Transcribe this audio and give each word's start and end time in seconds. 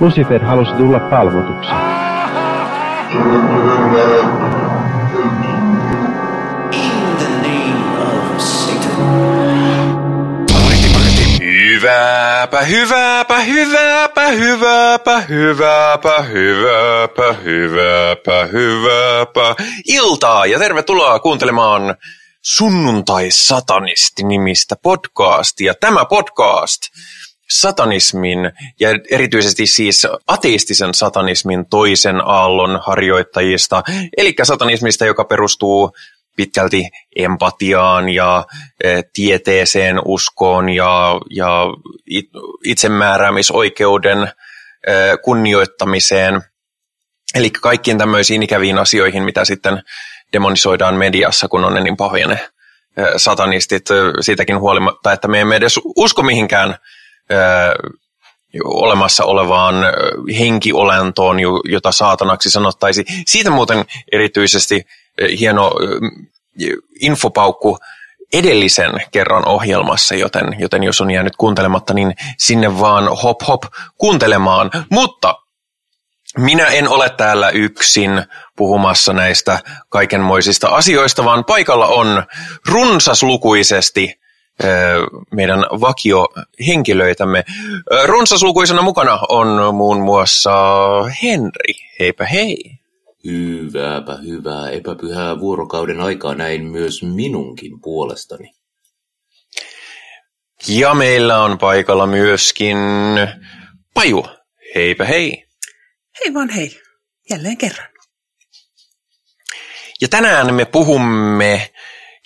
Lucifer 0.00 0.44
halusi 0.44 0.72
tulla 0.72 1.00
palvotuksi. 1.00 1.70
Hyvääpä, 11.40 12.62
hyvääpä, 12.62 13.40
hyvääpä, 13.40 14.28
hyvääpä, 14.28 15.20
hyvääpä, 15.20 16.22
hyvääpä, 16.22 17.32
hyvääpä, 17.44 18.46
hyvääpä. 18.52 19.54
Iltaa 19.88 20.46
ja 20.46 20.58
tervetuloa 20.58 21.18
kuuntelemaan 21.18 21.96
Sunnuntai-satanisti-nimistä 22.42 24.76
podcastia. 24.82 25.74
Tämä 25.80 26.04
podcast 26.04 26.80
satanismin 27.50 28.38
ja 28.80 28.88
erityisesti 29.10 29.66
siis 29.66 30.06
ateistisen 30.26 30.94
satanismin 30.94 31.66
toisen 31.66 32.20
aallon 32.24 32.80
harjoittajista, 32.86 33.82
eli 34.16 34.34
satanismista, 34.42 35.04
joka 35.04 35.24
perustuu 35.24 35.90
pitkälti 36.36 36.88
empatiaan 37.16 38.08
ja 38.08 38.46
e, 38.84 39.02
tieteeseen, 39.12 40.00
uskoon 40.04 40.68
ja, 40.68 41.20
ja 41.30 41.66
itsemääräämisoikeuden 42.64 44.22
e, 44.22 44.92
kunnioittamiseen. 45.24 46.42
Eli 47.34 47.50
kaikkiin 47.50 47.98
tämmöisiin 47.98 48.42
ikäviin 48.42 48.78
asioihin, 48.78 49.22
mitä 49.22 49.44
sitten 49.44 49.82
demonisoidaan 50.32 50.94
mediassa, 50.94 51.48
kun 51.48 51.64
on 51.64 51.74
ne 51.74 51.80
niin 51.80 51.96
pahoja 51.96 52.28
ne 52.28 52.48
e, 52.96 53.02
satanistit, 53.16 53.86
siitäkin 54.20 54.60
huolimatta, 54.60 55.12
että 55.12 55.28
me 55.28 55.40
emme 55.40 55.56
edes 55.56 55.80
usko 55.96 56.22
mihinkään 56.22 56.76
olemassa 58.64 59.24
olevaan 59.24 59.74
henkiolentoon, 60.38 61.36
jota 61.64 61.92
saatanaksi 61.92 62.50
sanottaisi. 62.50 63.04
Siitä 63.26 63.50
muuten 63.50 63.84
erityisesti 64.12 64.82
hieno 65.38 65.72
infopaukku 67.00 67.78
edellisen 68.32 68.92
kerran 69.10 69.48
ohjelmassa, 69.48 70.14
joten, 70.14 70.56
joten 70.58 70.82
jos 70.82 71.00
on 71.00 71.10
jäänyt 71.10 71.36
kuuntelematta, 71.36 71.94
niin 71.94 72.14
sinne 72.38 72.80
vaan 72.80 73.08
hop 73.22 73.40
hop 73.48 73.62
kuuntelemaan. 73.98 74.70
Mutta 74.90 75.34
minä 76.36 76.66
en 76.66 76.88
ole 76.88 77.10
täällä 77.10 77.50
yksin 77.50 78.24
puhumassa 78.56 79.12
näistä 79.12 79.58
kaikenmoisista 79.88 80.68
asioista, 80.68 81.24
vaan 81.24 81.44
paikalla 81.44 81.86
on 81.86 82.24
runsaslukuisesti 82.68 84.20
meidän 85.30 85.60
vakiohenkilöitämme. 85.60 87.44
Runsaslukuisena 88.04 88.82
mukana 88.82 89.20
on 89.28 89.74
muun 89.74 90.00
muassa 90.00 90.52
Henri. 91.22 91.74
Heipä 92.00 92.26
hei. 92.26 92.78
Hyvääpä 93.24 94.16
hyvää 94.16 94.70
epäpyhää 94.70 95.40
vuorokauden 95.40 96.00
aikaa 96.00 96.34
näin 96.34 96.64
myös 96.64 97.02
minunkin 97.02 97.80
puolestani. 97.80 98.52
Ja 100.68 100.94
meillä 100.94 101.42
on 101.42 101.58
paikalla 101.58 102.06
myöskin 102.06 102.78
Paju. 103.94 104.26
Heipä 104.74 105.04
hei. 105.04 105.46
Hei 106.20 106.34
vaan 106.34 106.48
hei. 106.48 106.80
Jälleen 107.30 107.56
kerran. 107.56 107.88
Ja 110.00 110.08
tänään 110.08 110.54
me 110.54 110.64
puhumme 110.64 111.70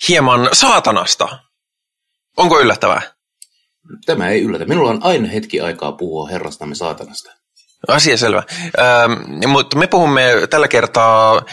hieman 0.07 0.49
saatanasta. 0.53 1.39
Onko 2.37 2.59
yllättävää? 2.59 3.01
Tämä 4.05 4.29
ei 4.29 4.41
yllätä. 4.41 4.65
Minulla 4.65 4.89
on 4.89 4.99
aina 5.03 5.27
hetki 5.27 5.61
aikaa 5.61 5.91
puhua 5.91 6.27
herrastamme 6.27 6.75
saatanasta. 6.75 7.31
Asia 7.87 8.17
selvä. 8.17 8.43
Ähm, 8.79 9.47
mutta 9.47 9.77
me 9.77 9.87
puhumme 9.87 10.31
tällä 10.49 10.67
kertaa 10.67 11.45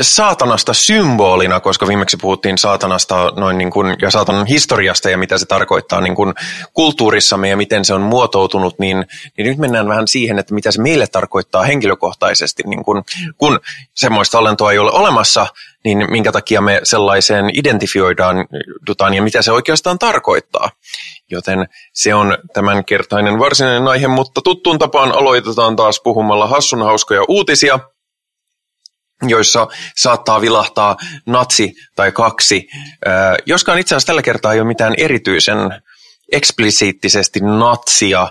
saatanasta 0.00 0.74
symbolina, 0.74 1.60
koska 1.60 1.86
viimeksi 1.86 2.16
puhuttiin 2.16 2.58
saatanasta 2.58 3.32
noin 3.36 3.58
niin 3.58 3.70
kuin, 3.70 3.96
ja 4.02 4.10
saatanan 4.10 4.46
historiasta 4.46 5.10
ja 5.10 5.18
mitä 5.18 5.38
se 5.38 5.46
tarkoittaa 5.46 6.00
niin 6.00 6.14
kuin 6.14 6.34
kulttuurissamme 6.72 7.48
ja 7.48 7.56
miten 7.56 7.84
se 7.84 7.94
on 7.94 8.00
muotoutunut, 8.00 8.78
niin, 8.78 9.06
niin 9.36 9.48
nyt 9.48 9.58
mennään 9.58 9.88
vähän 9.88 10.08
siihen, 10.08 10.38
että 10.38 10.54
mitä 10.54 10.70
se 10.70 10.82
meille 10.82 11.06
tarkoittaa 11.06 11.62
henkilökohtaisesti, 11.62 12.62
niin 12.66 12.84
kuin, 12.84 13.02
kun 13.36 13.60
semmoista 13.94 14.38
olentoa 14.38 14.72
ei 14.72 14.78
ole 14.78 14.90
olemassa, 14.90 15.46
niin 15.84 16.10
minkä 16.10 16.32
takia 16.32 16.60
me 16.60 16.80
sellaiseen 16.82 17.50
identifioidaan 17.54 18.36
ja 19.14 19.22
mitä 19.22 19.42
se 19.42 19.52
oikeastaan 19.52 19.98
tarkoittaa. 19.98 20.70
Joten 21.30 21.68
se 21.92 22.14
on 22.14 22.38
tämän 22.52 22.84
kertainen 22.84 23.38
varsinainen 23.38 23.88
aihe, 23.88 24.08
mutta 24.08 24.40
tuttuun 24.42 24.78
tapaan 24.78 25.12
aloitetaan 25.12 25.76
taas 25.76 26.00
puhumalla 26.04 26.46
hassun 26.46 26.82
hauskoja 26.82 27.22
uutisia, 27.28 27.78
joissa 29.22 29.66
saattaa 29.96 30.40
vilahtaa 30.40 30.96
natsi 31.26 31.74
tai 31.96 32.12
kaksi, 32.12 32.68
joskaan 33.46 33.78
itse 33.78 33.94
asiassa 33.94 34.06
tällä 34.06 34.22
kertaa 34.22 34.52
ei 34.52 34.60
ole 34.60 34.68
mitään 34.68 34.94
erityisen 34.96 35.58
eksplisiittisesti 36.32 37.40
natsia, 37.40 38.28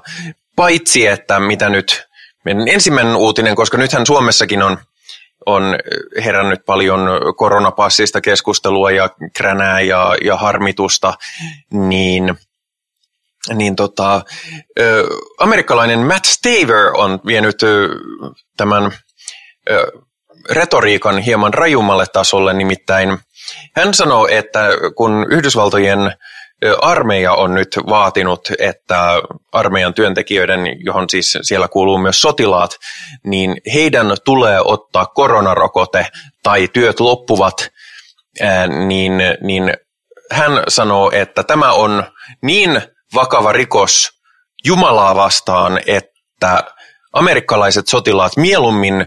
paitsi 0.56 1.08
että 1.08 1.40
mitä 1.40 1.70
nyt, 1.70 2.08
meidän 2.46 2.68
ensimmäinen 2.68 3.16
uutinen, 3.16 3.56
koska 3.56 3.78
nythän 3.78 4.06
Suomessakin 4.06 4.64
on 4.64 4.78
on 5.46 5.64
herännyt 6.24 6.66
paljon 6.66 7.00
koronapassista 7.38 8.22
keskustelua 8.22 8.92
ja 8.92 9.10
kränää 9.34 9.82
ja, 9.82 10.16
ja 10.24 10.38
harmitusta, 10.38 11.14
niin 11.72 12.36
niin 13.54 13.76
tota, 13.76 14.22
amerikkalainen 15.40 16.00
Matt 16.00 16.26
Staver 16.26 16.92
on 16.94 17.20
vienyt 17.26 17.56
tämän 18.58 18.92
retoriikan 20.52 21.18
hieman 21.18 21.54
rajummalle 21.54 22.06
tasolle, 22.14 22.54
nimittäin 22.54 23.18
hän 23.76 23.94
sanoo, 23.94 24.28
että 24.28 24.70
kun 24.96 25.26
Yhdysvaltojen 25.30 26.14
armeija 26.82 27.34
on 27.34 27.54
nyt 27.54 27.80
vaatinut, 27.90 28.50
että 28.60 29.22
armeijan 29.52 29.94
työntekijöiden, 29.94 30.60
johon 30.86 31.10
siis 31.10 31.38
siellä 31.42 31.68
kuuluu 31.68 31.98
myös 31.98 32.22
sotilaat, 32.22 32.72
niin 33.26 33.56
heidän 33.74 34.08
tulee 34.26 34.62
ottaa 34.62 35.06
koronarokote 35.06 36.08
tai 36.44 36.68
työt 36.68 37.00
loppuvat, 37.00 37.70
niin, 38.88 39.14
niin 39.42 39.74
hän 40.32 40.64
sanoo, 40.68 41.12
että 41.14 41.44
tämä 41.44 41.72
on 41.72 42.04
niin 42.42 42.82
vakava 43.14 43.52
rikos 43.52 44.10
Jumalaa 44.66 45.16
vastaan, 45.16 45.80
että 45.88 46.64
amerikkalaiset 47.14 47.88
sotilaat 47.88 48.38
mieluummin 48.38 49.06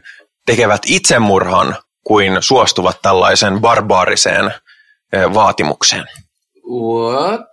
tekevät 0.48 0.82
itsemurhan 0.86 1.76
kuin 2.04 2.36
suostuvat 2.40 3.02
tällaisen 3.02 3.60
barbaariseen 3.60 4.50
vaatimukseen. 5.34 6.04
What? 6.70 7.48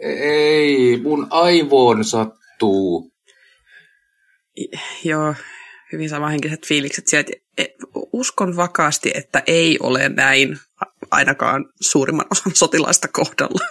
Ei, 0.00 1.00
mun 1.02 1.26
aivoon 1.30 2.04
sattuu. 2.04 3.12
Joo, 5.04 5.34
hyvin 5.92 6.08
samanhenkiset 6.08 6.66
fiilikset 6.66 7.06
sieltä. 7.06 7.32
E, 7.58 7.64
uskon 8.12 8.56
vakaasti, 8.56 9.10
että 9.14 9.42
ei 9.46 9.78
ole 9.80 10.08
näin 10.08 10.58
ainakaan 11.10 11.64
suurimman 11.80 12.26
osan 12.30 12.52
sotilaista 12.54 13.08
kohdalla. 13.08 13.66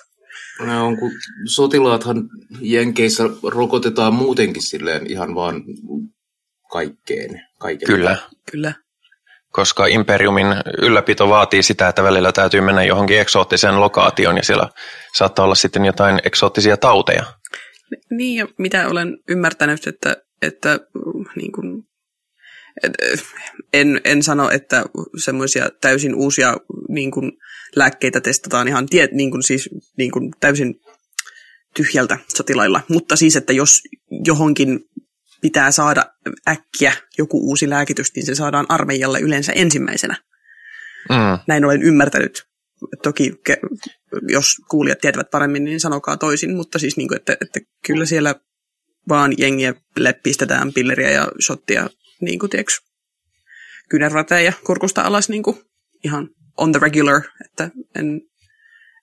No, 0.60 0.88
on, 0.88 0.98
kun 0.98 1.12
sotilaathan 1.46 2.30
Jenkeissä 2.62 3.24
rokotetaan 3.44 4.14
muutenkin 4.14 4.64
silleen 4.64 5.12
ihan 5.12 5.36
vaan 5.36 5.64
kaikkeen. 6.72 7.42
Kaiken. 7.58 7.88
Kyllä. 7.88 8.18
Kyllä. 8.52 8.74
Koska 9.52 9.86
imperiumin 9.86 10.48
ylläpito 10.82 11.30
vaatii 11.30 11.64
sitä, 11.64 11.88
että 11.88 12.04
välillä 12.04 12.32
täytyy 12.32 12.62
mennä 12.62 12.84
johonkin 12.84 13.20
eksoottiseen 13.20 13.80
lokaatioon 13.80 14.38
ja 14.38 14.44
siellä 14.44 14.70
saattaa 15.14 15.46
olla 15.46 15.56
sitten 15.56 15.86
jotain 15.86 16.20
eksoottisia 16.24 16.78
tauteja. 16.78 17.24
Niin 18.12 18.38
ja 18.38 18.48
mitä 18.58 18.88
olen 18.88 19.18
ymmärtänyt, 19.30 19.88
että, 19.88 20.18
että 20.42 20.80
niin 21.36 21.52
kuin, 21.52 21.84
en, 23.74 24.02
en 24.06 24.24
sano, 24.24 24.50
että 24.50 24.84
semmoisia 25.24 25.70
täysin 25.82 26.16
uusia 26.16 26.58
niin 26.90 27.12
kuin, 27.12 27.32
lääkkeitä 27.76 28.22
testataan 28.22 28.68
ihan 28.68 28.86
tie, 28.86 29.10
niin 29.12 29.32
kuin, 29.32 29.44
siis, 29.44 29.70
niin 29.98 30.12
kuin, 30.12 30.34
täysin 30.40 30.76
tyhjältä 31.76 32.18
sotilailla, 32.28 32.82
mutta 32.90 33.16
siis, 33.16 33.36
että 33.36 33.54
jos 33.54 33.82
johonkin 34.26 34.80
pitää 35.42 35.72
saada 35.72 36.06
äkkiä 36.48 36.94
joku 37.18 37.50
uusi 37.50 37.70
lääkitys, 37.70 38.16
niin 38.16 38.26
se 38.26 38.36
saadaan 38.36 38.66
armeijalle 38.70 39.20
yleensä 39.20 39.52
ensimmäisenä. 39.52 40.16
Mm. 41.10 41.40
Näin 41.48 41.66
olen 41.66 41.84
ymmärtänyt. 41.84 42.44
Toki 43.04 43.34
jos 44.28 44.46
kuulijat 44.70 45.00
tietävät 45.00 45.32
paremmin, 45.32 45.64
niin 45.64 45.80
sanokaa 45.80 46.18
toisin, 46.18 46.56
mutta 46.56 46.80
siis 46.80 46.98
niin 46.98 47.08
kuin, 47.08 47.16
että, 47.16 47.38
että 47.42 47.60
kyllä 47.86 48.06
siellä 48.06 48.36
vaan 49.10 49.34
jengiä 49.38 49.74
pistetään 50.24 50.74
pilleriä 50.74 51.12
ja 51.12 51.32
shottia 51.46 51.90
niin 52.22 52.40
kuin, 52.40 52.50
tiedätkö, 52.50 52.74
ja 54.46 54.54
kurkusta 54.66 55.02
alas 55.02 55.30
niin 55.30 55.44
kuin, 55.44 55.58
ihan 56.04 56.30
on 56.58 56.72
the 56.72 56.80
regular, 56.80 57.22
että 57.46 57.70
en, 57.96 58.22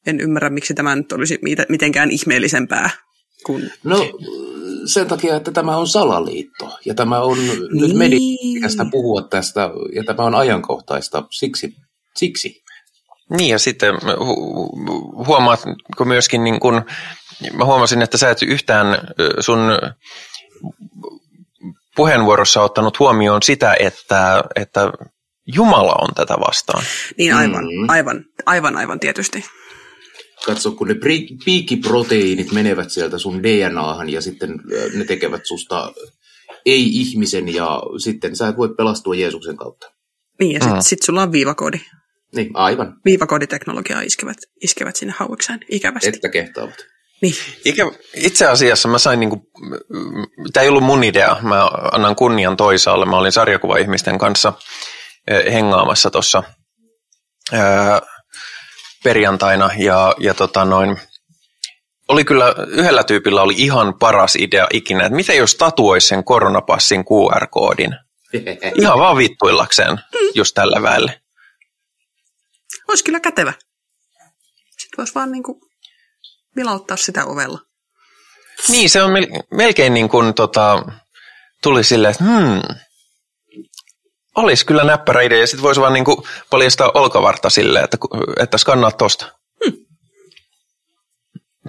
en 0.07 0.21
ymmärrä, 0.21 0.51
miksi 0.51 0.75
tämä 0.75 0.97
nyt 0.97 1.13
olisi 1.13 1.39
mitenkään 1.69 2.11
ihmeellisempää. 2.11 2.91
Kuin... 3.47 3.73
No 3.85 3.99
sen 4.89 5.07
takia, 5.07 5.37
että 5.37 5.51
tämä 5.51 5.77
on 5.77 5.89
salaliitto. 5.89 6.79
Ja 6.85 6.95
tämä 6.95 7.21
on 7.21 7.39
niin. 7.39 7.61
nyt 7.71 7.97
mediasta 7.97 8.87
puhua 8.91 9.23
tästä, 9.23 9.71
ja 9.95 10.05
tämä 10.05 10.23
on 10.23 10.35
ajankohtaista. 10.35 11.23
Siksi. 11.31 11.75
Siksi. 12.17 12.63
Niin, 13.31 13.51
ja 13.51 13.59
sitten 13.59 13.95
hu- 13.95 15.27
huomaatko 15.27 16.05
myöskin, 16.05 16.45
niin 16.45 16.61
kun, 16.61 16.83
mä 17.53 17.65
huomasin, 17.65 18.03
että 18.03 18.19
sä 18.19 18.31
et 18.31 18.43
yhtään 18.43 18.87
sun 19.41 19.59
puheenvuorossa 21.97 22.63
ottanut 22.63 22.99
huomioon 22.99 23.43
sitä, 23.43 23.77
että, 23.81 24.45
että 24.57 24.93
Jumala 25.55 25.95
on 26.01 26.15
tätä 26.15 26.35
vastaan. 26.35 26.85
Niin 27.19 27.35
aivan, 27.35 27.65
mm. 27.65 27.89
aivan, 27.89 28.25
aivan, 28.47 28.77
aivan 28.77 29.01
tietysti. 29.01 29.45
Katso, 30.47 30.73
kun 30.73 30.89
ne 30.89 30.95
piikkiproteiinit 31.45 32.53
menevät 32.53 32.91
sieltä 32.91 33.19
sun 33.19 33.43
DNAhan 33.43 34.09
ja 34.09 34.21
sitten 34.21 34.55
ne 34.95 35.05
tekevät 35.05 35.43
susta 35.45 35.93
ei-ihmisen 36.67 37.55
ja 37.55 37.83
sitten 38.03 38.37
sä 38.37 38.49
et 38.49 38.57
voi 38.57 38.75
pelastua 38.75 39.15
Jeesuksen 39.15 39.57
kautta. 39.57 39.93
Niin, 40.41 40.53
ja 40.53 40.61
sitten 40.61 40.83
sit 40.83 41.03
sulla 41.03 41.23
on 41.23 41.33
viivakoodi. 41.33 41.79
Niin, 42.35 42.51
aivan. 42.55 43.01
Viivakooditeknologiaa 43.05 44.01
iskevät, 44.01 44.37
iskevät 44.63 44.97
sinne 44.97 45.15
hauikseen 45.19 45.61
ikävästi. 45.69 46.09
Että 46.09 46.29
kehtaavat. 46.29 46.75
Niin. 47.23 47.35
Ikä, 47.65 47.91
itse 48.15 48.47
asiassa 48.47 48.89
mä 48.89 48.99
sain, 48.99 49.21
niinku, 49.21 49.51
tämä 50.53 50.63
ei 50.63 50.69
ollut 50.69 50.85
mun 50.85 51.05
idea, 51.05 51.37
mä 51.43 51.67
annan 51.93 52.17
kunnian 52.17 52.57
toisaalle. 52.57 53.07
Mä 53.07 53.19
olin 53.19 53.33
sarjakuva-ihmisten 53.33 54.19
kanssa 54.19 54.53
hengaamassa 55.53 56.11
tuossa 56.11 56.43
perjantaina 59.05 59.71
ja, 59.79 60.15
ja 60.19 60.35
tota 60.35 60.65
noin, 60.65 61.01
oli 62.09 62.25
kyllä, 62.25 62.55
yhdellä 62.67 63.05
tyypillä 63.05 63.43
oli 63.43 63.55
ihan 63.57 63.99
paras 63.99 64.37
idea 64.37 64.67
ikinä, 64.73 65.05
että 65.05 65.17
mitä 65.17 65.35
jos 65.35 65.55
tatuoisi 65.55 66.09
sen 66.09 66.25
koronapassin 66.25 67.05
QR-koodin? 67.05 67.97
Ihan 68.83 68.99
vaan 68.99 69.17
vittuillakseen 69.17 70.01
just 70.35 70.55
tällä 70.55 70.83
väelle. 70.83 71.21
Olisi 72.89 73.05
kyllä 73.05 73.21
kätevä. 73.21 73.53
Sitten 74.71 74.99
voisi 74.99 75.15
vaan 75.15 75.33
niinku 75.33 75.61
vilauttaa 76.57 76.97
sitä 76.97 77.25
ovella. 77.25 77.59
Niin, 78.69 78.91
se 78.91 79.03
on 79.03 79.11
melkein 79.51 79.95
niin 79.95 80.09
kuin 80.09 80.35
tota, 80.35 80.83
tuli 81.63 81.85
silleen, 81.85 82.11
että 82.11 82.25
hmm, 82.25 82.61
olisi 84.39 84.67
kyllä 84.67 84.85
näppärä 84.85 85.23
idea. 85.23 85.39
Ja 85.39 85.47
sitten 85.47 85.63
voisi 85.63 85.81
vaan 85.81 85.93
niin 85.93 86.05
kuin 86.05 86.17
paljastaa 86.51 86.91
olkavarta 86.95 87.51
silleen, 87.51 87.85
että, 87.85 87.99
että 88.41 88.59
skannaa 88.59 88.93
tosta. 88.93 89.33
Hmm. 89.65 89.77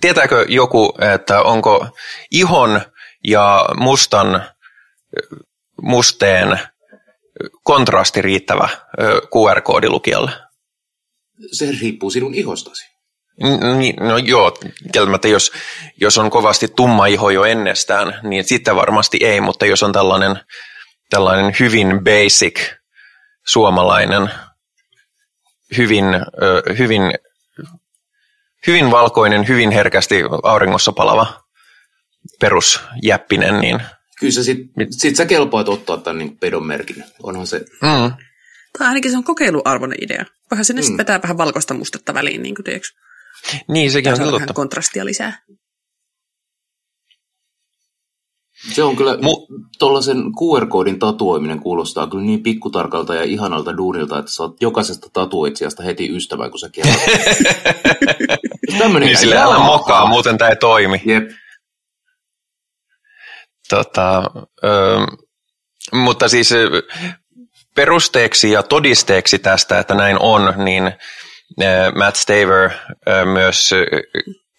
Tietääkö 0.01 0.45
joku, 0.49 0.93
että 1.13 1.41
onko 1.41 1.87
ihon 2.31 2.81
ja 3.27 3.65
mustan 3.77 4.43
musteen 5.81 6.59
kontrasti 7.63 8.21
riittävä 8.21 8.69
QR-koodilukijalle? 9.25 10.31
Se 11.51 11.71
riippuu 11.81 12.09
sinun 12.09 12.33
ihostasi. 12.33 12.89
No 13.99 14.17
joo, 14.17 14.57
kieltämättä 14.93 15.27
jos, 15.27 15.51
jos 16.01 16.17
on 16.17 16.29
kovasti 16.29 16.67
tumma 16.67 17.05
iho 17.05 17.29
jo 17.29 17.43
ennestään, 17.43 18.19
niin 18.23 18.43
sitten 18.43 18.75
varmasti 18.75 19.17
ei, 19.21 19.41
mutta 19.41 19.65
jos 19.65 19.83
on 19.83 19.91
tällainen, 19.91 20.39
tällainen 21.09 21.53
hyvin 21.59 21.99
basic 22.03 22.59
suomalainen, 23.47 24.29
hyvin, 25.77 26.05
hyvin, 26.77 27.01
hyvin 28.67 28.91
valkoinen, 28.91 29.47
hyvin 29.47 29.71
herkästi 29.71 30.15
auringossa 30.43 30.91
palava 30.91 31.43
perusjäppinen, 32.39 33.59
niin 33.59 33.81
Kyllä 34.19 34.33
sä 34.33 34.43
sit, 34.43 34.57
sit 34.91 35.15
sä 35.15 35.25
kelpaat 35.25 35.69
ottaa 35.69 35.97
tämän 35.97 36.17
niin 36.17 36.37
pedon 36.37 36.67
merkin. 36.67 37.03
Onhan 37.23 37.47
se... 37.47 37.59
Mm. 37.59 38.13
Tai 38.77 38.87
ainakin 38.87 39.11
se 39.11 39.17
on 39.17 39.23
kokeiluarvoinen 39.23 39.97
idea. 40.01 40.25
Voihan 40.51 40.65
sinne 40.65 40.81
mm. 40.81 40.83
sitten 40.83 40.97
vetää 40.97 41.21
vähän 41.21 41.37
valkoista 41.37 41.73
mustetta 41.73 42.13
väliin, 42.13 42.41
niin 42.41 42.55
kuin 42.55 42.63
tiedätkö? 42.63 42.87
Niin, 43.67 43.91
sekin 43.91 44.13
on 44.13 44.19
totta. 44.19 44.33
vähän 44.33 44.53
kontrastia 44.53 45.05
lisää. 45.05 45.39
Se 48.67 48.83
on 48.83 48.95
kyllä, 48.95 49.13
Mu- 49.13 49.65
tuollaisen 49.79 50.17
QR-koodin 50.17 50.99
tatuoiminen 50.99 51.59
kuulostaa 51.59 52.07
kyllä 52.07 52.23
niin 52.23 52.43
pikkutarkalta 52.43 53.15
ja 53.15 53.23
ihanalta 53.23 53.77
duunilta, 53.77 54.19
että 54.19 54.31
saat 54.31 54.51
jokaisesta 54.61 55.07
tatuoitsijasta 55.13 55.83
heti 55.83 56.15
ystävän, 56.15 56.51
kun 56.51 56.59
sä 56.59 56.69
kerrot. 56.69 56.95
niin 58.99 59.17
sille 59.17 59.37
älä 59.37 59.59
mokaa, 59.59 60.07
muuten 60.07 60.37
tämä 60.37 60.49
ei 60.49 60.55
toimi. 60.55 61.01
Jep. 61.05 61.29
Tota, 63.69 64.23
ö, 64.63 64.69
mutta 65.93 66.27
siis 66.27 66.53
perusteeksi 67.75 68.51
ja 68.51 68.63
todisteeksi 68.63 69.39
tästä, 69.39 69.79
että 69.79 69.95
näin 69.95 70.17
on, 70.19 70.53
niin 70.57 70.91
Matt 71.95 72.15
Staver 72.15 72.69
myös 73.33 73.71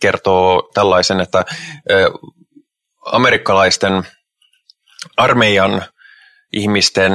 kertoo 0.01 0.71
tällaisen, 0.75 1.21
että 1.21 1.45
amerikkalaisten 3.05 4.07
armeijan 5.17 5.85
ihmisten 6.53 7.13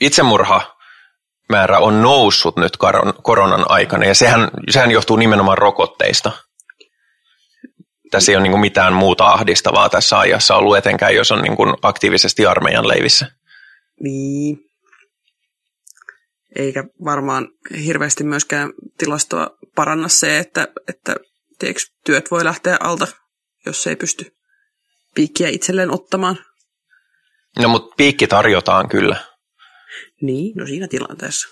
itsemurha 0.00 0.76
määrä 1.48 1.78
on 1.78 2.02
noussut 2.02 2.56
nyt 2.56 2.76
koronan 3.22 3.64
aikana, 3.68 4.04
ja 4.04 4.14
sehän, 4.14 4.50
sehän 4.70 4.90
johtuu 4.90 5.16
nimenomaan 5.16 5.58
rokotteista. 5.58 6.32
Tässä 8.10 8.32
ei 8.32 8.36
ole 8.36 8.48
niin 8.48 8.60
mitään 8.60 8.92
muuta 8.92 9.26
ahdistavaa 9.26 9.88
tässä 9.88 10.18
ajassa 10.18 10.56
ollut, 10.56 10.76
etenkään 10.76 11.14
jos 11.14 11.32
on 11.32 11.42
niin 11.42 11.56
aktiivisesti 11.82 12.46
armeijan 12.46 12.88
leivissä. 12.88 13.26
Niin, 14.00 14.58
eikä 16.56 16.84
varmaan 17.04 17.48
hirveästi 17.84 18.24
myöskään 18.24 18.72
tilastoa 18.98 19.50
paranna 19.74 20.08
se, 20.08 20.38
että, 20.38 20.68
että 20.88 21.16
tiedätkö, 21.58 21.82
työt 22.04 22.30
voi 22.30 22.44
lähteä 22.44 22.76
alta, 22.80 23.06
jos 23.66 23.86
ei 23.86 23.96
pysty 23.96 24.36
piikkiä 25.14 25.48
itselleen 25.48 25.90
ottamaan. 25.90 26.38
No 27.58 27.68
mutta 27.68 27.94
piikki 27.96 28.26
tarjotaan 28.26 28.88
kyllä. 28.88 29.16
Niin, 30.20 30.56
no 30.56 30.66
siinä 30.66 30.88
tilanteessa. 30.88 31.48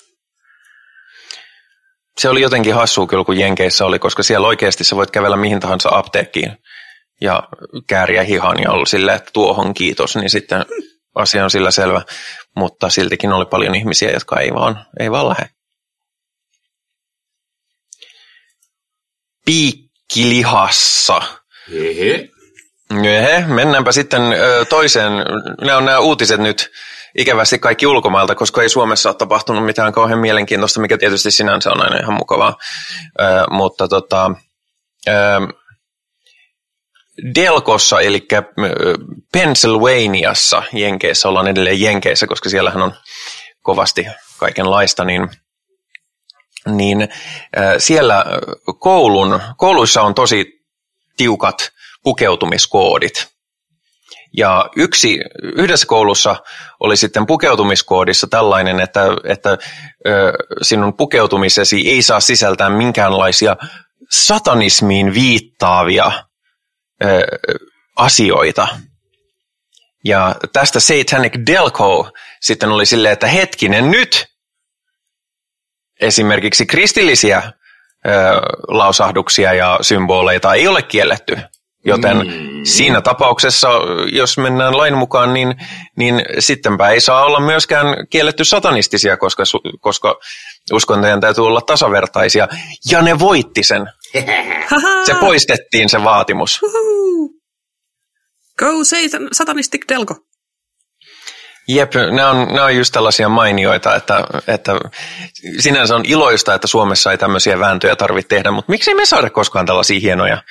Se 2.19 2.29
oli 2.29 2.41
jotenkin 2.41 2.75
hassua 2.75 3.07
kyllä, 3.07 3.25
kun 3.25 3.39
Jenkeissä 3.39 3.85
oli, 3.85 3.99
koska 3.99 4.23
siellä 4.23 4.47
oikeasti 4.47 4.85
sä 4.85 4.97
voit 4.97 5.11
kävellä 5.11 5.37
mihin 5.37 5.61
tahansa 5.61 5.89
apteekkiin 5.93 6.57
ja 7.21 7.49
kääriä 7.87 8.23
hihan 8.23 8.63
ja 8.63 8.71
olla 8.71 8.87
silleen, 8.87 9.17
että 9.17 9.31
tuohon 9.33 9.75
kiitos, 9.75 10.17
niin 10.17 10.31
sitten 10.31 10.67
asia 11.15 11.45
on 11.45 11.51
sillä 11.51 11.71
selvä, 11.71 12.03
mutta 12.57 12.91
siltikin 12.91 13.33
oli 13.33 13.47
paljon 13.47 13.75
ihmisiä, 13.75 14.11
jotka 14.11 14.41
ei 14.41 14.55
vaan, 14.55 14.87
ei 15.01 15.11
vaan 15.11 15.29
lähde. 15.29 15.49
Piikkilihassa. 20.15 21.23
Hehe. 21.73 22.29
Jehe, 23.03 23.45
mennäänpä 23.47 23.93
sitten 23.93 24.23
toiseen. 24.69 25.13
Nämä 25.61 25.79
on 25.79 25.85
nämä 25.85 25.99
uutiset 25.99 26.41
nyt 26.41 26.71
ikävästi 27.19 27.59
kaikki 27.59 27.87
ulkomailta, 27.87 28.35
koska 28.35 28.63
ei 28.63 28.69
Suomessa 28.69 29.09
ole 29.09 29.17
tapahtunut 29.17 29.65
mitään 29.65 29.93
kauhean 29.93 30.19
mielenkiintoista, 30.19 30.81
mikä 30.81 30.99
tietysti 30.99 31.31
sinänsä 31.31 31.71
on 31.71 31.81
aina 31.81 31.97
ihan 31.97 32.15
mukavaa. 32.15 32.57
mutta 33.51 33.89
tota, 33.89 34.31
Delkossa, 37.35 38.01
eli 38.01 38.29
Pennsylvaniassa, 39.33 40.63
Jenkeissä, 40.73 41.29
ollaan 41.29 41.49
edelleen 41.49 41.81
Jenkeissä, 41.81 42.27
koska 42.27 42.49
siellähän 42.49 42.83
on 42.83 42.95
kovasti 43.63 44.07
kaikenlaista, 44.39 45.05
niin, 45.05 45.29
niin 46.67 47.09
siellä 47.79 48.25
koulun, 48.79 49.41
kouluissa 49.57 50.03
on 50.03 50.15
tosi 50.15 50.47
tiukat 51.17 51.71
pukeutumiskoodit. 52.03 53.35
Ja 54.37 54.71
yksi, 54.77 55.19
yhdessä 55.43 55.87
koulussa 55.87 56.37
oli 56.81 56.97
sitten 56.97 57.27
pukeutumiskoodissa 57.27 58.27
tällainen, 58.27 58.81
että, 58.81 59.03
että 59.25 59.59
sinun 60.63 60.97
pukeutumisesi 60.97 61.91
ei 61.91 62.03
saa 62.03 62.21
sisältää 62.21 62.71
minkäänlaisia 62.71 63.57
satanismiin 64.11 65.15
viittaavia 65.15 66.13
asioita. 67.97 68.69
Ja 70.05 70.37
tästä 70.53 70.81
Satanic 70.81 71.33
Delco 71.47 72.11
sitten 72.41 72.69
oli 72.69 72.87
silleen, 72.87 73.13
että 73.13 73.27
hetkinen 73.27 73.91
nyt 73.91 74.27
esimerkiksi 76.05 76.67
kristillisiä 76.67 77.43
ö, 77.43 78.11
lausahduksia 78.69 79.53
ja 79.53 79.79
symboleita 79.81 80.55
ei 80.55 80.69
ole 80.69 80.83
kielletty. 80.83 81.39
Joten 81.87 82.17
mm. 82.17 82.61
siinä 82.65 83.01
tapauksessa, 83.01 83.69
jos 84.13 84.39
mennään 84.39 84.77
lain 84.77 84.97
mukaan, 84.97 85.35
niin, 85.35 85.55
niin 85.97 86.23
sittenpä 86.39 86.89
ei 86.89 87.01
saa 87.01 87.25
olla 87.25 87.41
myöskään 87.41 87.87
kielletty 88.11 88.45
satanistisia, 88.45 89.17
koska, 89.17 89.43
koska 89.81 90.19
uskontojen 90.73 91.21
täytyy 91.21 91.47
olla 91.47 91.61
tasavertaisia. 91.61 92.49
Ja 92.91 93.03
ne 93.03 93.19
voitti 93.19 93.63
sen! 93.63 93.87
Se 95.07 95.15
poistettiin 95.21 95.89
se 95.89 96.05
vaatimus. 96.05 96.61
Go 98.59 98.85
satan, 98.85 99.29
satanistic 99.33 99.83
delko. 99.89 100.15
Jep, 101.69 101.93
ne 101.95 102.25
on, 102.25 102.55
ne 102.55 102.61
on 102.61 102.77
just 102.77 102.93
tällaisia 102.93 103.29
mainioita, 103.29 103.97
että, 103.97 104.25
että 104.47 104.73
sinänsä 105.59 105.97
on 105.97 106.05
iloista, 106.05 106.55
että 106.55 106.67
Suomessa 106.67 107.11
ei 107.11 107.19
tämmöisiä 107.19 107.59
vääntöjä 107.59 107.97
tarvitse 107.97 108.29
tehdä, 108.29 108.51
mutta 108.51 108.73
miksi 108.73 108.95
me 108.95 109.07
saada 109.07 109.31
koskaan 109.31 109.67
tällaisia 109.67 110.01
hienoja 110.01 110.43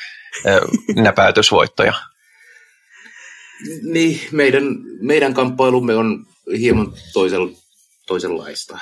näpäytysvoittoja? 0.96 1.94
Niin, 3.82 4.22
meidän, 4.32 4.64
meidän 5.02 5.34
kamppailumme 5.34 5.96
on 5.96 6.26
hieman 6.60 6.94
toisel, 7.14 7.48
toisenlaista. 8.08 8.78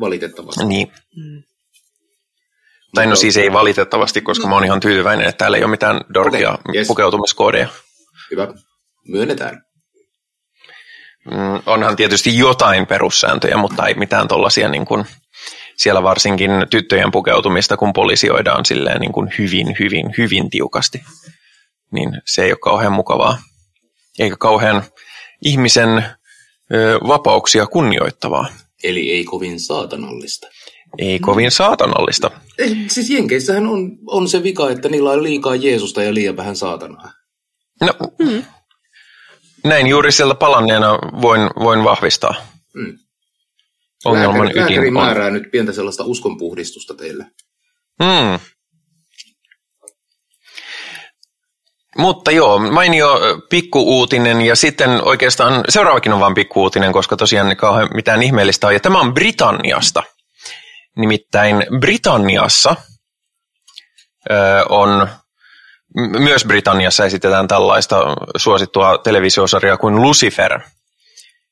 Valitettavasti. 0.00 0.64
Niin. 0.64 0.92
Tai 2.94 3.06
no 3.06 3.16
siis 3.16 3.36
ei 3.36 3.52
valitettavasti, 3.52 4.20
koska 4.20 4.46
mä 4.46 4.54
oon 4.54 4.64
ihan 4.64 4.80
tyytyväinen, 4.80 5.28
että 5.28 5.38
täällä 5.38 5.56
ei 5.56 5.64
ole 5.64 5.70
mitään 5.70 6.00
dorkia 6.14 6.50
Okei, 6.50 6.76
yes. 6.76 6.86
pukeutumiskoodeja. 6.86 7.68
Hyvä. 8.30 8.48
Myönnetään. 9.08 9.63
Mm, 11.30 11.62
onhan 11.66 11.96
tietysti 11.96 12.38
jotain 12.38 12.86
perussääntöjä, 12.86 13.56
mutta 13.56 13.86
ei 13.86 13.94
mitään 13.94 14.28
tollaisia 14.28 14.68
niin 14.68 14.84
kuin, 14.84 15.04
siellä 15.76 16.02
varsinkin 16.02 16.50
tyttöjen 16.70 17.10
pukeutumista, 17.10 17.76
kun 17.76 17.92
polisioidaan 17.92 18.64
silleen 18.64 19.00
niin 19.00 19.12
kuin 19.12 19.32
hyvin, 19.38 19.76
hyvin, 19.80 20.14
hyvin 20.18 20.50
tiukasti. 20.50 21.02
Niin 21.92 22.22
se 22.26 22.44
ei 22.44 22.52
ole 22.52 22.58
kauhean 22.58 22.92
mukavaa. 22.92 23.38
Eikä 24.18 24.36
kauhean 24.36 24.82
ihmisen 25.42 26.04
ö, 26.74 26.98
vapauksia 27.06 27.66
kunnioittavaa. 27.66 28.46
Eli 28.84 29.10
ei 29.10 29.24
kovin 29.24 29.60
saatanallista. 29.60 30.46
Ei 30.98 31.18
kovin 31.18 31.50
saatanallista. 31.50 32.30
Eh, 32.58 32.70
siis 32.88 33.10
Jenkeissähän 33.10 33.66
on, 33.66 33.98
on 34.06 34.28
se 34.28 34.42
vika, 34.42 34.70
että 34.70 34.88
niillä 34.88 35.10
on 35.10 35.22
liikaa 35.22 35.54
Jeesusta 35.54 36.02
ja 36.02 36.14
liian 36.14 36.36
vähän 36.36 36.56
saatanaa. 36.56 37.12
No, 37.80 37.92
näin 39.64 39.86
juuri 39.86 40.12
sieltä 40.12 40.34
palanneena 40.34 40.98
voin, 41.22 41.50
voin 41.58 41.84
vahvistaa. 41.84 42.34
Mm. 42.74 42.98
Ongelman 44.04 44.38
Lääkäri, 44.38 44.60
lääkäri 44.60 44.76
ydin 44.76 44.96
on. 44.96 45.02
määrää 45.02 45.30
nyt 45.30 45.50
pientä 45.52 45.72
sellaista 45.72 46.04
uskonpuhdistusta 46.04 46.94
teille. 46.94 47.24
Mm. 48.00 48.38
Mutta 51.98 52.30
joo, 52.30 52.58
mainio 52.58 53.20
pikkuuutinen 53.50 54.40
ja 54.40 54.56
sitten 54.56 54.90
oikeastaan 55.04 55.64
seuraavakin 55.68 56.12
on 56.12 56.20
vain 56.20 56.34
pikkuuutinen, 56.34 56.92
koska 56.92 57.16
tosiaan 57.16 57.56
kauhean 57.56 57.88
mitään 57.94 58.22
ihmeellistä 58.22 58.66
on. 58.66 58.72
Ja 58.72 58.80
tämä 58.80 59.00
on 59.00 59.14
Britanniasta. 59.14 60.02
Nimittäin 60.96 61.66
Britanniassa 61.80 62.76
ö, 64.30 64.34
on, 64.68 65.08
myös 66.18 66.44
Britanniassa 66.44 67.04
esitetään 67.04 67.48
tällaista 67.48 67.96
suosittua 68.36 68.98
televisiosarjaa 68.98 69.76
kuin 69.76 70.02
Lucifer, 70.02 70.60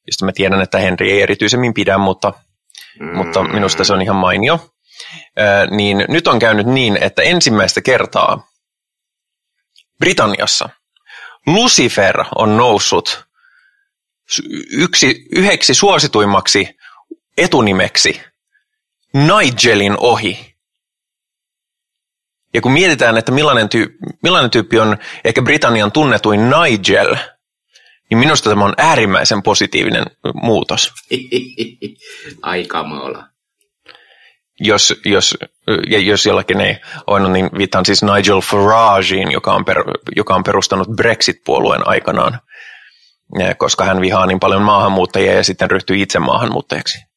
josta 0.06 0.24
mä 0.24 0.32
tiedän, 0.32 0.62
että 0.62 0.78
Henry 0.78 1.10
ei 1.10 1.22
erityisemmin 1.22 1.74
pidä, 1.74 1.98
mutta 1.98 2.32
Mm. 3.00 3.16
mutta 3.16 3.42
minusta 3.42 3.84
se 3.84 3.92
on 3.92 4.02
ihan 4.02 4.16
mainio. 4.16 4.72
Ö, 5.38 5.66
niin 5.70 6.04
nyt 6.08 6.28
on 6.28 6.38
käynyt 6.38 6.66
niin, 6.66 6.96
että 6.96 7.22
ensimmäistä 7.22 7.80
kertaa 7.80 8.46
Britanniassa 9.98 10.68
Lucifer 11.46 12.24
on 12.38 12.56
noussut 12.56 13.24
yksi, 14.72 15.24
yhdeksi 15.36 15.74
suosituimmaksi 15.74 16.76
etunimeksi 17.38 18.22
Nigelin 19.14 19.96
ohi. 19.98 20.51
Ja 22.54 22.60
kun 22.60 22.72
mietitään, 22.72 23.16
että 23.16 23.32
millainen, 23.32 23.68
tyy- 23.68 23.98
millainen 24.22 24.50
tyyppi 24.50 24.78
on 24.78 24.96
ehkä 25.24 25.42
Britannian 25.42 25.92
tunnetuin 25.92 26.50
Nigel, 26.50 27.16
niin 28.10 28.18
minusta 28.18 28.50
tämä 28.50 28.64
on 28.64 28.74
äärimmäisen 28.78 29.42
positiivinen 29.42 30.04
muutos. 30.34 30.92
Ai 32.42 32.64
kamala. 32.64 33.24
jos, 34.60 34.94
jos, 35.04 35.38
ja 35.90 35.98
jos 35.98 36.26
jollakin 36.26 36.60
ei 36.60 36.76
ole, 37.06 37.28
niin 37.28 37.50
viittaan 37.58 37.86
siis 37.86 38.02
Nigel 38.02 38.40
Farageen, 38.40 39.32
joka 39.32 39.52
on, 39.52 39.64
per, 39.64 39.84
joka 40.16 40.34
on 40.34 40.44
perustanut 40.44 40.88
Brexit-puolueen 40.96 41.88
aikanaan, 41.88 42.40
koska 43.58 43.84
hän 43.84 44.00
vihaa 44.00 44.26
niin 44.26 44.40
paljon 44.40 44.62
maahanmuuttajia 44.62 45.32
ja 45.32 45.44
sitten 45.44 45.70
ryhtyy 45.70 45.96
itse 46.02 46.18
maahanmuuttajaksi. 46.18 47.11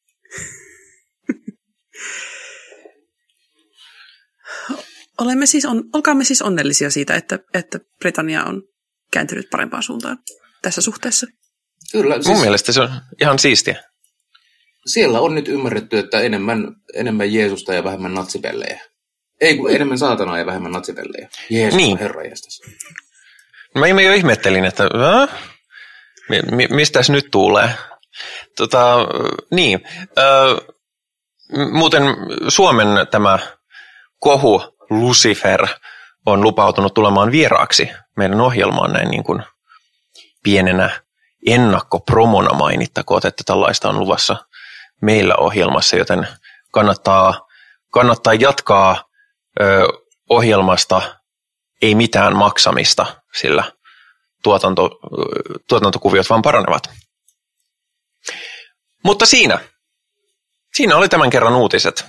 Olemme 5.20 5.46
siis 5.46 5.64
on, 5.64 5.84
olkaamme 5.92 6.24
siis 6.24 6.42
onnellisia 6.42 6.90
siitä, 6.90 7.14
että, 7.14 7.38
että 7.54 7.78
Britannia 7.98 8.44
on 8.44 8.62
kääntynyt 9.12 9.50
parempaan 9.50 9.82
suuntaan 9.82 10.18
tässä 10.62 10.80
suhteessa. 10.80 11.26
Kyllä, 11.92 12.14
Mun 12.14 12.24
siis 12.24 12.40
mielestä 12.40 12.72
se 12.72 12.80
on 12.80 12.90
ihan 13.20 13.38
siistiä. 13.38 13.82
siellä 14.86 15.20
on 15.20 15.34
nyt 15.34 15.48
ymmärretty, 15.48 15.98
että 15.98 16.20
enemmän, 16.20 16.74
enemmän 16.94 17.32
Jeesusta 17.32 17.74
ja 17.74 17.84
vähemmän 17.84 18.14
natsipellejä. 18.14 18.80
Ei 19.40 19.56
kun 19.56 19.70
enemmän 19.70 19.98
saatanaa 19.98 20.38
ja 20.38 20.46
vähemmän 20.46 20.72
natsipellejä. 20.72 21.28
Jeesus 21.50 21.76
Niin. 21.76 21.98
herra 21.98 22.24
jästäs. 22.24 22.60
Mä 23.74 23.86
jo 23.86 24.12
ihmettelin, 24.12 24.64
että 24.64 24.84
äh? 24.84 25.28
mi, 26.28 26.42
mi, 26.42 26.66
mistäs 26.70 27.10
nyt 27.10 27.28
tulee. 27.30 27.70
Tota, 28.56 28.96
niin, 29.50 29.80
äh, 30.18 30.76
muuten 31.72 32.02
Suomen 32.48 32.86
tämä 33.10 33.38
kohu 34.18 34.75
Lucifer 34.90 35.66
on 36.26 36.42
lupautunut 36.42 36.94
tulemaan 36.94 37.32
vieraaksi 37.32 37.90
meidän 38.16 38.40
ohjelmaan 38.40 38.92
näin 38.92 39.08
niin 39.10 39.24
kuin 39.24 39.42
pienenä 40.42 41.00
ennakkopromona 41.46 42.54
mainittakoon, 42.54 43.20
että 43.24 43.42
tällaista 43.46 43.88
on 43.88 43.98
luvassa 43.98 44.36
meillä 45.02 45.34
ohjelmassa, 45.36 45.96
joten 45.96 46.28
kannattaa, 46.72 47.46
kannattaa 47.92 48.34
jatkaa 48.34 49.04
ö, 49.60 49.88
ohjelmasta 50.30 51.02
ei 51.82 51.94
mitään 51.94 52.36
maksamista, 52.36 53.06
sillä 53.34 53.64
tuotanto, 54.42 54.90
tuotantokuviot 55.68 56.30
vaan 56.30 56.42
paranevat. 56.42 56.90
Mutta 59.04 59.26
siinä, 59.26 59.58
siinä 60.74 60.96
oli 60.96 61.08
tämän 61.08 61.30
kerran 61.30 61.54
uutiset. 61.54 62.04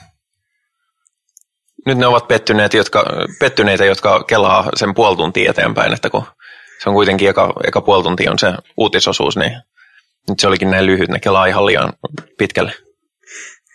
Nyt 1.88 1.98
ne 1.98 2.08
ovat 2.08 2.28
pettyneet, 2.28 2.74
jotka, 2.74 3.06
pettyneitä, 3.40 3.86
jotka 3.86 4.24
kelaa 4.24 4.70
sen 4.76 4.94
puoli 4.94 5.18
tuntia 5.18 5.52
eteenpäin, 5.52 5.94
että 5.94 6.10
kun 6.10 6.24
se 6.84 6.90
on 6.90 6.96
kuitenkin 6.96 7.30
eka, 7.30 7.54
eka 7.68 7.82
puoli 7.82 8.04
tuntia 8.04 8.32
on 8.32 8.40
se 8.40 8.54
uutisosuus, 8.78 9.38
niin 9.38 9.52
nyt 10.30 10.40
se 10.40 10.48
olikin 10.48 10.72
näin 10.72 10.86
lyhyt, 10.86 11.10
ne 11.10 11.20
kelaa 11.20 11.46
ihan 11.46 11.66
liian 11.66 11.94
pitkälle. 12.38 12.74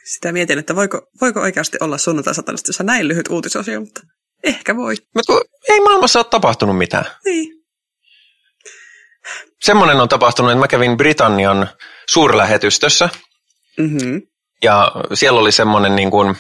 Sitä 0.05 0.33
mietin, 0.33 0.59
että 0.59 0.77
voiko, 0.77 1.01
voiko 1.21 1.41
oikeasti 1.41 1.79
olla 1.81 1.99
sunnuntai 1.99 2.35
satanista, 2.35 2.85
näin 2.85 3.09
lyhyt 3.09 3.29
uutisosio, 3.29 3.81
mutta 3.81 4.01
ehkä 4.45 4.77
voi. 4.77 4.95
Mutta 5.15 5.33
ei 5.69 5.81
maailmassa 5.81 6.19
ole 6.19 6.27
tapahtunut 6.31 6.79
mitään. 6.79 7.05
Niin. 7.25 7.53
Semmoinen 9.63 10.01
on 10.01 10.09
tapahtunut, 10.09 10.51
että 10.51 10.61
mä 10.61 10.69
kävin 10.69 10.97
Britannian 10.97 11.69
suurlähetystössä, 12.09 13.09
Mm-hmm. 13.79 14.23
ja 14.63 14.93
siellä 15.15 15.41
oli 15.41 15.53
semmoinen 15.53 15.97
niin 15.97 16.11
kuin 16.11 16.37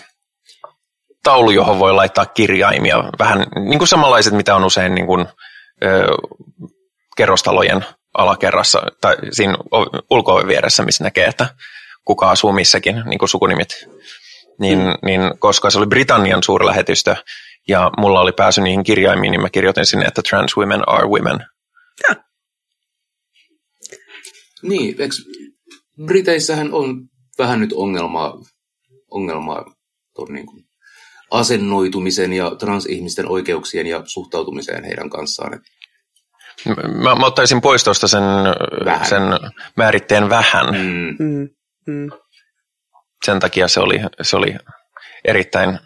taulu, 1.23 1.51
johon 1.51 1.79
voi 1.79 1.93
laittaa 1.93 2.27
kirjaimia, 2.27 3.05
vähän 3.19 3.47
niin 3.55 3.79
kuin 3.79 3.89
samanlaiset, 3.89 4.33
mitä 4.33 4.57
on 4.57 4.65
usein 4.65 4.95
niin 4.95 5.07
kuin, 5.07 5.27
ö, 5.85 6.07
kerrostalojen 7.17 7.85
alakerrassa 8.15 8.83
tai 9.01 9.17
siinä 9.31 9.57
ulko 10.11 10.47
vieressä, 10.47 10.83
missä 10.83 11.05
näkee, 11.05 11.27
että 11.27 11.55
kuka 12.05 12.31
asuu 12.31 12.53
missäkin, 12.53 13.03
niin 13.07 13.19
kuin 13.19 13.29
sukunimet. 13.29 13.89
Niin, 14.59 14.79
mm. 14.79 14.95
niin, 15.03 15.21
koska 15.39 15.71
se 15.71 15.79
oli 15.79 15.87
Britannian 15.87 16.43
suurlähetystö 16.43 17.17
ja 17.69 17.91
mulla 17.99 18.21
oli 18.21 18.33
pääsy 18.33 18.61
niihin 18.61 18.85
kirjaimiin, 18.85 19.31
niin 19.31 19.43
mä 19.43 19.51
kirjoitin 19.51 19.87
sinne, 19.87 20.05
että 20.05 20.23
trans 20.23 20.57
women 20.57 20.89
are 20.89 21.07
women. 21.09 21.47
Ja. 22.09 22.15
Niin, 24.63 25.01
eikö 25.01 25.15
Briteissähän 26.07 26.73
on 26.73 27.09
vähän 27.39 27.61
nyt 27.61 27.73
ongelmaa, 27.73 28.35
ongelmaa 29.11 29.65
ton 30.15 30.29
niin 30.33 30.47
kuin 30.47 30.62
asennoitumisen 31.33 32.33
ja 32.33 32.51
transihmisten 32.59 33.29
oikeuksien 33.29 33.87
ja 33.87 34.03
suhtautumiseen 34.07 34.85
heidän 34.85 35.11
kanssaan. 35.11 35.61
Mä, 37.03 37.15
mä 37.15 37.27
ottaisin 37.27 37.61
pois 37.61 37.85
tuosta 37.85 38.09
sen, 38.09 38.23
Vähän. 38.85 39.07
sen 39.09 39.23
määritteen 39.77 40.29
vähän. 40.29 40.67
Mm, 40.67 41.17
Mm. 41.19 41.49
Mm. 41.87 42.11
Sen 43.25 43.41
takia 43.41 43.69
se 43.69 43.81
oli, 43.81 44.01
se 44.23 44.37
oli 44.37 44.55
erittäin 45.25 45.79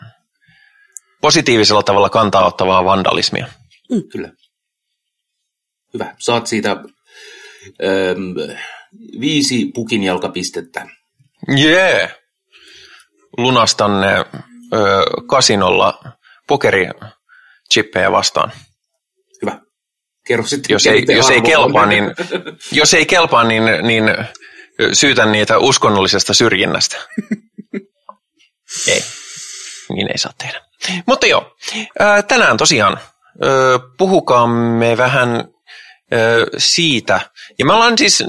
positiivisella 1.20 1.82
tavalla 1.82 2.10
kantaa 2.10 2.46
ottavaa 2.46 2.84
vandalismia. 2.84 3.46
kyllä. 4.12 4.32
Hyvä. 5.94 6.14
Saat 6.18 6.46
siitä 6.46 6.70
äm, 6.70 8.34
viisi 9.20 9.70
pukinjalkapistettä. 9.74 10.86
Jee! 11.56 11.96
Yeah. 11.98 12.10
Lunastan 13.38 14.00
ne 14.00 14.24
ö, 14.74 14.78
kasinolla 15.26 16.02
pokerichippejä 16.48 18.12
vastaan. 18.12 18.52
Hyvä. 19.42 19.58
Kerro 20.26 20.46
sitten. 20.46 20.74
Jos 20.74 20.86
ei, 20.86 21.04
jos 21.08 21.30
ei 21.30 21.42
kelpaa, 21.42 21.86
niin, 21.86 22.14
jos 22.72 22.94
ei 22.94 23.06
kelpaa, 23.06 23.44
niin, 23.44 23.62
niin 23.82 24.04
syytän 24.92 25.32
niitä 25.32 25.58
uskonnollisesta 25.58 26.34
syrjinnästä. 26.34 26.96
ei, 28.88 29.04
niin 29.88 30.08
ei 30.10 30.18
saa 30.18 30.32
tehdä. 30.38 30.60
Mutta 31.06 31.26
joo, 31.26 31.56
tänään 32.28 32.56
tosiaan 32.56 33.00
puhukaamme 33.98 34.96
vähän 34.96 35.44
siitä. 36.58 37.20
Ja 37.58 37.66
me 37.66 37.72
ollaan 37.72 37.98
siis, 37.98 38.24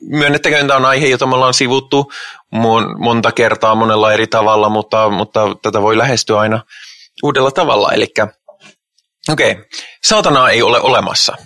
myönnettäköön 0.00 0.66
tämä 0.66 0.76
on 0.76 0.84
aihe, 0.84 1.06
jota 1.06 1.26
me 1.26 1.34
ollaan 1.34 1.54
sivuttu 1.54 2.12
monta 2.98 3.32
kertaa 3.32 3.74
monella 3.74 4.12
eri 4.12 4.26
tavalla, 4.26 4.68
mutta, 4.68 5.10
mutta 5.10 5.56
tätä 5.62 5.82
voi 5.82 5.98
lähestyä 5.98 6.38
aina 6.38 6.62
uudella 7.22 7.50
tavalla. 7.50 7.92
Eli 7.92 8.06
okei, 9.28 9.50
okay, 9.52 9.64
saatanaa 10.04 10.50
ei 10.50 10.62
ole 10.62 10.80
olemassa. 10.80 11.36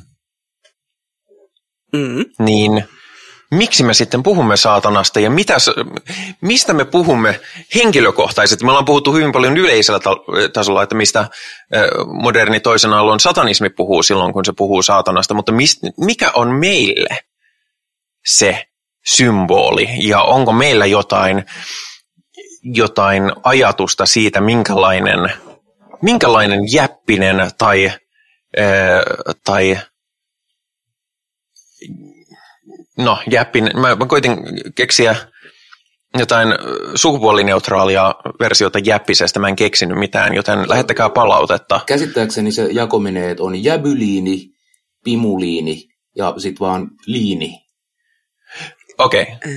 Mm. 1.92 2.24
Niin 2.38 2.88
miksi 3.50 3.82
me 3.82 3.94
sitten 3.94 4.22
puhumme 4.22 4.56
saatanasta 4.56 5.20
ja 5.20 5.30
mitä, 5.30 5.56
mistä 6.40 6.72
me 6.72 6.84
puhumme 6.84 7.40
henkilökohtaisesti. 7.74 8.64
Me 8.64 8.70
ollaan 8.70 8.84
puhuttu 8.84 9.12
hyvin 9.12 9.32
paljon 9.32 9.56
yleisellä 9.56 10.00
tasolla, 10.52 10.82
että 10.82 10.94
mistä 10.94 11.28
moderni 12.06 12.60
toisen 12.60 12.92
aallon 12.92 13.20
satanismi 13.20 13.70
puhuu 13.70 14.02
silloin, 14.02 14.32
kun 14.32 14.44
se 14.44 14.52
puhuu 14.56 14.82
saatanasta, 14.82 15.34
mutta 15.34 15.52
mikä 15.96 16.30
on 16.34 16.48
meille 16.48 17.18
se 18.26 18.66
symboli 19.06 19.88
ja 19.98 20.22
onko 20.22 20.52
meillä 20.52 20.86
jotain, 20.86 21.44
jotain 22.62 23.32
ajatusta 23.42 24.06
siitä, 24.06 24.40
minkälainen, 24.40 25.32
minkälainen 26.02 26.60
jäppinen 26.72 27.50
tai, 27.58 27.92
tai 29.44 29.78
no 32.98 33.18
jäppin, 33.30 33.70
mä, 33.74 33.96
mä 33.96 34.06
koitin 34.06 34.38
keksiä 34.74 35.16
jotain 36.18 36.48
sukupuolineutraalia 36.94 38.14
versiota 38.40 38.78
jäppisestä, 38.78 39.40
mä 39.40 39.48
en 39.48 39.56
keksinyt 39.56 39.98
mitään, 39.98 40.34
joten 40.34 40.68
lähettäkää 40.68 41.10
palautetta. 41.10 41.80
Käsittääkseni 41.86 42.52
se 42.52 42.68
jako 42.72 42.98
menee, 42.98 43.30
että 43.30 43.42
on 43.42 43.64
jäbyliini, 43.64 44.50
pimuliini 45.04 45.88
ja 46.16 46.34
sitten 46.38 46.66
vaan 46.66 46.90
liini. 47.06 47.66
Okei. 48.98 49.22
Okay. 49.22 49.52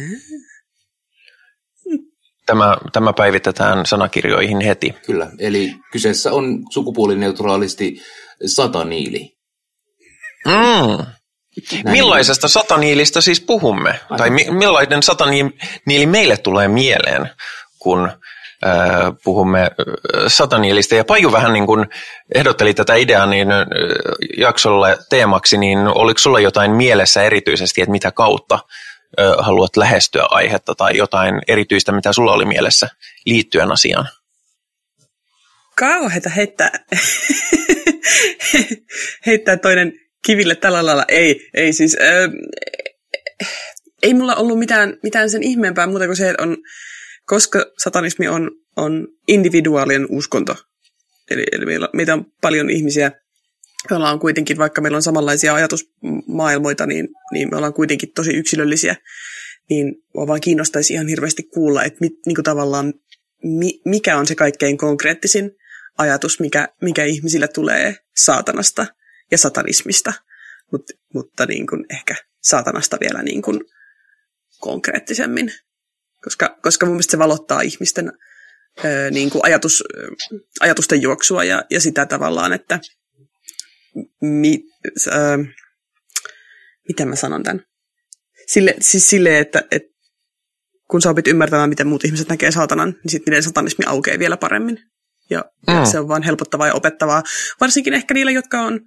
Tämä, 2.46 2.77
tämä 2.93 3.13
päivitetään 3.13 3.86
sanakirjoihin 3.86 4.62
heti. 4.62 4.96
Kyllä, 5.05 5.31
eli 5.39 5.75
kyseessä 5.91 6.31
on 6.31 6.63
sukupuolineutraalisti 6.69 8.01
sataniili. 8.46 9.38
Mm. 10.46 11.05
Näin. 11.71 11.91
Millaisesta 11.91 12.47
sataniilista 12.47 13.21
siis 13.21 13.41
puhumme? 13.41 13.89
Aivan. 13.89 14.17
Tai 14.17 14.29
mi- 14.29 14.51
millainen 14.51 15.03
sataniili 15.03 16.05
meille 16.05 16.37
tulee 16.37 16.67
mieleen, 16.67 17.29
kun 17.79 18.11
äh, 18.65 18.71
puhumme 19.23 19.71
sataniilista? 20.27 20.95
Ja 20.95 21.05
Paju 21.05 21.31
vähän 21.31 21.53
niin 21.53 21.65
kuin 21.65 21.85
ehdotteli 22.35 22.73
tätä 22.73 22.95
ideaa 22.95 23.25
niin 23.25 23.51
äh, 23.51 23.65
jaksolle 24.37 24.97
teemaksi, 25.09 25.57
niin 25.57 25.79
oliko 25.79 26.19
sulla 26.19 26.39
jotain 26.39 26.71
mielessä 26.71 27.23
erityisesti, 27.23 27.81
että 27.81 27.91
mitä 27.91 28.11
kautta 28.11 28.59
äh, 29.19 29.25
haluat 29.39 29.77
lähestyä 29.77 30.25
aihetta 30.29 30.75
tai 30.75 30.97
jotain 30.97 31.41
erityistä, 31.47 31.91
mitä 31.91 32.13
sulla 32.13 32.33
oli 32.33 32.45
mielessä 32.45 32.89
liittyen 33.25 33.71
asiaan? 33.71 34.09
Kauheita 35.75 36.29
heittää, 36.29 36.71
heittää 39.25 39.57
toinen 39.57 39.93
kiville 40.25 40.55
tällä 40.55 40.85
lailla. 40.85 41.05
Ei, 41.07 41.49
ei 41.53 41.73
siis, 41.73 41.97
äh, 42.01 42.31
ei 44.03 44.13
mulla 44.13 44.36
ollut 44.36 44.60
mitään, 44.60 44.97
mitään 45.03 45.29
sen 45.29 45.43
ihmeempää 45.43 45.88
muuta 45.88 46.05
kuin 46.05 46.17
se, 46.17 46.29
että 46.29 46.43
on, 46.43 46.58
koska 47.25 47.65
satanismi 47.77 48.27
on, 48.27 48.51
on 48.75 49.08
individuaalien 49.27 50.05
uskonto, 50.10 50.55
eli, 51.32 51.43
eli 51.51 51.65
meillä, 51.65 51.89
meitä 51.93 52.13
on 52.13 52.25
paljon 52.41 52.69
ihmisiä, 52.69 53.12
joilla 53.89 54.12
on 54.12 54.19
kuitenkin, 54.19 54.58
vaikka 54.58 54.82
meillä 54.82 54.95
on 54.95 55.01
samanlaisia 55.01 55.53
ajatusmaailmoita, 55.53 56.86
niin, 56.86 57.08
niin 57.32 57.49
me 57.49 57.58
ollaan 57.58 57.73
kuitenkin 57.73 58.13
tosi 58.15 58.32
yksilöllisiä, 58.32 58.95
niin 59.69 59.95
mua 60.15 60.27
vaan 60.27 60.41
kiinnostaisi 60.41 60.93
ihan 60.93 61.08
hirveästi 61.08 61.43
kuulla, 61.43 61.84
että 61.84 61.97
mit, 62.01 62.13
niin 62.25 62.36
kuin 62.36 62.43
tavallaan 62.43 62.93
mi, 63.43 63.82
mikä 63.86 64.17
on 64.17 64.27
se 64.27 64.36
kaikkein 64.36 64.77
konkreettisin 64.77 65.51
ajatus, 65.97 66.39
mikä, 66.39 66.67
mikä 66.82 67.03
ihmisillä 67.03 67.47
tulee 67.47 67.95
saatanasta– 68.15 68.86
ja 69.31 69.37
satanismista, 69.37 70.13
Mut, 70.71 70.83
mutta 71.13 71.45
niin 71.45 71.67
kuin 71.67 71.85
ehkä 71.89 72.15
saatanasta 72.43 72.97
vielä 72.99 73.23
niin 73.23 73.41
kuin 73.41 73.59
konkreettisemmin, 74.59 75.51
koska, 76.23 76.57
koska 76.61 76.85
mun 76.85 76.95
mielestä 76.95 77.11
se 77.11 77.17
valottaa 77.17 77.61
ihmisten 77.61 78.11
ää, 78.83 79.09
niin 79.11 79.29
kuin 79.29 79.45
ajatus, 79.45 79.83
ajatusten 80.59 81.01
juoksua 81.01 81.43
ja, 81.43 81.63
ja 81.69 81.79
sitä 81.79 82.05
tavallaan, 82.05 82.53
että 82.53 82.79
mi, 84.21 84.63
ää, 85.11 85.37
miten 86.87 87.07
mä 87.07 87.15
sanon 87.15 87.43
tämän? 87.43 87.63
Sille, 88.47 88.75
siis 88.79 89.09
sille, 89.09 89.39
että, 89.39 89.63
että 89.71 89.89
kun 90.89 91.01
sä 91.01 91.09
opit 91.09 91.27
ymmärtämään, 91.27 91.69
miten 91.69 91.87
muut 91.87 92.05
ihmiset 92.05 92.29
näkee 92.29 92.51
saatanan, 92.51 92.89
niin 92.89 93.11
sitten 93.11 93.31
niiden 93.31 93.43
satanismi 93.43 93.85
aukeaa 93.87 94.19
vielä 94.19 94.37
paremmin. 94.37 94.79
Ja, 95.29 95.45
mm. 95.67 95.75
ja 95.75 95.85
se 95.85 95.99
on 95.99 96.07
vaan 96.07 96.23
helpottavaa 96.23 96.67
ja 96.67 96.73
opettavaa. 96.73 97.23
Varsinkin 97.61 97.93
ehkä 97.93 98.13
niille, 98.13 98.31
jotka 98.31 98.61
on 98.61 98.79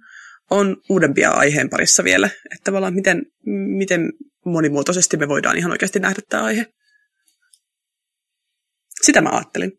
on 0.53 0.77
uudempia 0.89 1.31
aiheen 1.31 1.69
parissa 1.69 2.03
vielä, 2.03 2.27
että 2.27 2.63
tavallaan 2.63 2.93
miten, 2.93 3.25
miten 3.77 4.13
monimuotoisesti 4.45 5.17
me 5.17 5.27
voidaan 5.27 5.57
ihan 5.57 5.71
oikeasti 5.71 5.99
nähdä 5.99 6.21
tämä 6.29 6.43
aihe. 6.43 6.65
Sitä 9.01 9.21
mä 9.21 9.29
ajattelin. 9.29 9.71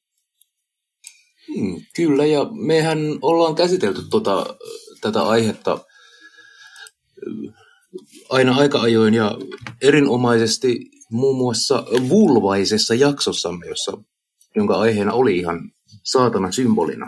Hmm, 1.54 1.80
kyllä, 1.96 2.26
ja 2.26 2.46
mehän 2.52 2.98
ollaan 3.22 3.54
käsitelty 3.54 4.00
tota, 4.10 4.56
tätä 5.00 5.22
aihetta 5.22 5.78
aina 8.30 8.56
aika 8.56 8.80
ajoin 8.80 9.14
ja 9.14 9.38
erinomaisesti 9.82 10.78
muun 11.10 11.36
muassa 11.36 11.84
vulvaisessa 12.08 12.94
jaksossamme, 12.94 13.66
jossa, 13.66 13.92
jonka 14.56 14.74
aiheena 14.74 15.12
oli 15.12 15.38
ihan 15.38 15.70
saatana 16.02 16.52
symbolina. 16.52 17.06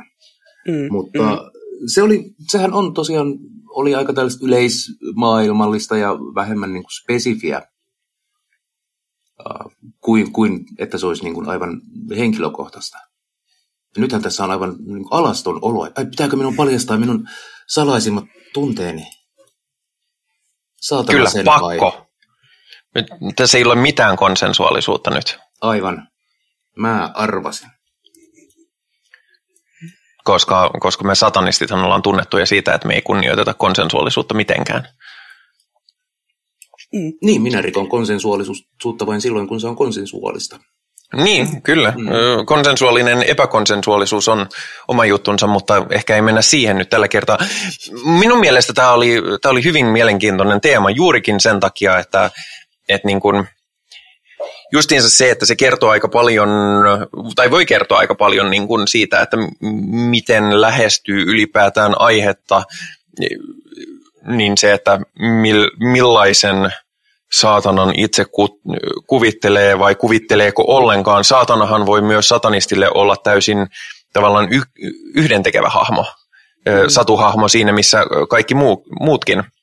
Mm, 0.68 0.88
Mutta 0.92 1.22
mm 1.22 1.55
se 1.86 2.02
oli, 2.02 2.24
sehän 2.48 2.72
on 2.72 2.94
tosiaan, 2.94 3.26
oli 3.68 3.94
aika 3.94 4.12
tällaista 4.12 4.46
yleismaailmallista 4.46 5.96
ja 5.96 6.12
vähemmän 6.12 6.72
niin 6.72 6.82
kuin 6.82 6.92
spesifiä 7.02 7.62
uh, 9.40 9.72
kuin, 10.00 10.32
kuin 10.32 10.64
että 10.78 10.98
se 10.98 11.06
olisi 11.06 11.22
niin 11.22 11.34
kuin 11.34 11.48
aivan 11.48 11.80
henkilökohtaista. 12.16 12.98
Ja 13.96 14.00
nythän 14.00 14.22
tässä 14.22 14.44
on 14.44 14.50
aivan 14.50 14.76
niin 14.78 15.02
kuin 15.02 15.08
alaston 15.10 15.58
olo. 15.62 15.82
Ai, 15.82 16.06
pitääkö 16.10 16.36
minun 16.36 16.56
paljastaa 16.56 16.98
minun 16.98 17.28
salaisimmat 17.66 18.24
tunteeni? 18.52 19.06
Saatana 20.76 21.16
Kyllä, 21.16 21.30
sen 21.30 21.44
pakko. 21.44 21.66
Vai? 21.66 22.06
Nyt, 22.94 23.06
tässä 23.36 23.58
ei 23.58 23.64
ole 23.64 23.74
mitään 23.74 24.16
konsensuaalisuutta 24.16 25.10
nyt. 25.10 25.38
Aivan. 25.60 26.08
Mä 26.76 27.10
arvasin 27.14 27.75
koska, 30.26 30.70
koska 30.80 31.04
me 31.04 31.14
satanistithan 31.14 31.84
ollaan 31.84 32.02
tunnettuja 32.02 32.46
siitä, 32.46 32.74
että 32.74 32.88
me 32.88 32.94
ei 32.94 33.02
kunnioiteta 33.02 33.54
konsensuaalisuutta 33.54 34.34
mitenkään. 34.34 34.88
Mm. 36.92 37.12
Niin, 37.22 37.42
minä 37.42 37.62
rikon 37.62 37.88
konsensuaalisuutta 37.88 39.06
vain 39.06 39.20
silloin, 39.20 39.48
kun 39.48 39.60
se 39.60 39.66
on 39.66 39.76
konsensuaalista. 39.76 40.58
Niin, 41.16 41.62
kyllä. 41.62 41.90
Mm. 41.96 42.46
Konsensuaalinen 42.46 43.22
epäkonsensuaalisuus 43.22 44.28
on 44.28 44.46
oma 44.88 45.04
juttunsa, 45.04 45.46
mutta 45.46 45.86
ehkä 45.90 46.14
ei 46.14 46.22
mennä 46.22 46.42
siihen 46.42 46.78
nyt 46.78 46.90
tällä 46.90 47.08
kertaa. 47.08 47.38
Minun 48.04 48.40
mielestä 48.40 48.72
tämä 48.72 48.92
oli, 48.92 49.22
tämä 49.42 49.50
oli 49.50 49.64
hyvin 49.64 49.86
mielenkiintoinen 49.86 50.60
teema 50.60 50.90
juurikin 50.90 51.40
sen 51.40 51.60
takia, 51.60 51.98
että, 51.98 52.30
että 52.88 53.08
niin 53.08 53.20
kuin, 53.20 53.48
justiinsa 54.72 55.10
se, 55.10 55.30
että 55.30 55.46
se 55.46 55.56
kertoo 55.56 55.90
aika 55.90 56.08
paljon, 56.08 56.48
tai 57.36 57.50
voi 57.50 57.66
kertoa 57.66 57.98
aika 57.98 58.14
paljon 58.14 58.50
niin 58.50 58.68
kuin 58.68 58.88
siitä, 58.88 59.20
että 59.20 59.36
miten 60.10 60.60
lähestyy 60.60 61.22
ylipäätään 61.22 62.00
aihetta, 62.00 62.62
niin 64.26 64.58
se, 64.58 64.72
että 64.72 65.00
millaisen 65.78 66.72
saatanan 67.32 67.92
itse 67.96 68.24
kuvittelee 69.06 69.78
vai 69.78 69.94
kuvitteleeko 69.94 70.64
ollenkaan. 70.66 71.24
Saatanahan 71.24 71.86
voi 71.86 72.02
myös 72.02 72.28
satanistille 72.28 72.90
olla 72.94 73.16
täysin 73.16 73.66
tavallaan 74.12 74.52
y- 74.52 74.90
yhdentekevä 75.14 75.68
hahmo, 75.68 76.04
mm. 76.66 76.72
satuhahmo 76.88 77.48
siinä, 77.48 77.72
missä 77.72 78.04
kaikki 78.28 78.54
muu, 78.54 78.84
muutkin– 79.00 79.42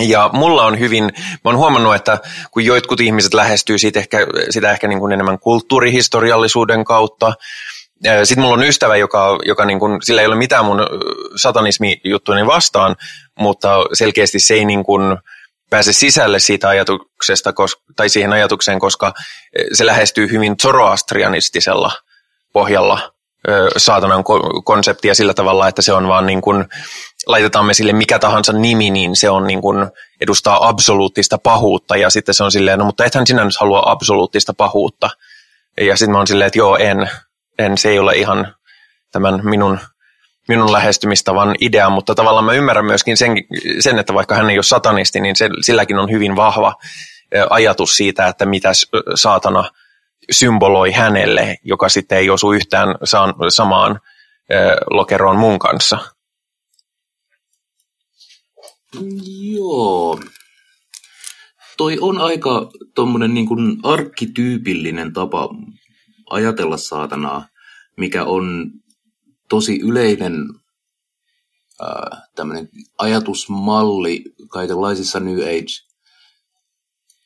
ja 0.00 0.30
mulla 0.32 0.64
on 0.64 0.78
hyvin, 0.78 1.04
mä 1.14 1.40
oon 1.44 1.56
huomannut, 1.56 1.94
että 1.94 2.18
kun 2.50 2.64
jotkut 2.64 3.00
ihmiset 3.00 3.34
lähestyy 3.34 3.78
siitä 3.78 3.98
ehkä, 3.98 4.18
sitä 4.50 4.72
ehkä 4.72 4.88
niin 4.88 4.98
kuin 4.98 5.12
enemmän 5.12 5.38
kulttuurihistoriallisuuden 5.38 6.84
kautta, 6.84 7.32
Sitten 8.24 8.42
mulla 8.42 8.54
on 8.54 8.64
ystävä, 8.64 8.96
joka, 8.96 9.38
joka 9.44 9.64
niin 9.64 9.78
kuin, 9.78 10.02
sillä 10.02 10.20
ei 10.20 10.26
ole 10.26 10.34
mitään 10.34 10.64
mun 10.64 10.86
satanismi-juttuini 11.36 12.46
vastaan, 12.46 12.96
mutta 13.38 13.86
selkeästi 13.92 14.40
se 14.40 14.54
ei 14.54 14.64
niin 14.64 14.84
kuin 14.84 15.16
pääse 15.70 15.92
sisälle 15.92 16.38
siitä 16.38 16.68
ajatuksesta, 16.68 17.52
tai 17.96 18.08
siihen 18.08 18.32
ajatukseen, 18.32 18.78
koska 18.78 19.12
se 19.72 19.86
lähestyy 19.86 20.30
hyvin 20.30 20.54
zoroastrianistisella 20.62 21.92
pohjalla 22.52 23.12
saatanan 23.76 24.24
konseptia 24.64 25.14
sillä 25.14 25.34
tavalla, 25.34 25.68
että 25.68 25.82
se 25.82 25.92
on 25.92 26.08
vaan 26.08 26.26
niin 26.26 26.40
kuin, 26.40 26.64
laitetaan 27.26 27.66
me 27.66 27.74
sille 27.74 27.92
mikä 27.92 28.18
tahansa 28.18 28.52
nimi, 28.52 28.90
niin 28.90 29.16
se 29.16 29.30
on 29.30 29.46
niin 29.46 29.60
kuin, 29.60 29.86
edustaa 30.20 30.68
absoluuttista 30.68 31.38
pahuutta, 31.38 31.96
ja 31.96 32.10
sitten 32.10 32.34
se 32.34 32.44
on 32.44 32.52
silleen, 32.52 32.78
no 32.78 32.84
mutta 32.84 33.04
ethän 33.04 33.26
sinä 33.26 33.44
nyt 33.44 33.56
halua 33.60 33.82
absoluuttista 33.86 34.54
pahuutta. 34.54 35.10
Ja 35.80 35.96
sitten 35.96 36.12
mä 36.12 36.18
oon 36.18 36.26
silleen, 36.26 36.46
että 36.46 36.58
joo, 36.58 36.76
en, 36.76 37.10
en, 37.58 37.78
se 37.78 37.88
ei 37.88 37.98
ole 37.98 38.14
ihan 38.14 38.54
tämän 39.12 39.40
minun, 39.44 39.78
minun 40.48 40.72
lähestymistavan 40.72 41.54
idea, 41.60 41.90
mutta 41.90 42.14
tavallaan 42.14 42.44
mä 42.44 42.52
ymmärrän 42.52 42.84
myöskin 42.84 43.16
sen, 43.16 43.32
sen 43.80 43.98
että 43.98 44.14
vaikka 44.14 44.34
hän 44.34 44.50
ei 44.50 44.56
ole 44.56 44.62
satanisti, 44.62 45.20
niin 45.20 45.36
se, 45.36 45.48
silläkin 45.60 45.98
on 45.98 46.10
hyvin 46.10 46.36
vahva 46.36 46.74
ajatus 47.50 47.96
siitä, 47.96 48.26
että 48.26 48.46
mitä 48.46 48.72
saatana 49.14 49.64
symboloi 50.30 50.92
hänelle, 50.92 51.56
joka 51.64 51.88
sitten 51.88 52.18
ei 52.18 52.30
osu 52.30 52.52
yhtään 52.52 52.94
samaan 53.48 54.00
lokeroon 54.90 55.36
mun 55.36 55.58
kanssa. 55.58 55.98
Joo. 59.52 60.20
Toi 61.76 61.98
on 62.00 62.18
aika 62.18 62.70
tuommoinen 62.94 63.34
niin 63.34 63.46
kuin 63.46 63.78
arkkityypillinen 63.82 65.12
tapa 65.12 65.48
ajatella 66.30 66.76
saatanaa, 66.76 67.48
mikä 67.96 68.24
on 68.24 68.70
tosi 69.48 69.80
yleinen 69.80 70.34
ää, 71.80 72.26
ajatusmalli 72.98 74.24
kaikenlaisissa 74.48 75.20
New 75.20 75.38
Age 75.38 75.92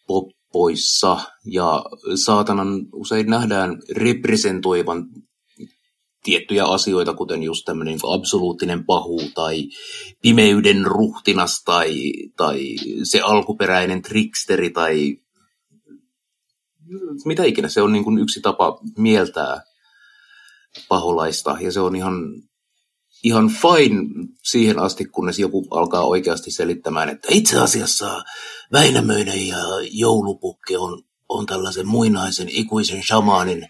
poppoissa 0.07 1.19
ja 1.45 1.85
saatanan 2.15 2.87
usein 2.93 3.27
nähdään 3.27 3.79
representoivan 3.97 5.09
tiettyjä 6.27 6.65
asioita, 6.65 7.15
kuten 7.15 7.43
just 7.43 7.65
tämmöinen 7.65 7.93
niin 7.93 8.15
absoluuttinen 8.15 8.85
pahu 8.85 9.21
tai 9.35 9.69
pimeyden 10.23 10.87
ruhtinas 10.87 11.63
tai, 11.65 12.13
tai 12.37 12.77
se 13.03 13.21
alkuperäinen 13.21 14.03
tricksteri 14.03 14.71
tai 14.71 15.17
mitä 17.25 17.45
ikinä. 17.45 17.69
Se 17.69 17.83
on 17.83 17.93
niin 17.93 18.05
kuin 18.05 18.19
yksi 18.19 18.41
tapa 18.41 18.81
mieltää 18.99 19.61
paholaista 20.89 21.57
ja 21.61 21.73
se 21.73 21.81
on 21.81 21.97
ihan, 21.97 22.15
ihan 23.25 23.49
fine 23.49 24.03
siihen 24.43 24.79
asti, 24.79 25.05
kunnes 25.05 25.39
joku 25.39 25.67
alkaa 25.71 26.05
oikeasti 26.05 26.51
selittämään, 26.51 27.09
että 27.09 27.29
itse 27.31 27.59
asiassa 27.59 28.23
Väinämöinen 28.73 29.49
ja 29.49 29.59
joulupukki 29.91 30.77
on, 30.77 31.03
on 31.29 31.47
tällaisen 31.47 31.89
muinaisen 31.89 32.49
ikuisen 32.49 33.03
shamaanin 33.03 33.69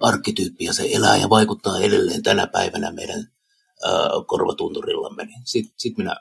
arkkityyppi 0.00 0.64
ja 0.64 0.72
se 0.72 0.88
elää 0.92 1.16
ja 1.16 1.30
vaikuttaa 1.30 1.78
edelleen 1.78 2.22
tänä 2.22 2.46
päivänä 2.46 2.92
meidän 2.92 3.32
ää, 3.84 3.92
korvatunturillamme. 4.26 5.24
Niin 5.24 5.42
Sitten 5.44 5.74
sit 5.76 5.96
minä 5.96 6.16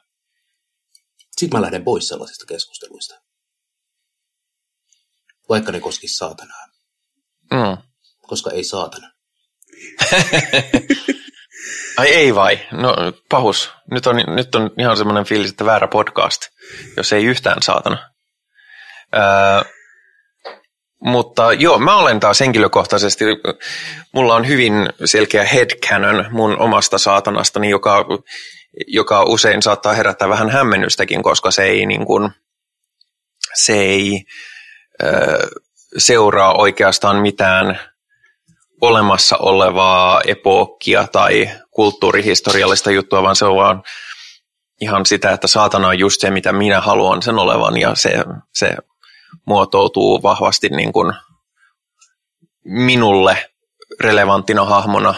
sit 1.38 1.54
mä 1.54 1.62
lähden 1.62 1.84
pois 1.84 2.08
sellaisista 2.08 2.46
keskusteluista. 2.46 3.22
Vaikka 5.50 5.72
ne 5.72 5.80
koskisi 5.80 6.16
saatanaa. 6.16 6.68
Mm. 7.52 7.78
Koska 8.28 8.52
ei 8.52 8.64
saatana. 8.64 9.12
Ai 11.98 12.08
ei 12.08 12.36
vai? 12.36 12.60
No 12.72 12.96
pahus. 13.30 13.72
Nyt 13.92 14.08
on, 14.08 14.16
nyt 14.16 14.56
on 14.56 14.72
ihan 14.78 14.98
semmoinen 14.98 15.26
fiilis, 15.26 15.52
että 15.52 15.66
väärä 15.66 15.88
podcast, 15.88 16.42
jos 16.98 17.14
ei 17.14 17.26
yhtään 17.26 17.62
saatana. 17.62 18.12
Öö, 19.16 19.72
mutta 21.00 21.54
joo, 21.54 21.80
mä 21.80 21.98
olen 21.98 22.20
taas 22.20 22.40
henkilökohtaisesti, 22.40 23.26
mulla 24.12 24.36
on 24.36 24.48
hyvin 24.48 24.74
selkeä 25.06 25.44
headcanon 25.44 26.26
mun 26.32 26.60
omasta 26.60 26.98
saatanastani, 26.98 27.70
joka, 27.70 28.06
joka 28.88 29.24
usein 29.24 29.62
saattaa 29.62 29.94
herättää 29.94 30.30
vähän 30.30 30.50
hämmennystäkin, 30.50 31.24
koska 31.24 31.52
se 31.52 31.64
ei, 31.64 31.86
niin 31.86 32.06
kuin, 32.06 32.30
se 33.54 33.74
ei 33.74 34.26
ö, 35.04 35.08
seuraa 35.98 36.54
oikeastaan 36.54 37.16
mitään 37.16 37.80
olemassa 38.82 39.38
olevaa 39.38 40.22
epookkia 40.28 41.08
tai 41.12 41.50
kulttuurihistoriallista 41.72 42.92
juttua, 42.92 43.24
vaan 43.24 43.36
se 43.36 43.46
on 43.46 43.56
vaan 43.56 43.84
ihan 44.82 45.06
sitä, 45.06 45.32
että 45.32 45.48
saatana 45.48 45.88
on 45.88 46.00
just 46.00 46.22
se, 46.22 46.32
mitä 46.32 46.54
minä 46.54 46.82
haluan 46.82 47.22
sen 47.22 47.40
olevan, 47.40 47.78
ja 47.78 47.96
se, 47.96 48.24
se 48.54 48.76
muotoutuu 49.46 50.24
vahvasti 50.24 50.70
niin 50.70 50.94
kuin 50.94 51.14
minulle 52.64 53.52
relevanttina 54.00 54.66
hahmona, 54.66 55.16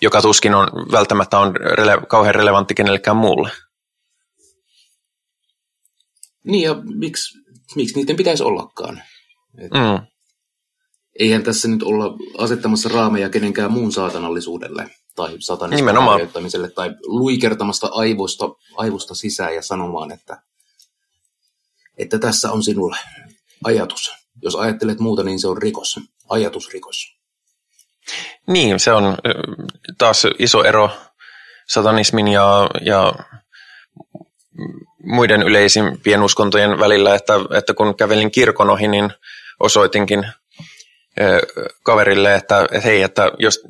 joka 0.00 0.22
tuskin 0.22 0.54
on 0.54 0.68
välttämättä 0.92 1.38
on 1.38 1.56
rele- 1.56 2.06
kauhean 2.06 2.34
relevantti 2.34 2.74
kenellekään 2.74 3.16
muulle. 3.16 3.50
Niin 6.44 6.64
ja 6.64 6.74
miksi, 6.94 7.38
miksi 7.76 7.96
niiden 7.96 8.16
pitäisi 8.16 8.42
ollakaan? 8.42 9.02
Et 9.58 9.70
Mm. 9.72 10.06
Eihän 11.18 11.42
tässä 11.42 11.68
nyt 11.68 11.82
olla 11.82 12.16
asettamassa 12.38 12.88
raameja 12.88 13.30
kenenkään 13.30 13.72
muun 13.72 13.92
saatanallisuudelle 13.92 14.90
tai 15.16 15.36
satanismin 15.38 15.96
harjoittamiselle 15.96 16.70
tai 16.70 16.90
luikertamasta 17.06 17.88
aivoista, 17.92 18.44
aivosta 18.76 19.14
sisään 19.14 19.54
ja 19.54 19.62
sanomaan, 19.62 20.12
että, 20.12 20.42
että 21.98 22.18
tässä 22.18 22.52
on 22.52 22.62
sinulle 22.62 22.96
ajatus. 23.64 24.12
Jos 24.42 24.56
ajattelet 24.56 25.00
muuta, 25.00 25.22
niin 25.22 25.40
se 25.40 25.48
on 25.48 25.58
rikos. 25.58 26.00
Ajatusrikos. 26.28 27.16
Niin, 28.46 28.80
se 28.80 28.92
on 28.92 29.16
taas 29.98 30.26
iso 30.38 30.64
ero 30.64 30.90
satanismin 31.68 32.28
ja, 32.28 32.70
ja 32.80 33.14
muiden 35.04 35.42
yleisimpien 35.42 36.22
uskontojen 36.22 36.78
välillä, 36.78 37.14
että, 37.14 37.32
että 37.56 37.74
kun 37.74 37.96
kävelin 37.96 38.30
kirkon 38.30 38.70
ohi, 38.70 38.88
niin 38.88 39.12
osoitinkin 39.60 40.26
kaverille, 41.82 42.34
että, 42.34 42.62
että 42.62 42.80
hei, 42.80 43.02
että, 43.02 43.32
jos, 43.38 43.60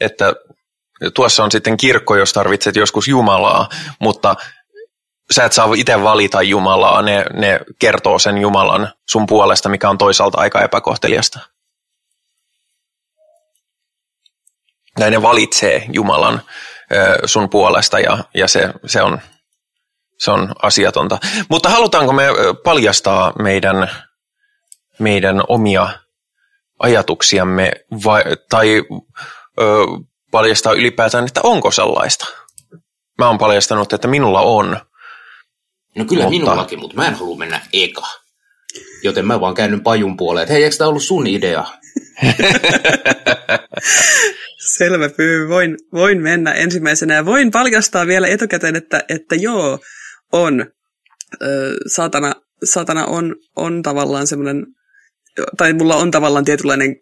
että 0.00 0.34
tuossa 1.14 1.44
on 1.44 1.52
sitten 1.52 1.76
kirkko, 1.76 2.16
jos 2.16 2.32
tarvitset 2.32 2.76
joskus 2.76 3.08
Jumalaa, 3.08 3.68
mutta 3.98 4.36
sä 5.34 5.44
et 5.44 5.52
saa 5.52 5.68
itse 5.76 6.02
valita 6.02 6.42
Jumalaa, 6.42 7.02
ne, 7.02 7.24
ne 7.32 7.60
kertoo 7.78 8.18
sen 8.18 8.38
Jumalan 8.38 8.92
sun 9.08 9.26
puolesta, 9.26 9.68
mikä 9.68 9.90
on 9.90 9.98
toisaalta 9.98 10.38
aika 10.38 10.60
epäkohteliasta. 10.60 11.40
Näin 14.98 15.12
ne 15.12 15.22
valitsee 15.22 15.84
Jumalan 15.92 16.42
ö, 16.92 17.18
sun 17.24 17.50
puolesta 17.50 18.00
ja, 18.00 18.18
ja 18.34 18.48
se, 18.48 18.74
se, 18.86 19.02
on, 19.02 19.20
se 20.18 20.30
on 20.30 20.54
asiatonta. 20.62 21.18
Mutta 21.48 21.68
halutaanko 21.68 22.12
me 22.12 22.24
paljastaa 22.64 23.32
meidän, 23.38 23.90
meidän 24.98 25.42
omia 25.48 25.88
ajatuksiamme 26.78 27.72
vai, 28.04 28.22
tai 28.50 28.82
ö, 29.60 29.64
paljastaa 30.30 30.72
ylipäätään, 30.72 31.26
että 31.26 31.40
onko 31.44 31.70
sellaista? 31.70 32.26
Mä 33.18 33.26
oon 33.26 33.38
paljastanut, 33.38 33.92
että 33.92 34.08
minulla 34.08 34.40
on. 34.40 34.80
No 35.96 36.04
kyllä 36.04 36.22
Mutta- 36.24 36.30
mutta... 36.30 36.30
minullakin, 36.30 36.78
mutta 36.78 36.96
mä 36.96 37.06
en 37.08 37.14
halua 37.14 37.36
mennä 37.36 37.60
eka. 37.72 38.06
Joten 39.02 39.26
mä 39.26 39.40
vaan 39.40 39.54
käännyn 39.54 39.80
pajun 39.82 40.16
puoleen, 40.16 40.42
että 40.42 40.52
hei, 40.52 40.64
eikö 40.64 40.76
tämä 40.76 40.88
ollut 40.88 41.02
sun 41.02 41.26
idea? 41.26 41.64
Selvä 44.76 45.08
pyy, 45.08 45.48
voin, 45.48 45.76
voin 45.92 46.22
mennä 46.22 46.52
ensimmäisenä 46.52 47.14
ja 47.14 47.24
voin 47.24 47.50
paljastaa 47.50 48.06
vielä 48.06 48.26
etukäteen, 48.28 48.76
että, 48.76 49.04
että 49.08 49.34
joo, 49.34 49.78
on. 50.32 50.66
Ö, 51.42 51.74
saatana, 51.86 52.32
saatana 52.64 53.04
on, 53.06 53.36
on 53.56 53.82
tavallaan 53.82 54.26
semmoinen, 54.26 54.66
tai 55.56 55.72
mulla 55.72 55.96
on 55.96 56.10
tavallaan 56.10 56.44
tietynlainen 56.44 56.96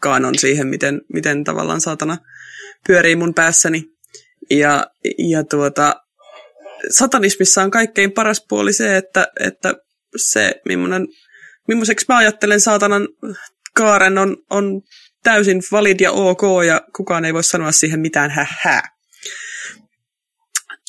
kaanon 0.00 0.38
siihen, 0.38 0.66
miten, 0.66 1.00
miten 1.12 1.44
tavallaan 1.44 1.80
saatana 1.80 2.18
pyörii 2.86 3.16
mun 3.16 3.34
päässäni. 3.34 3.84
Ja, 4.50 4.86
ja 5.18 5.44
tuota, 5.44 5.94
satanismissa 6.90 7.62
on 7.62 7.70
kaikkein 7.70 8.12
paras 8.12 8.44
puoli 8.48 8.72
se, 8.72 8.96
että, 8.96 9.28
että 9.40 9.74
se, 10.16 10.54
millaiseksi 11.68 12.06
mä 12.08 12.16
ajattelen 12.16 12.60
saatanan 12.60 13.08
kaaren 13.74 14.18
on, 14.18 14.36
on 14.50 14.82
täysin 15.22 15.62
valid 15.72 16.00
ja 16.00 16.12
ok, 16.12 16.42
ja 16.66 16.80
kukaan 16.96 17.24
ei 17.24 17.34
voi 17.34 17.44
sanoa 17.44 17.72
siihen 17.72 18.00
mitään 18.00 18.30
hähää. 18.30 18.82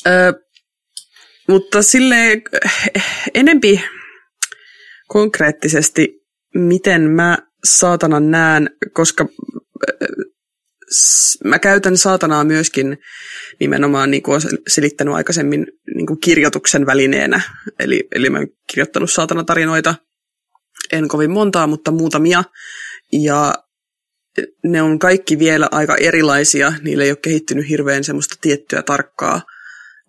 Ö, 0.06 0.10
mutta 1.48 1.82
sille 1.82 2.42
enempi 3.34 3.84
konkreettisesti, 5.08 6.08
miten 6.54 7.02
mä 7.02 7.38
saatanan 7.64 8.30
näen, 8.30 8.70
koska 8.92 9.26
mä 11.44 11.58
käytän 11.58 11.96
saatanaa 11.96 12.44
myöskin 12.44 12.98
nimenomaan, 13.60 14.10
niin 14.10 14.22
kuin 14.22 14.32
olen 14.32 14.58
selittänyt 14.68 15.14
aikaisemmin, 15.14 15.66
niin 15.94 16.06
kuin 16.06 16.20
kirjoituksen 16.20 16.86
välineenä. 16.86 17.40
Eli, 17.80 18.08
eli 18.14 18.30
mä 18.30 18.38
oon 18.38 18.48
kirjoittanut 18.70 19.10
saatanatarinoita, 19.10 19.94
en 20.92 21.08
kovin 21.08 21.30
montaa, 21.30 21.66
mutta 21.66 21.90
muutamia. 21.90 22.44
Ja 23.12 23.54
ne 24.64 24.82
on 24.82 24.98
kaikki 24.98 25.38
vielä 25.38 25.68
aika 25.70 25.96
erilaisia. 25.96 26.72
Niillä 26.82 27.04
ei 27.04 27.10
ole 27.10 27.18
kehittynyt 27.22 27.68
hirveän 27.68 28.04
semmoista 28.04 28.34
tiettyä 28.40 28.82
tarkkaa 28.82 29.42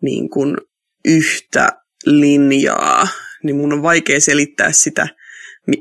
niin 0.01 0.29
kuin 0.29 0.57
yhtä 1.05 1.69
linjaa. 2.05 3.07
Niin 3.43 3.55
mun 3.55 3.73
on 3.73 3.83
vaikea 3.83 4.21
selittää 4.21 4.71
sitä 4.71 5.07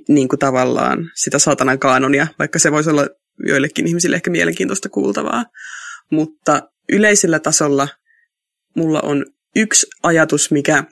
niin 0.08 0.28
kuin 0.28 0.38
tavallaan 0.38 1.10
sitä 1.14 1.38
saatanan 1.38 1.78
kaanonia, 1.78 2.26
vaikka 2.38 2.58
se 2.58 2.72
voisi 2.72 2.90
olla 2.90 3.08
joillekin 3.46 3.86
ihmisille 3.86 4.16
ehkä 4.16 4.30
mielenkiintoista 4.30 4.88
kuultavaa. 4.88 5.44
Mutta 6.10 6.62
yleisellä 6.92 7.38
tasolla 7.38 7.88
mulla 8.74 9.00
on 9.00 9.26
yksi 9.56 9.86
ajatus, 10.02 10.50
mikä, 10.50 10.84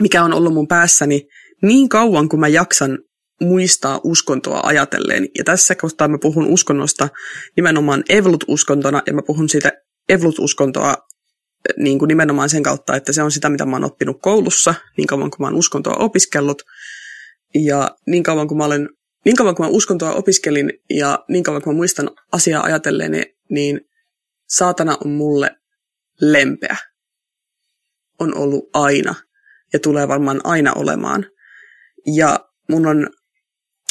mikä 0.00 0.22
on 0.22 0.34
ollut 0.34 0.54
mun 0.54 0.68
päässäni 0.68 1.28
niin 1.62 1.88
kauan, 1.88 2.28
kuin 2.28 2.40
mä 2.40 2.48
jaksan 2.48 2.98
muistaa 3.40 4.00
uskontoa 4.04 4.60
ajatelleen. 4.64 5.28
Ja 5.38 5.44
tässä 5.44 5.74
kohtaa 5.74 6.08
mä 6.08 6.18
puhun 6.18 6.46
uskonnosta 6.46 7.08
nimenomaan 7.56 8.04
Evlut-uskontona, 8.08 9.02
ja 9.06 9.12
mä 9.12 9.22
puhun 9.26 9.48
siitä 9.48 9.72
Evlut-uskontoa 10.08 10.94
niin 11.76 11.98
kuin 11.98 12.08
nimenomaan 12.08 12.48
sen 12.48 12.62
kautta, 12.62 12.96
että 12.96 13.12
se 13.12 13.22
on 13.22 13.30
sitä, 13.30 13.48
mitä 13.48 13.66
mä 13.66 13.76
oon 13.76 13.84
oppinut 13.84 14.16
koulussa, 14.22 14.74
niin 14.96 15.06
kauan 15.06 15.30
kuin 15.30 15.40
mä 15.40 15.46
oon 15.46 15.56
uskontoa 15.56 15.94
opiskellut. 15.94 16.62
Ja 17.54 17.90
niin 18.06 18.22
kauan 18.22 18.48
kuin 18.48 18.58
mä 18.58 18.64
olen 18.64 18.88
niin 19.26 19.36
kauan 19.36 19.54
kuin 19.54 19.66
mä 19.66 19.70
uskontoa 19.70 20.12
opiskelin 20.12 20.72
ja 20.90 21.24
niin 21.28 21.44
kauan 21.44 21.62
kuin 21.62 21.74
mä 21.74 21.76
muistan 21.76 22.10
asiaa 22.32 22.62
ajatelleen, 22.62 23.12
niin 23.50 23.80
saatana 24.48 24.96
on 25.04 25.10
mulle 25.10 25.50
lempeä. 26.20 26.76
On 28.20 28.34
ollut 28.34 28.70
aina 28.72 29.14
ja 29.72 29.78
tulee 29.78 30.08
varmaan 30.08 30.40
aina 30.44 30.72
olemaan. 30.72 31.26
Ja 32.14 32.48
mun 32.68 32.86
on 32.86 33.10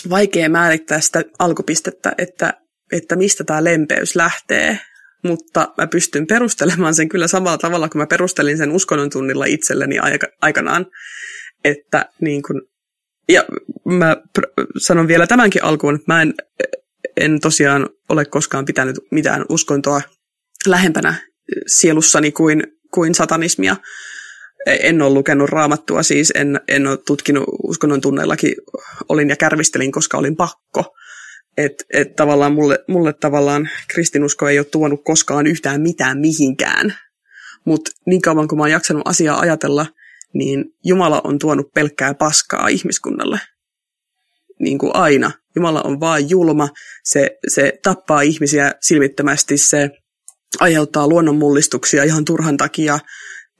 vaikea 0.10 0.50
määrittää 0.50 1.00
sitä 1.02 1.24
alkupistettä, 1.40 2.14
että, 2.18 2.54
että 2.92 3.16
mistä 3.16 3.44
tämä 3.44 3.64
lempeys 3.64 4.16
lähtee, 4.16 4.80
mutta 5.24 5.74
mä 5.78 5.88
pystyn 5.88 6.28
perustelemaan 6.28 6.96
sen 6.96 7.10
kyllä 7.10 7.28
samalla 7.28 7.58
tavalla, 7.58 7.90
kun 7.90 8.02
mä 8.02 8.08
perustelin 8.08 8.58
sen 8.58 8.72
uskonnon 8.72 9.10
tunnilla 9.10 9.46
itselleni 9.46 9.96
aikanaan, 10.42 10.86
että 11.64 12.10
niin 12.22 12.44
kun 12.44 12.62
ja 13.30 13.46
mä 13.86 14.18
sanon 14.78 15.08
vielä 15.08 15.28
tämänkin 15.28 15.64
alkuun, 15.64 15.96
että 15.96 16.14
mä 16.14 16.22
en, 16.22 16.34
en 17.18 17.40
tosiaan 17.40 17.90
ole 18.10 18.26
koskaan 18.26 18.66
pitänyt 18.66 18.96
mitään 19.12 19.46
uskontoa 19.50 20.02
lähempänä 20.68 21.16
sielussani 21.68 22.32
kuin, 22.32 22.64
kuin 22.94 23.16
satanismia. 23.16 23.76
En 24.66 25.02
ole 25.02 25.14
lukenut 25.14 25.50
raamattua 25.50 26.04
siis, 26.04 26.32
en, 26.36 26.60
en 26.68 26.88
ole 26.88 26.98
tutkinut 26.98 27.44
uskonnon 27.64 28.02
tunneillakin, 28.02 28.56
olin 29.10 29.30
ja 29.30 29.36
kärvistelin, 29.36 29.92
koska 29.92 30.18
olin 30.18 30.36
pakko. 30.36 30.96
Että 31.58 31.84
et 31.94 32.16
tavallaan 32.16 32.54
mulle, 32.54 32.80
mulle 32.88 33.14
tavallaan 33.14 33.70
kristinusko 33.88 34.48
ei 34.50 34.60
ole 34.60 34.66
tuonut 34.66 35.02
koskaan 35.04 35.48
yhtään 35.48 35.82
mitään 35.82 36.20
mihinkään. 36.20 36.94
Mutta 37.66 37.92
niin 38.06 38.22
kauan 38.22 38.48
kuin 38.48 38.58
mä 38.58 38.64
oon 38.64 38.72
jaksanut 38.72 39.08
asiaa 39.08 39.40
ajatella– 39.40 39.86
niin 40.36 40.66
Jumala 40.84 41.22
on 41.24 41.40
tuonut 41.40 41.74
pelkkää 41.74 42.14
paskaa 42.14 42.68
ihmiskunnalle. 42.68 43.40
Niin 44.60 44.78
kuin 44.78 44.96
aina. 44.96 45.32
Jumala 45.56 45.82
on 45.82 46.00
vaan 46.00 46.30
julma, 46.30 46.70
se, 47.04 47.38
se 47.48 47.80
tappaa 47.84 48.22
ihmisiä 48.22 48.74
silmittömästi, 48.82 49.58
se 49.58 49.90
aiheuttaa 50.60 51.08
luonnonmullistuksia 51.08 52.04
ihan 52.04 52.26
turhan 52.26 52.58
takia. 52.58 53.00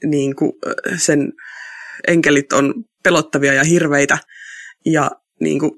Niin 0.06 0.36
kuin 0.36 0.52
sen 0.98 1.34
enkelit 2.08 2.54
on 2.54 2.74
pelottavia 3.04 3.54
ja 3.54 3.64
hirveitä. 3.64 4.18
Ja 4.86 5.12
niin 5.40 5.60
kuin, 5.60 5.72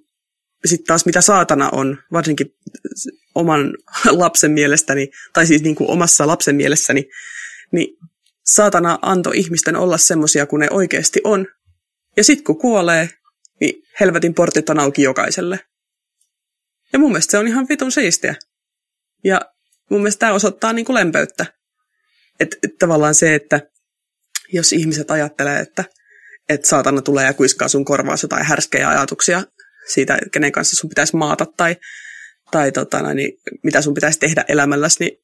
sitten 0.65 0.85
taas 0.85 1.05
mitä 1.05 1.21
saatana 1.21 1.69
on, 1.69 1.97
varsinkin 2.11 2.47
oman 3.35 3.73
lapsen 4.09 4.51
mielestäni, 4.51 5.09
tai 5.33 5.47
siis 5.47 5.61
niin 5.61 5.75
kuin 5.75 5.89
omassa 5.89 6.27
lapsen 6.27 6.55
mielessäni, 6.55 7.09
niin 7.71 7.97
saatana 8.47 8.99
antoi 9.01 9.37
ihmisten 9.37 9.75
olla 9.75 9.97
semmoisia 9.97 10.45
kuin 10.45 10.59
ne 10.59 10.67
oikeasti 10.71 11.21
on. 11.23 11.47
Ja 12.17 12.23
sitten 12.23 12.43
kun 12.43 12.59
kuolee, 12.59 13.09
niin 13.61 13.83
helvetin 13.99 14.33
portit 14.33 14.69
on 14.69 14.79
auki 14.79 15.01
jokaiselle. 15.01 15.59
Ja 16.93 16.99
mun 16.99 17.11
mielestä 17.11 17.31
se 17.31 17.37
on 17.37 17.47
ihan 17.47 17.67
vitun 17.69 17.91
siistiä. 17.91 18.35
Ja 19.23 19.41
mun 19.89 20.01
mielestä 20.01 20.19
tämä 20.19 20.33
osoittaa 20.33 20.73
niin 20.73 20.85
kuin 20.85 20.95
lempeyttä. 20.95 21.45
Että 22.39 22.57
et 22.63 22.71
tavallaan 22.79 23.15
se, 23.15 23.35
että 23.35 23.61
jos 24.53 24.73
ihmiset 24.73 25.11
ajattelee, 25.11 25.59
että 25.59 25.83
et 26.49 26.65
saatana 26.65 27.01
tulee 27.01 27.25
ja 27.25 27.33
kuiskaa 27.33 27.67
sun 27.67 27.85
korvaas 27.85 28.23
jotain 28.23 28.45
härskejä 28.45 28.89
ajatuksia 28.89 29.43
siitä, 29.93 30.17
kenen 30.31 30.51
kanssa 30.51 30.75
sun 30.75 30.89
pitäisi 30.89 31.15
maata 31.15 31.45
tai 31.57 31.75
tai 32.51 32.71
tota, 32.71 33.13
niin, 33.13 33.39
mitä 33.63 33.81
sun 33.81 33.93
pitäisi 33.93 34.19
tehdä 34.19 34.45
elämälläsi, 34.47 34.97
niin 34.99 35.19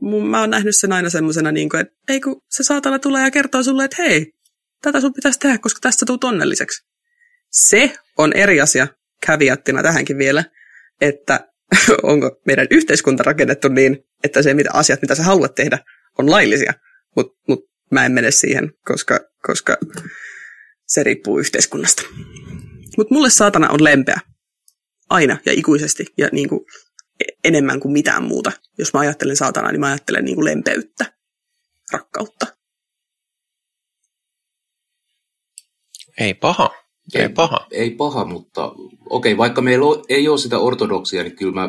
mä, 0.00 0.28
mä 0.30 0.40
oon 0.40 0.50
nähnyt 0.50 0.76
sen 0.76 0.92
aina 0.92 1.10
semmoisena, 1.10 1.52
niin 1.52 1.68
kuin, 1.68 1.80
että 1.80 1.94
ei 2.08 2.20
kun 2.20 2.42
se 2.50 2.62
saatana 2.62 2.98
tulee 2.98 3.22
ja 3.22 3.30
kertoo 3.30 3.62
sulle, 3.62 3.84
että 3.84 4.02
hei, 4.02 4.32
tätä 4.82 5.00
sun 5.00 5.12
pitäisi 5.12 5.38
tehdä, 5.38 5.58
koska 5.58 5.80
tästä 5.80 6.06
tulet 6.06 6.24
onnelliseksi. 6.24 6.84
Se 7.50 7.92
on 8.18 8.32
eri 8.32 8.60
asia 8.60 8.86
käviattina 9.26 9.82
tähänkin 9.82 10.18
vielä, 10.18 10.44
että 11.00 11.48
onko 12.02 12.40
meidän 12.46 12.66
yhteiskunta 12.70 13.22
rakennettu 13.22 13.68
niin, 13.68 14.04
että 14.24 14.42
se 14.42 14.54
mitä 14.54 14.70
asiat, 14.72 15.02
mitä 15.02 15.14
sä 15.14 15.22
haluat 15.22 15.54
tehdä, 15.54 15.78
on 16.18 16.30
laillisia. 16.30 16.72
Mutta 17.16 17.38
mut 17.48 17.60
mä 17.90 18.06
en 18.06 18.12
mene 18.12 18.30
siihen, 18.30 18.72
koska, 18.84 19.20
koska 19.42 19.76
se 20.86 21.02
riippuu 21.02 21.38
yhteiskunnasta. 21.38 22.02
Mutta 22.96 23.14
mulle 23.14 23.30
saatana 23.30 23.70
on 23.70 23.84
lempeä 23.84 24.20
aina 25.10 25.36
ja 25.46 25.52
ikuisesti 25.52 26.06
ja 26.16 26.28
niin 26.32 26.48
kuin 26.48 26.60
enemmän 27.44 27.80
kuin 27.80 27.92
mitään 27.92 28.24
muuta. 28.24 28.52
Jos 28.78 28.92
mä 28.92 29.00
ajattelen 29.00 29.36
saatanaa, 29.36 29.72
niin 29.72 29.80
mä 29.80 29.86
ajattelen 29.86 30.24
niin 30.24 30.34
kuin 30.34 30.44
lempeyttä, 30.44 31.12
rakkautta. 31.92 32.46
Ei 36.20 36.34
paha. 36.34 36.70
Ei, 37.14 37.22
ei 37.22 37.28
paha. 37.28 37.66
Ei 37.70 37.90
paha, 37.90 38.24
mutta 38.24 38.66
okei, 38.66 39.32
okay, 39.32 39.36
vaikka 39.36 39.62
meillä 39.62 39.84
ei 40.08 40.28
ole 40.28 40.38
sitä 40.38 40.58
ortodoksia, 40.58 41.22
niin 41.22 41.36
kyllä 41.36 41.54
mä 41.54 41.68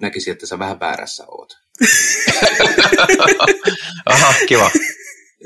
näkisin, 0.00 0.32
että 0.32 0.46
sä 0.46 0.58
vähän 0.58 0.80
väärässä 0.80 1.24
oot. 1.28 1.52
Aha, 4.06 4.34
kiva. 4.48 4.70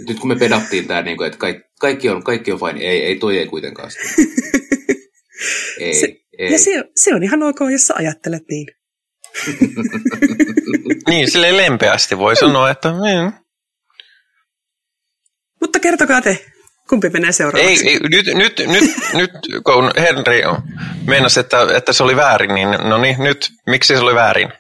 Nyt 0.09 0.19
kun 0.21 0.29
me 0.29 0.37
pedattiin 0.37 0.87
tämä, 0.87 1.03
niin 1.03 1.23
että 1.23 1.39
kaikki, 1.39 1.63
kaikki, 1.81 2.09
on, 2.09 2.25
kaikki 2.25 2.53
on 2.53 2.59
fine, 2.59 2.81
ei, 2.81 3.03
ei 3.03 3.17
toi 3.17 3.39
ei 3.39 3.47
kuitenkaan 3.47 3.91
sitä. 3.91 4.05
Ei. 5.81 5.95
Se, 5.95 6.26
ei. 6.39 6.53
Ja 6.53 6.59
se, 6.59 6.85
se 6.97 7.15
on 7.15 7.23
ihan 7.23 7.43
ok, 7.43 7.59
jos 7.73 7.87
sä 7.87 7.95
ajattelet 7.97 8.43
niin. 8.51 8.67
niin, 11.09 11.31
sille 11.31 11.57
lempeästi 11.57 12.19
voi 12.19 12.37
sanoa, 12.37 12.71
että... 12.71 12.93
Niin. 12.93 13.33
Mutta 15.61 15.81
kertokaa 15.81 16.23
te, 16.23 16.47
kumpi 16.89 17.11
menee 17.11 17.33
seuraavaksi? 17.33 17.89
Ei, 17.89 17.93
ei 17.93 18.01
nyt, 18.01 18.27
nyt, 18.27 18.59
nyt, 18.67 18.85
nyt, 19.21 19.31
kun 19.65 19.91
Henri 19.97 20.43
meinasi, 21.07 21.41
että, 21.41 21.77
että 21.77 21.93
se 21.93 22.03
oli 22.03 22.17
väärin, 22.17 22.55
niin 22.55 22.69
no 22.71 22.99
niin, 22.99 23.17
nyt, 23.19 23.51
miksi 23.67 23.97
se 23.97 24.01
oli 24.01 24.15
väärin? 24.15 24.53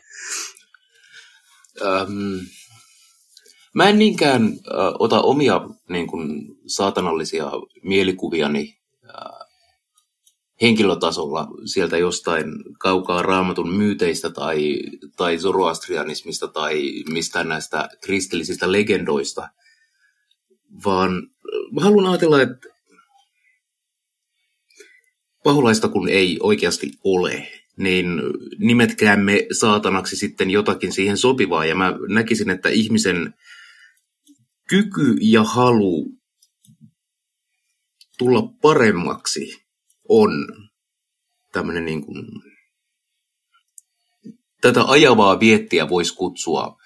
Ähm, 1.82 2.38
mä 3.74 3.88
en 3.88 3.98
niinkään 3.98 4.44
äh, 4.44 4.94
ota 4.98 5.20
omia 5.20 5.60
niin 5.88 6.06
kuin, 6.06 6.46
saatanallisia 6.66 7.50
mielikuviani 7.82 8.75
henkilötasolla 10.62 11.48
sieltä 11.64 11.98
jostain 11.98 12.46
kaukaa 12.78 13.22
raamatun 13.22 13.74
myyteistä 13.74 14.30
tai, 14.30 14.80
tai 15.16 15.38
zoroastrianismista 15.38 16.48
tai 16.48 17.04
mistään 17.12 17.48
näistä 17.48 17.88
kristillisistä 18.00 18.72
legendoista, 18.72 19.48
vaan 20.84 21.30
haluan 21.80 22.06
ajatella, 22.06 22.42
että 22.42 22.68
paholaista 25.44 25.88
kun 25.88 26.08
ei 26.08 26.38
oikeasti 26.42 26.92
ole, 27.04 27.48
niin 27.76 28.06
nimetkäämme 28.58 29.46
saatanaksi 29.60 30.16
sitten 30.16 30.50
jotakin 30.50 30.92
siihen 30.92 31.16
sopivaa. 31.16 31.66
Ja 31.66 31.74
mä 31.74 31.94
näkisin, 32.08 32.50
että 32.50 32.68
ihmisen 32.68 33.34
kyky 34.68 35.16
ja 35.20 35.44
halu 35.44 36.12
tulla 38.18 38.42
paremmaksi 38.62 39.65
on 40.08 40.30
tämmöinen 41.52 41.84
niin 41.84 42.06
kuin, 42.06 42.26
tätä 44.60 44.84
ajavaa 44.84 45.40
viettiä 45.40 45.88
voisi 45.88 46.14
kutsua 46.14 46.76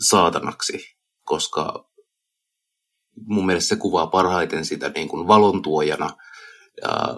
saatanaksi, 0.00 0.96
koska 1.24 1.90
mun 3.16 3.46
mielestä 3.46 3.68
se 3.68 3.76
kuvaa 3.76 4.06
parhaiten 4.06 4.64
sitä 4.64 4.88
niin 4.88 5.08
kuin 5.08 5.28
valontuojana, 5.28 6.10
ja 6.82 7.14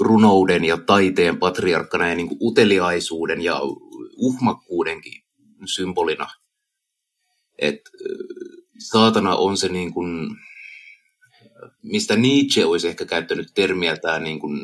runouden 0.00 0.64
ja 0.64 0.76
taiteen 0.76 1.38
patriarkkana 1.38 2.08
ja 2.08 2.14
niin 2.14 2.28
kuin 2.28 2.38
uteliaisuuden 2.40 3.40
ja 3.40 3.60
uhmakkuudenkin 4.16 5.22
symbolina. 5.74 6.26
Että 7.58 7.90
saatana 8.78 9.36
on 9.36 9.56
se 9.56 9.68
niin 9.68 9.94
kuin, 9.94 10.36
mistä 11.82 12.16
Nietzsche 12.16 12.64
olisi 12.64 12.88
ehkä 12.88 13.04
käyttänyt 13.04 13.48
termiä 13.54 13.96
tämä 13.96 14.18
niin 14.18 14.40
kuin 14.40 14.60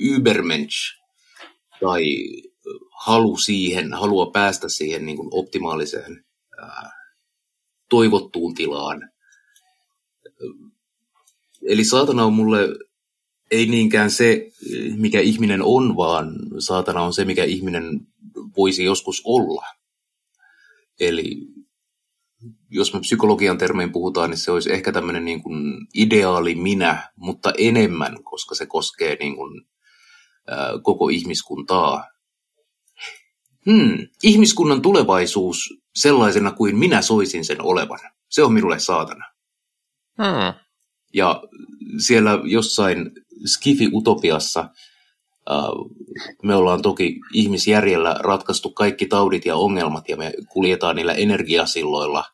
Übermensch, 0.00 1.02
tai 1.80 2.04
halu 3.04 3.36
siihen, 3.36 3.92
halua 3.92 4.30
päästä 4.30 4.68
siihen 4.68 5.06
niin 5.06 5.16
kuin 5.16 5.28
optimaaliseen 5.32 6.24
toivottuun 7.90 8.54
tilaan. 8.54 9.10
Eli 11.62 11.84
saatana 11.84 12.24
on 12.24 12.32
mulle 12.32 12.68
ei 13.50 13.66
niinkään 13.66 14.10
se, 14.10 14.50
mikä 14.96 15.20
ihminen 15.20 15.62
on, 15.62 15.96
vaan 15.96 16.34
saatana 16.58 17.02
on 17.02 17.14
se, 17.14 17.24
mikä 17.24 17.44
ihminen 17.44 18.00
voisi 18.56 18.84
joskus 18.84 19.22
olla. 19.24 19.64
Eli 21.00 21.36
jos 22.72 22.94
me 22.94 23.00
psykologian 23.00 23.58
termein 23.58 23.92
puhutaan, 23.92 24.30
niin 24.30 24.38
se 24.38 24.50
olisi 24.50 24.72
ehkä 24.72 24.92
tämmöinen 24.92 25.24
niin 25.24 25.42
kuin 25.42 25.86
ideaali 25.94 26.54
minä, 26.54 27.10
mutta 27.16 27.52
enemmän, 27.58 28.24
koska 28.24 28.54
se 28.54 28.66
koskee 28.66 29.16
niin 29.20 29.36
kuin, 29.36 29.62
ää, 30.48 30.72
koko 30.82 31.08
ihmiskuntaa. 31.08 32.04
Hmm, 33.70 34.08
ihmiskunnan 34.22 34.82
tulevaisuus 34.82 35.74
sellaisena 35.94 36.50
kuin 36.50 36.78
minä 36.78 37.02
soisin 37.02 37.44
sen 37.44 37.62
olevan, 37.62 37.98
se 38.30 38.42
on 38.42 38.52
minulle 38.52 38.78
saatana. 38.78 39.24
Hmm. 40.22 40.60
Ja 41.14 41.42
siellä 41.98 42.38
jossain 42.44 43.10
Skifi-utopiassa 43.46 44.68
me 46.42 46.54
ollaan 46.54 46.82
toki 46.82 47.20
ihmisjärjellä 47.32 48.16
ratkaistu 48.18 48.70
kaikki 48.70 49.06
taudit 49.06 49.46
ja 49.46 49.56
ongelmat 49.56 50.08
ja 50.08 50.16
me 50.16 50.32
kuljetaan 50.48 50.96
niillä 50.96 51.12
energiasilloilla 51.12 52.24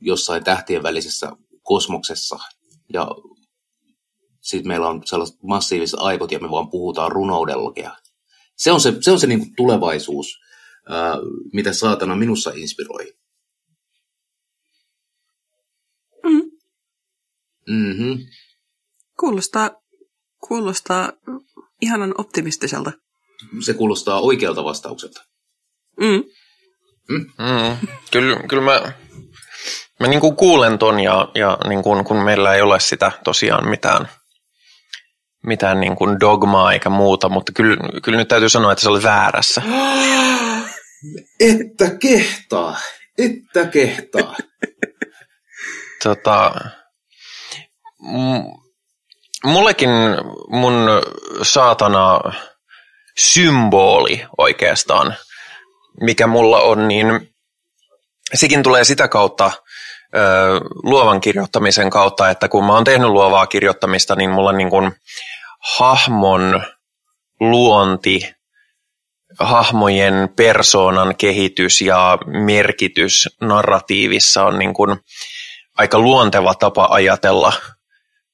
jossain 0.00 0.44
tähtien 0.44 0.82
välisessä 0.82 1.32
kosmoksessa. 1.62 2.38
Ja 2.92 3.08
sitten 4.40 4.68
meillä 4.68 4.88
on 4.88 5.02
sellaiset 5.04 5.42
massiiviset 5.42 6.00
aivot 6.00 6.32
ja 6.32 6.38
me 6.38 6.50
vaan 6.50 6.70
puhutaan 6.70 7.12
runoudella. 7.12 7.96
Se 8.56 8.72
on 8.72 8.80
se, 8.80 8.94
se, 9.00 9.10
on 9.10 9.20
se 9.20 9.26
niin 9.26 9.56
tulevaisuus, 9.56 10.40
mitä 11.52 11.72
saatana 11.72 12.16
minussa 12.16 12.50
inspiroi. 12.54 13.14
Mm. 16.24 16.50
Mm-hmm. 17.68 18.18
Kuulostaa, 19.20 19.70
kuulostaa 20.48 21.12
ihanan 21.80 22.14
optimistiselta. 22.18 22.92
Se 23.64 23.74
kuulostaa 23.74 24.20
oikealta 24.20 24.64
vastaukselta. 24.64 25.24
Mm. 26.00 26.24
Mm. 27.18 27.88
Kyllä, 28.10 28.36
kyllä 28.48 28.62
mä, 28.62 28.92
mä 30.00 30.06
niin 30.06 30.20
kuin 30.20 30.36
kuulen 30.36 30.78
ton 30.78 31.00
ja, 31.00 31.28
ja 31.34 31.58
niin 31.68 31.82
kuin, 31.82 32.04
kun 32.04 32.16
meillä 32.16 32.54
ei 32.54 32.62
ole 32.62 32.80
sitä 32.80 33.12
tosiaan 33.24 33.68
mitään, 33.68 34.08
mitään 35.46 35.80
niin 35.80 35.96
kuin 35.96 36.20
dogmaa 36.20 36.72
eikä 36.72 36.90
muuta, 36.90 37.28
mutta 37.28 37.52
kyllä, 37.52 37.76
kyllä 38.02 38.18
nyt 38.18 38.28
täytyy 38.28 38.48
sanoa, 38.48 38.72
että 38.72 38.82
se 38.82 38.88
oli 38.88 39.02
väärässä. 39.02 39.62
Että 41.40 41.90
kehtaa, 42.00 42.78
että 43.18 43.66
kehtaa. 43.66 44.36
tota, 46.04 46.54
mullekin 49.44 49.90
mun 50.48 50.74
saatana 51.42 52.20
symboli 53.18 54.26
oikeastaan, 54.38 55.14
mikä 56.00 56.26
mulla 56.26 56.60
on, 56.60 56.88
niin 56.88 57.34
sekin 58.34 58.62
tulee 58.62 58.84
sitä 58.84 59.08
kautta, 59.08 59.50
luovan 60.82 61.20
kirjoittamisen 61.20 61.90
kautta, 61.90 62.30
että 62.30 62.48
kun 62.48 62.64
mä 62.64 62.72
oon 62.72 62.84
tehnyt 62.84 63.08
luovaa 63.08 63.46
kirjoittamista, 63.46 64.16
niin 64.16 64.30
mulla 64.30 64.52
niin 64.52 64.70
kuin 64.70 64.92
hahmon 65.78 66.62
luonti, 67.40 68.34
hahmojen 69.38 70.28
persoonan 70.36 71.16
kehitys 71.16 71.80
ja 71.80 72.18
merkitys 72.26 73.28
narratiivissa 73.40 74.44
on 74.44 74.58
niin 74.58 74.74
kuin 74.74 75.00
aika 75.78 75.98
luonteva 75.98 76.54
tapa 76.54 76.88
ajatella 76.90 77.52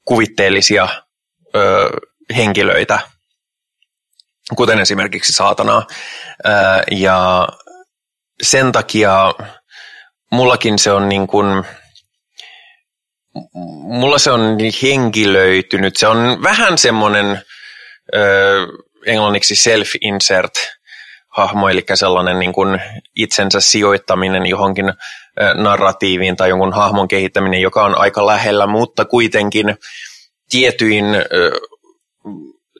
kuvitteellisia 0.04 0.88
ö, 1.56 1.90
henkilöitä, 2.36 2.98
kuten 4.56 4.78
esimerkiksi 4.78 5.32
saatanaa. 5.32 5.86
Ja 6.90 7.48
sen 8.42 8.72
takia 8.72 9.34
mullakin 10.32 10.78
se 10.78 10.92
on 10.92 11.08
niin 11.08 11.26
kuin, 11.26 11.64
mulla 13.82 14.18
se 14.18 14.30
on 14.30 14.56
henkilöitynyt. 14.82 15.96
Se 15.96 16.06
on 16.06 16.42
vähän 16.42 16.78
semmoinen 16.78 17.42
englanniksi 19.06 19.54
self-insert 19.54 20.78
hahmo, 21.28 21.68
eli 21.68 21.84
sellainen 21.94 22.38
niin 22.38 22.52
kuin 22.52 22.80
itsensä 23.16 23.60
sijoittaminen 23.60 24.46
johonkin 24.46 24.92
narratiiviin 25.54 26.36
tai 26.36 26.48
jonkun 26.48 26.72
hahmon 26.72 27.08
kehittäminen, 27.08 27.60
joka 27.60 27.84
on 27.84 27.98
aika 27.98 28.26
lähellä, 28.26 28.66
mutta 28.66 29.04
kuitenkin 29.04 29.76
tietyin, 30.50 31.04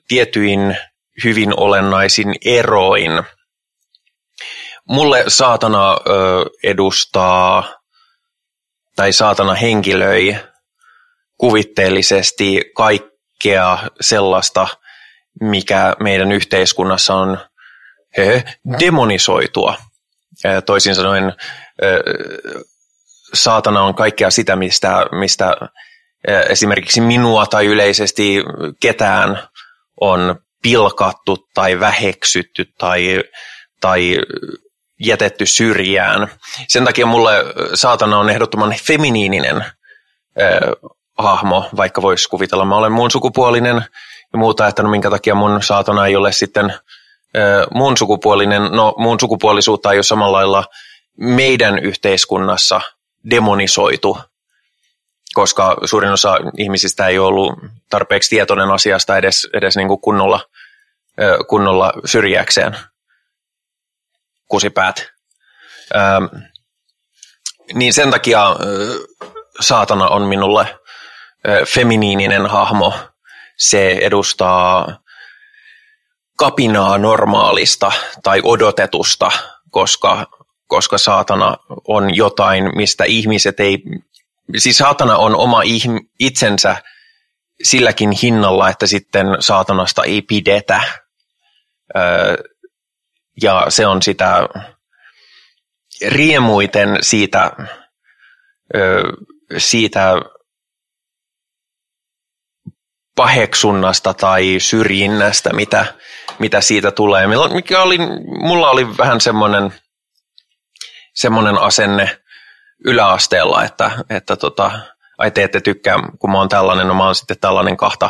tietyin 0.07 0.77
hyvin 1.23 1.59
olennaisin 1.59 2.35
eroin. 2.45 3.11
Mulle 4.89 5.23
saatana 5.27 5.97
edustaa 6.63 7.79
tai 8.95 9.13
saatana 9.13 9.53
henkilöi 9.53 10.37
kuvitteellisesti 11.37 12.71
kaikkea 12.75 13.77
sellaista, 14.01 14.67
mikä 15.41 15.95
meidän 15.99 16.31
yhteiskunnassa 16.31 17.15
on 17.15 17.37
demonisoitua. 18.79 19.75
Toisin 20.65 20.95
sanoen 20.95 21.33
saatana 23.33 23.81
on 23.81 23.95
kaikkea 23.95 24.31
sitä, 24.31 24.55
mistä, 24.55 25.05
mistä 25.11 25.55
esimerkiksi 26.49 27.01
minua 27.01 27.45
tai 27.45 27.65
yleisesti 27.65 28.43
ketään 28.79 29.47
on 30.01 30.35
pilkattu 30.61 31.47
tai 31.53 31.79
väheksytty 31.79 32.65
tai, 32.77 33.23
tai 33.81 34.17
jätetty 34.99 35.45
syrjään. 35.45 36.27
Sen 36.67 36.85
takia 36.85 37.05
mulle 37.05 37.31
saatana 37.73 38.19
on 38.19 38.29
ehdottoman 38.29 38.75
feminiininen 38.83 39.57
äh, 39.57 40.91
hahmo, 41.17 41.69
vaikka 41.77 42.01
voisi 42.01 42.29
kuvitella, 42.29 42.65
mä 42.65 42.75
olen 42.75 42.91
muun 42.91 43.11
sukupuolinen 43.11 43.85
ja 44.33 44.39
muuta, 44.39 44.67
että 44.67 44.83
no 44.83 44.89
minkä 44.89 45.09
takia 45.09 45.35
mun 45.35 45.63
saatana 45.63 46.07
ei 46.07 46.15
ole 46.15 46.31
sitten 46.31 46.65
äh, 46.69 47.67
muun 47.73 47.97
sukupuolinen. 47.97 48.61
No 48.71 48.93
muun 48.97 49.19
sukupuolisuutta 49.19 49.91
ei 49.91 49.97
ole 49.97 50.03
samalla 50.03 50.37
lailla 50.37 50.63
meidän 51.17 51.79
yhteiskunnassa 51.79 52.81
demonisoitu, 53.29 54.17
koska 55.33 55.77
suurin 55.85 56.11
osa 56.11 56.37
ihmisistä 56.57 57.07
ei 57.07 57.19
ollut 57.19 57.53
tarpeeksi 57.89 58.29
tietoinen 58.29 58.71
asiasta 58.71 59.17
edes, 59.17 59.47
edes 59.53 59.75
niin 59.75 59.87
kuin 59.87 60.01
kunnolla, 60.01 60.39
kunnolla 61.47 61.93
syrjäkseen 62.05 62.77
kusipäät. 64.47 65.11
Ähm, 65.95 66.43
niin 67.73 67.93
sen 67.93 68.11
takia 68.11 68.55
saatana 69.59 70.07
on 70.07 70.21
minulle 70.21 70.61
äh, 70.61 71.67
feminiininen 71.67 72.45
hahmo. 72.45 72.93
Se 73.57 73.91
edustaa 74.01 74.99
kapinaa 76.37 76.97
normaalista 76.97 77.91
tai 78.23 78.41
odotetusta, 78.43 79.31
koska 79.69 80.27
koska 80.69 80.97
saatana 80.97 81.57
on 81.87 82.15
jotain, 82.15 82.71
mistä 82.75 83.03
ihmiset 83.03 83.59
ei, 83.59 83.83
siis 84.57 84.77
saatana 84.77 85.17
on 85.17 85.35
oma 85.35 85.61
ihm, 85.61 85.99
itsensä 86.19 86.75
silläkin 87.63 88.11
hinnalla, 88.11 88.69
että 88.69 88.87
sitten 88.87 89.25
saatanasta 89.39 90.03
ei 90.03 90.21
pidetä. 90.21 90.81
Öö, 91.97 92.35
ja 93.41 93.65
se 93.69 93.87
on 93.87 94.01
sitä 94.01 94.47
riemuiten 96.07 96.97
siitä, 97.01 97.51
öö, 98.75 99.03
siitä 99.57 100.13
paheksunnasta 103.15 104.13
tai 104.13 104.55
syrjinnästä, 104.59 105.53
mitä, 105.53 105.85
mitä 106.39 106.61
siitä 106.61 106.91
tulee. 106.91 107.27
Mikä 107.53 107.81
oli, 107.81 107.97
mulla 108.41 108.69
oli 108.69 108.97
vähän 108.97 109.21
semmoinen 109.21 109.73
semmoinen 111.19 111.57
asenne 111.57 112.19
yläasteella, 112.85 113.63
että, 113.63 113.91
että 114.09 114.35
tota, 114.35 114.71
ai 115.17 115.31
te 115.31 115.43
ette 115.43 115.61
tykkää, 115.61 115.97
kun 116.19 116.31
mä 116.31 116.37
oon 116.37 116.49
tällainen, 116.49 116.87
no 116.87 116.93
mä 116.93 117.05
oon 117.05 117.15
sitten 117.15 117.37
tällainen 117.41 117.77
kahta, 117.77 118.09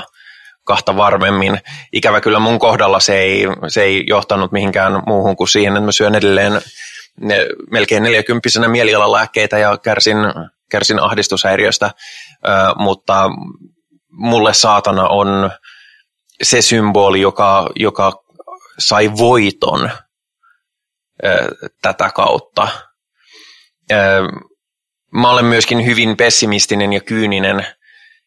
kahta 0.64 0.98
varmemmin. 0.98 1.60
Ikävä 1.94 2.22
kyllä 2.22 2.40
mun 2.40 2.60
kohdalla 2.60 3.00
se 3.00 3.18
ei, 3.18 3.48
se 3.68 3.84
ei 3.84 4.04
johtanut 4.08 4.52
mihinkään 4.52 5.04
muuhun 5.08 5.36
kuin 5.36 5.48
siihen, 5.48 5.74
että 5.74 5.86
mä 5.86 5.92
syön 5.92 6.16
edelleen 6.16 6.62
ne 7.22 7.48
melkein 7.72 8.04
40 8.04 8.68
mielialalääkkeitä 8.68 9.58
ja 9.58 9.78
kärsin, 9.78 10.18
kärsin 10.72 11.00
ahdistushäiriöstä, 11.00 11.92
mutta 12.76 13.30
mulle 14.12 14.54
saatana 14.54 15.08
on 15.08 15.52
se 16.44 16.62
symboli, 16.62 17.22
joka, 17.22 17.70
joka 17.76 18.24
sai 18.80 19.12
voiton 19.18 19.92
tätä 21.82 22.12
kautta. 22.16 22.68
Mä 25.12 25.32
olen 25.32 25.46
myöskin 25.46 25.86
hyvin 25.86 26.18
pessimistinen 26.18 26.94
ja 26.94 27.00
kyyninen 27.00 27.66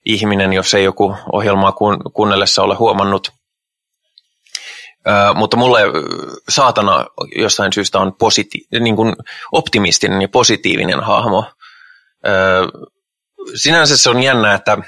ihminen, 0.05 0.53
jos 0.53 0.75
ei 0.75 0.85
joku 0.85 1.17
ohjelmaa 1.33 1.73
kuunnellessa 2.15 2.63
ole 2.63 2.75
huomannut. 2.75 3.33
mutta 5.35 5.57
mulle 5.57 5.81
saatana 6.49 7.07
jostain 7.37 7.73
syystä 7.73 7.99
on 7.99 8.13
positi- 8.13 8.81
niin 8.81 8.97
kuin 8.97 9.17
optimistinen 9.53 10.23
ja 10.23 10.29
positiivinen 10.29 11.01
hahmo. 11.01 11.45
sinänsä 13.55 13.97
se 13.97 14.11
on 14.11 14.23
jännä, 14.23 14.55
että, 14.55 14.79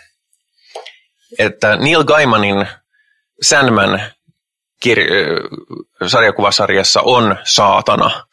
että 1.38 1.76
Neil 1.76 2.04
Gaimanin 2.04 2.66
Sandman 3.42 4.02
kir- 4.86 6.08
sarjakuvasarjassa 6.08 7.00
on 7.00 7.36
saatana 7.44 8.26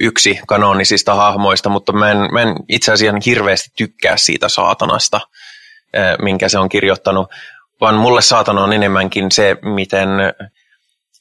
yksi 0.00 0.40
kanonisista 0.46 1.14
hahmoista, 1.14 1.68
mutta 1.68 1.92
mä 1.92 2.10
en, 2.10 2.18
mä 2.32 2.42
en 2.42 2.56
itse 2.68 2.92
asiassa 2.92 3.20
hirveästi 3.26 3.70
tykkää 3.76 4.16
siitä 4.16 4.48
saatanasta, 4.48 5.20
minkä 6.22 6.48
se 6.48 6.58
on 6.58 6.68
kirjoittanut, 6.68 7.30
vaan 7.80 7.94
mulle 7.94 8.22
saatana 8.22 8.64
on 8.64 8.72
enemmänkin 8.72 9.32
se, 9.32 9.56
miten, 9.62 10.08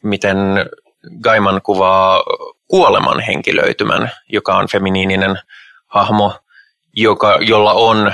miten 0.04 0.38
Gaiman 1.22 1.62
kuvaa 1.62 2.24
kuoleman 2.68 3.20
henkilöitymän, 3.20 4.12
joka 4.30 4.56
on 4.56 4.68
feminiininen 4.68 5.40
hahmo, 5.88 6.40
joka, 6.94 7.38
jolla 7.42 7.74
on 7.74 8.14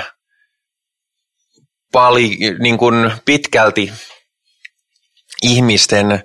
pali, 1.92 2.38
niin 2.58 2.78
kuin 2.78 3.12
pitkälti 3.24 3.92
ihmisten 5.42 6.24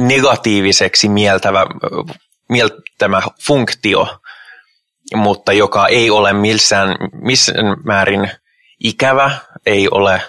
negatiiviseksi 0.00 1.08
mieltävä, 1.08 1.66
mieltämä 2.48 3.22
funktio, 3.46 4.18
mutta 5.14 5.52
joka 5.52 5.86
ei 5.86 6.10
ole 6.10 6.32
missään, 6.32 6.96
missään 7.12 7.76
määrin 7.84 8.30
ikävä, 8.84 9.30
ei 9.66 9.88
ole, 9.90 10.22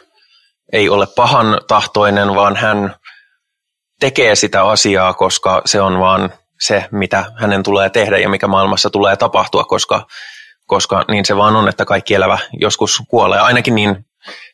ei 0.73 0.89
ole 0.89 1.07
pahan 1.15 1.61
tahtoinen, 1.67 2.35
vaan 2.35 2.55
hän 2.55 2.95
tekee 3.99 4.35
sitä 4.35 4.63
asiaa, 4.63 5.13
koska 5.13 5.61
se 5.65 5.81
on 5.81 5.99
vaan 5.99 6.33
se, 6.61 6.87
mitä 6.91 7.25
hänen 7.35 7.63
tulee 7.63 7.89
tehdä 7.89 8.17
ja 8.17 8.29
mikä 8.29 8.47
maailmassa 8.47 8.89
tulee 8.89 9.15
tapahtua, 9.15 9.63
koska, 9.63 10.07
koska 10.65 11.05
niin 11.07 11.25
se 11.25 11.37
vaan 11.37 11.55
on, 11.55 11.69
että 11.69 11.85
kaikki 11.85 12.13
elävä 12.13 12.37
joskus 12.59 13.01
kuolee, 13.07 13.39
ainakin 13.39 13.75
niin 13.75 14.05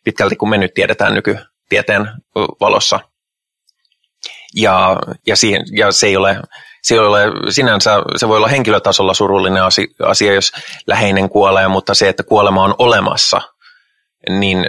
pitkälti 0.04 0.36
kuin 0.36 0.50
me 0.50 0.58
nyt 0.58 0.74
tiedetään 0.74 1.14
nykytieteen 1.14 2.12
valossa. 2.60 3.00
Ja, 4.56 4.98
ja, 5.28 5.36
siihen, 5.36 5.62
ja 5.78 5.92
se 5.92 6.08
ei 6.08 6.18
ole 6.18 6.42
se 6.82 7.00
ole 7.00 7.20
sinänsä, 7.50 7.92
se 8.16 8.28
voi 8.28 8.38
olla 8.38 8.48
henkilötasolla 8.48 9.14
surullinen 9.14 9.64
asia, 10.08 10.34
jos 10.34 10.52
läheinen 10.88 11.30
kuolee, 11.30 11.68
mutta 11.68 11.94
se, 11.94 12.10
että 12.10 12.24
kuolema 12.24 12.64
on 12.64 12.76
olemassa, 12.78 13.42
niin 14.30 14.66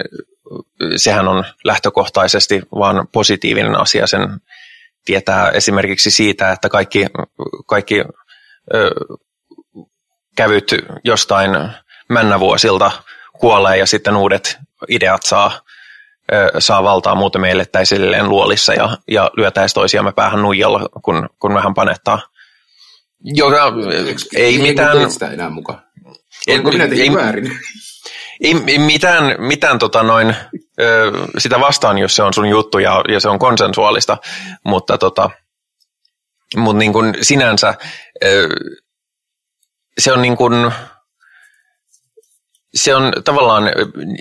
sehän 0.96 1.28
on 1.28 1.44
lähtökohtaisesti 1.64 2.62
vaan 2.78 3.08
positiivinen 3.12 3.80
asia. 3.80 4.06
Sen 4.06 4.40
tietää 5.04 5.50
esimerkiksi 5.50 6.10
siitä, 6.10 6.52
että 6.52 6.68
kaikki, 6.68 7.06
kaikki 7.66 8.04
ö, 8.74 8.90
kävyt 10.36 10.74
jostain 11.04 11.50
männävuosilta 12.08 12.90
kuolee 13.40 13.76
ja 13.76 13.86
sitten 13.86 14.16
uudet 14.16 14.58
ideat 14.88 15.22
saa 15.22 15.60
saa 16.58 16.82
valtaa, 16.82 17.38
me 17.38 17.50
elettäisiin 17.50 18.00
silleen 18.00 18.28
luolissa 18.28 18.74
ja, 18.74 18.98
ja 19.10 19.30
lyötäisiin 19.36 19.74
toisiamme 19.74 20.12
päähän 20.12 20.42
nuijalla, 20.42 20.88
kun, 21.02 21.28
kun 21.38 21.54
vähän 21.54 21.74
panettaa. 21.74 22.20
Joka 23.24 23.72
ei, 23.92 24.16
ei 24.44 24.58
mitään... 24.58 25.10
sitä 25.10 25.30
enää 25.30 25.50
mukaan. 25.50 25.82
Onko 26.50 26.70
minä 26.70 26.84
ei, 26.84 27.14
väärin? 27.14 27.58
Ei, 28.40 28.54
ei 28.66 28.78
mitään, 28.78 29.34
mitään 29.38 29.78
tota 29.78 30.02
noin, 30.02 30.36
sitä 31.38 31.60
vastaan, 31.60 31.98
jos 31.98 32.16
se 32.16 32.22
on 32.22 32.34
sun 32.34 32.48
juttu 32.48 32.78
ja, 32.78 33.04
ja 33.08 33.20
se 33.20 33.28
on 33.28 33.38
konsensuaalista, 33.38 34.16
mutta 34.64 34.98
tota, 34.98 35.30
mut 36.56 36.76
niin 36.76 36.92
kuin 36.92 37.14
sinänsä 37.22 37.74
se 39.98 40.12
on 40.12 40.22
niin 40.22 40.36
kuin, 40.36 40.72
se 42.74 42.94
on 42.94 43.12
tavallaan 43.24 43.64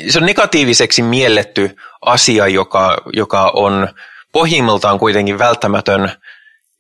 se 0.10 0.20
on 0.20 0.26
negatiiviseksi 0.26 1.02
mielletty 1.02 1.76
asia, 2.02 2.48
joka, 2.48 2.98
joka 3.14 3.52
on 3.56 3.88
pohjimmiltaan 4.32 5.00
kuitenkin 5.00 5.40
välttämätön 5.40 6.12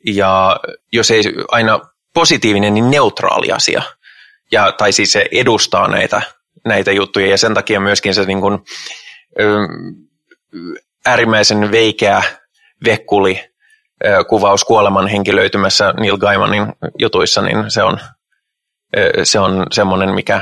ja 0.05 0.59
jos 0.91 1.11
ei 1.11 1.23
aina 1.47 1.79
positiivinen, 2.13 2.73
niin 2.73 2.91
neutraali 2.91 3.51
asia. 3.51 3.81
Ja, 4.51 4.71
tai 4.71 4.91
siis 4.91 5.11
se 5.11 5.25
edustaa 5.31 5.87
näitä, 5.87 6.21
näitä 6.65 6.91
juttuja 6.91 7.27
ja 7.27 7.37
sen 7.37 7.53
takia 7.53 7.79
myöskin 7.79 8.13
se 8.13 8.25
niin 8.25 8.41
kuin, 8.41 8.59
äärimmäisen 11.05 11.71
veikeä 11.71 12.23
vekkuli 12.85 13.51
kuvaus 14.27 14.63
kuoleman 14.63 15.07
henkilöitymässä 15.07 15.93
Neil 15.99 16.17
Gaimanin 16.17 16.73
jutuissa, 16.99 17.41
niin 17.41 17.71
se 17.71 17.83
on, 17.83 17.99
se 19.23 19.39
on 19.39 19.65
semmoinen, 19.71 20.13
mikä 20.13 20.41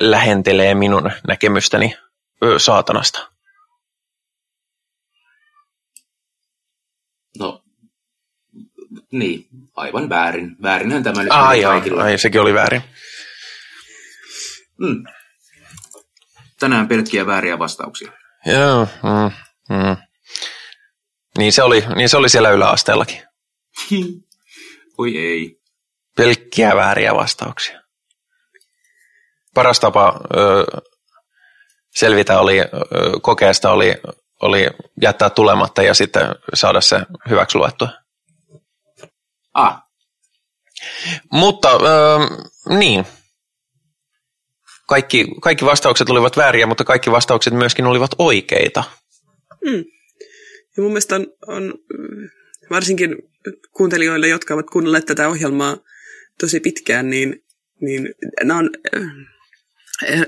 lähentelee 0.00 0.74
minun 0.74 1.10
näkemystäni 1.28 1.96
saatanasta. 2.58 3.30
No, 7.38 7.62
niin, 9.12 9.46
aivan 9.76 10.08
väärin. 10.08 10.56
Väärinhän 10.62 11.02
tämä 11.02 11.22
nyt 11.22 11.32
ai, 11.32 11.62
kaikilla. 11.62 12.02
Ai, 12.02 12.18
sekin 12.18 12.40
oli 12.40 12.54
väärin. 12.54 12.82
Mm. 14.78 15.04
Tänään 16.60 16.88
pelkkiä 16.88 17.26
vääriä 17.26 17.58
vastauksia. 17.58 18.12
Joo, 18.46 18.88
mm, 19.02 19.30
mm. 19.76 19.96
Niin, 21.38 21.52
se 21.52 21.62
oli, 21.62 21.84
niin 21.96 22.08
se 22.08 22.16
oli 22.16 22.28
siellä 22.28 22.50
yläasteellakin. 22.50 23.22
Oi 24.98 25.18
ei. 25.18 25.60
Pelkkiä 26.16 26.76
vääriä 26.76 27.14
vastauksia 27.14 27.79
paras 29.54 29.80
tapa 29.80 30.20
ö, 30.36 30.64
selvitä 31.90 32.40
oli, 32.40 32.60
ö, 32.60 32.66
kokeesta 33.22 33.70
oli, 33.70 33.94
oli 34.42 34.66
jättää 35.02 35.30
tulematta 35.30 35.82
ja 35.82 35.94
sitten 35.94 36.34
saada 36.54 36.80
se 36.80 37.00
hyväksi 37.30 37.58
luettua. 37.58 37.88
Ah. 39.54 39.82
Mutta 41.32 41.68
ö, 41.70 41.78
niin, 42.68 43.06
kaikki, 44.88 45.26
kaikki 45.42 45.64
vastaukset 45.64 46.10
olivat 46.10 46.36
vääriä, 46.36 46.66
mutta 46.66 46.84
kaikki 46.84 47.10
vastaukset 47.10 47.54
myöskin 47.54 47.86
olivat 47.86 48.10
oikeita. 48.18 48.84
Mm. 49.64 49.84
Ja 50.76 50.82
mun 50.82 50.92
mielestä 50.92 51.16
on, 51.16 51.26
on 51.46 51.74
varsinkin 52.70 53.16
kuuntelijoille, 53.70 54.28
jotka 54.28 54.54
ovat 54.54 54.70
kuunnelleet 54.70 55.06
tätä 55.06 55.28
ohjelmaa 55.28 55.76
tosi 56.40 56.60
pitkään, 56.60 57.10
niin, 57.10 57.44
niin 57.80 58.14
nämä 58.44 58.58
on 58.58 58.70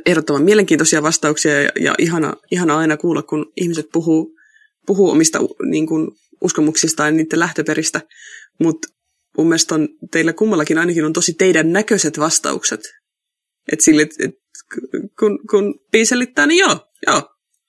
ehdottoman 0.07 0.43
mielenkiintoisia 0.43 1.03
vastauksia 1.03 1.62
ja, 1.62 1.70
ja 1.81 1.95
ihana, 1.99 2.35
ihana 2.51 2.79
aina 2.79 2.97
kuulla, 2.97 3.23
kun 3.23 3.53
ihmiset 3.57 3.87
puhuu, 3.93 4.39
puhuu 4.87 5.11
omista 5.11 5.39
niin 5.70 5.87
kuin, 5.87 6.11
uskomuksistaan 6.43 7.09
ja 7.09 7.12
niiden 7.16 7.39
lähtöperistä. 7.39 8.01
Mutta 8.59 8.89
mun 9.39 9.49
mielestä 9.49 9.75
on, 9.75 9.89
teillä 10.11 10.33
kummallakin 10.33 10.79
ainakin 10.79 11.05
on 11.05 11.12
tosi 11.12 11.35
teidän 11.35 11.73
näköiset 11.73 12.18
vastaukset. 12.18 12.81
Että 13.73 13.85
sille, 13.85 14.03
et, 14.03 14.31
kun, 15.18 15.39
kun 15.51 15.75
piiselittää, 15.91 16.47
niin 16.47 16.59
joo, 16.59 16.79
joo. 17.07 17.23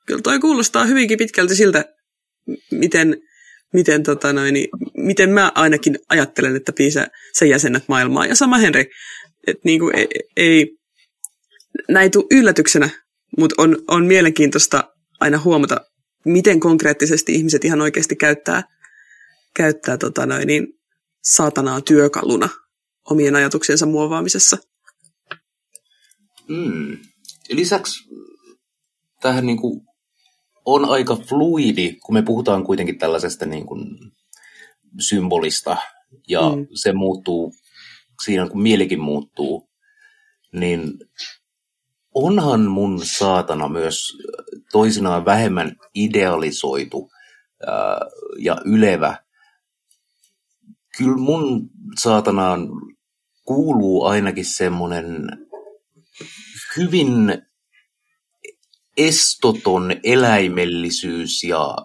Kyllä 0.07 0.21
toi 0.21 0.39
kuulostaa 0.39 0.85
hyvinkin 0.85 1.17
pitkälti 1.17 1.55
siltä, 1.55 1.85
miten, 2.71 3.17
miten, 3.73 4.03
tota 4.03 4.33
noin, 4.33 4.55
miten 4.97 5.29
mä 5.29 5.51
ainakin 5.55 5.99
ajattelen, 6.09 6.55
että 6.55 6.73
piisä 6.73 7.07
sä 7.39 7.45
jäsenet 7.45 7.83
maailmaa. 7.87 8.25
Ja 8.25 8.35
sama 8.35 8.57
Henri, 8.57 8.85
että 9.47 9.61
niinku, 9.63 9.91
ei, 9.93 10.07
ei 10.37 10.77
näin 11.89 12.11
tule 12.11 12.25
yllätyksenä, 12.31 12.89
mutta 13.37 13.55
on, 13.57 13.77
on 13.87 14.05
mielenkiintoista 14.05 14.93
aina 15.19 15.39
huomata, 15.39 15.81
miten 16.25 16.59
konkreettisesti 16.59 17.33
ihmiset 17.33 17.65
ihan 17.65 17.81
oikeasti 17.81 18.15
käyttää, 18.15 18.63
käyttää 19.55 19.97
tota 19.97 20.25
noin, 20.25 20.47
niin 20.47 20.67
saatanaa 21.23 21.81
työkaluna 21.81 22.49
omien 23.09 23.35
ajatuksensa 23.35 23.85
muovaamisessa. 23.85 24.57
Mm. 26.47 26.97
Lisäksi 27.49 28.09
tähän 29.21 29.45
niin 29.45 29.57
kuin 29.57 29.81
on 30.65 30.85
aika 30.85 31.15
fluidi, 31.15 31.95
kun 32.05 32.15
me 32.15 32.21
puhutaan 32.21 32.63
kuitenkin 32.63 32.97
tällaisesta 32.97 33.45
niin 33.45 33.65
kuin 33.65 33.85
symbolista, 34.99 35.77
ja 36.27 36.41
mm. 36.41 36.67
se 36.73 36.93
muuttuu 36.93 37.53
siinä 38.25 38.49
kun 38.49 38.61
mielikin 38.61 38.99
muuttuu, 38.99 39.69
niin 40.51 40.93
onhan 42.13 42.61
mun 42.61 43.05
saatana 43.05 43.69
myös 43.69 44.17
toisinaan 44.71 45.25
vähemmän 45.25 45.75
idealisoitu 45.95 47.11
ää, 47.67 47.99
ja 48.39 48.57
ylevä. 48.65 49.23
Kyllä 50.97 51.17
mun 51.17 51.69
saatanaan 51.99 52.67
kuuluu 53.45 54.03
ainakin 54.05 54.45
semmoinen 54.45 55.29
hyvin 56.77 57.41
estoton 58.97 59.91
eläimellisyys 60.03 61.43
ja 61.43 61.75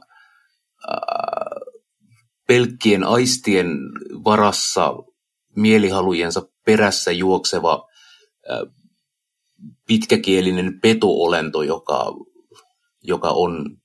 ää, 0.89 1.51
pelkkien 2.47 3.05
aistien 3.05 3.69
varassa 4.25 4.93
mielihalujensa 5.57 6.43
perässä 6.65 7.13
juokseva 7.13 7.89
ää, 8.49 8.78
pitkäkielinen 9.89 10.81
petoolento, 10.81 11.63
joka, 11.63 12.15
joka 13.03 13.31
on 13.31 13.77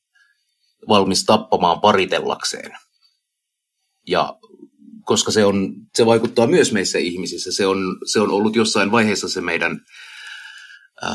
valmis 0.87 1.25
tappamaan 1.25 1.81
paritellakseen. 1.81 2.71
Ja 4.07 4.39
koska 5.05 5.31
se, 5.31 5.45
on, 5.45 5.73
se 5.95 6.05
vaikuttaa 6.05 6.47
myös 6.47 6.71
meissä 6.71 6.99
ihmisissä, 6.99 7.51
se 7.51 7.67
on, 7.67 7.97
se 8.05 8.19
on 8.19 8.31
ollut 8.31 8.55
jossain 8.55 8.91
vaiheessa 8.91 9.29
se 9.29 9.41
meidän 9.41 9.79
ää, 11.01 11.11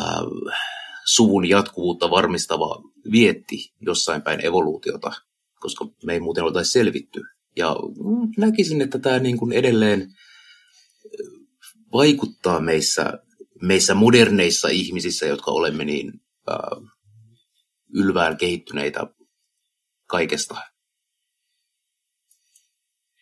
suvun 1.07 1.49
jatkuvuutta 1.49 2.11
varmistava 2.11 2.82
vietti 3.12 3.72
jossain 3.80 4.22
päin 4.22 4.47
evoluutiota, 4.47 5.12
koska 5.61 5.86
me 6.05 6.12
ei 6.12 6.20
muuten 6.20 6.45
oltaisi 6.45 6.70
selvitty. 6.70 7.22
Ja 7.57 7.76
näkisin, 8.36 8.82
että 8.82 8.99
tämä 8.99 9.18
niin 9.18 9.39
kuin 9.39 9.53
edelleen 9.53 10.12
vaikuttaa 11.93 12.61
meissä, 12.61 13.12
meissä 13.63 13.95
moderneissa 13.95 14.69
ihmisissä, 14.69 15.27
jotka 15.27 15.51
olemme 15.51 15.85
niin 15.85 16.13
äh, 16.51 16.91
ylvään 17.95 18.37
kehittyneitä 18.37 19.07
kaikesta. 20.07 20.57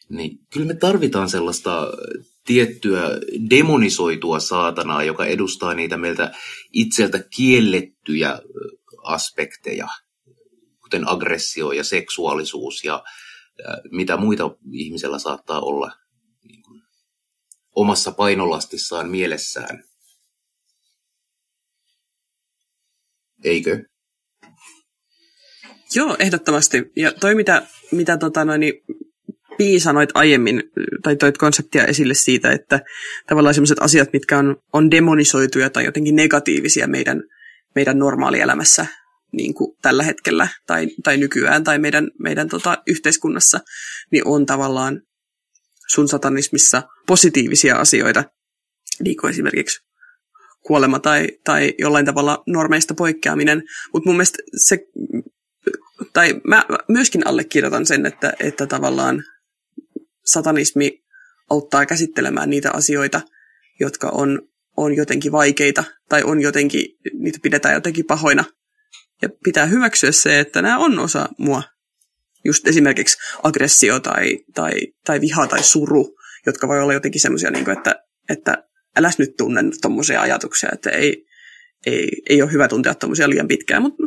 Niin 0.08 0.38
kyllä 0.52 0.66
me 0.66 0.74
tarvitaan 0.74 1.30
sellaista 1.30 1.92
tiettyä 2.44 3.02
demonisoitua 3.50 4.40
saatanaa, 4.40 5.02
joka 5.02 5.26
edustaa 5.26 5.74
niitä 5.74 5.96
meiltä 5.96 6.34
itseltä 6.72 7.24
kiellettyjä 7.36 8.38
aspekteja, 9.04 9.88
kuten 10.82 11.08
aggressio 11.08 11.72
ja 11.72 11.84
seksuaalisuus 11.84 12.84
ja 12.84 13.04
mitä 13.90 14.16
muita 14.16 14.56
ihmisellä 14.72 15.18
saattaa 15.18 15.60
olla 15.60 15.92
niin 16.44 16.62
kuin, 16.62 16.82
omassa 17.74 18.12
painolastissaan 18.12 19.08
mielessään. 19.08 19.84
Eikö? 23.44 23.84
Joo, 25.94 26.16
ehdottomasti. 26.18 26.92
Ja 26.96 27.12
toi, 27.12 27.34
mitä, 27.34 27.62
mitä 27.92 28.16
tota 28.16 28.44
noin, 28.44 28.62
Pii 29.58 29.80
sanoit 29.80 30.10
aiemmin, 30.14 30.62
tai 31.02 31.16
toit 31.16 31.38
konseptia 31.38 31.86
esille 31.86 32.14
siitä, 32.14 32.50
että 32.50 32.80
tavallaan 33.26 33.54
sellaiset 33.54 33.78
asiat, 33.80 34.12
mitkä 34.12 34.38
on, 34.38 34.56
on 34.72 34.90
demonisoituja 34.90 35.70
tai 35.70 35.84
jotenkin 35.84 36.16
negatiivisia 36.16 36.88
meidän, 36.88 37.22
meidän 37.74 37.98
normaalielämässä 37.98 38.86
niin 39.32 39.54
kuin 39.54 39.76
tällä 39.82 40.02
hetkellä 40.02 40.48
tai, 40.66 40.88
tai 41.02 41.16
nykyään 41.16 41.64
tai 41.64 41.78
meidän, 41.78 42.10
meidän 42.18 42.48
tota, 42.48 42.82
yhteiskunnassa, 42.86 43.60
niin 44.12 44.26
on 44.26 44.46
tavallaan 44.46 45.00
sun 45.88 46.08
satanismissa 46.08 46.82
positiivisia 47.06 47.76
asioita, 47.76 48.24
niin 49.04 49.16
kuin 49.16 49.30
esimerkiksi 49.30 49.86
kuolema 50.66 50.98
tai, 50.98 51.28
tai 51.44 51.74
jollain 51.78 52.06
tavalla 52.06 52.42
normeista 52.46 52.94
poikkeaminen. 52.94 53.62
Mutta 53.92 54.08
mun 54.08 54.16
mielestä 54.16 54.38
se, 54.56 54.78
tai 56.12 56.40
mä 56.44 56.64
myöskin 56.88 57.26
allekirjoitan 57.26 57.86
sen, 57.86 58.06
että, 58.06 58.32
että 58.40 58.66
tavallaan 58.66 59.24
satanismi 60.24 61.02
auttaa 61.50 61.86
käsittelemään 61.86 62.50
niitä 62.50 62.70
asioita, 62.72 63.20
jotka 63.80 64.08
on, 64.08 64.42
on 64.76 64.96
jotenkin 64.96 65.32
vaikeita 65.32 65.84
tai 66.08 66.22
on 66.22 66.40
jotenkin, 66.40 66.86
niitä 67.18 67.38
pidetään 67.42 67.74
jotenkin 67.74 68.04
pahoina. 68.04 68.44
Ja 69.22 69.28
pitää 69.44 69.66
hyväksyä 69.66 70.12
se, 70.12 70.40
että 70.40 70.62
nämä 70.62 70.78
on 70.78 70.98
osa 70.98 71.28
mua. 71.38 71.62
Just 72.44 72.66
esimerkiksi 72.66 73.18
aggressio 73.42 74.00
tai, 74.00 74.38
tai, 74.54 74.72
tai 75.04 75.20
viha 75.20 75.46
tai 75.46 75.62
suru, 75.62 76.16
jotka 76.46 76.68
voi 76.68 76.80
olla 76.80 76.92
jotenkin 76.92 77.20
semmoisia, 77.20 77.50
niin 77.50 77.70
että, 77.70 77.94
että 78.28 78.64
äläs 78.96 79.18
nyt 79.18 79.36
tunne 79.36 79.60
tuommoisia 79.82 80.20
ajatuksia, 80.20 80.68
että 80.72 80.90
ei, 80.90 81.26
ei, 81.86 82.08
ei 82.28 82.42
ole 82.42 82.52
hyvä 82.52 82.68
tuntea 82.68 82.94
tuommoisia 82.94 83.30
liian 83.30 83.48
pitkään, 83.48 83.82
mutta 83.82 84.02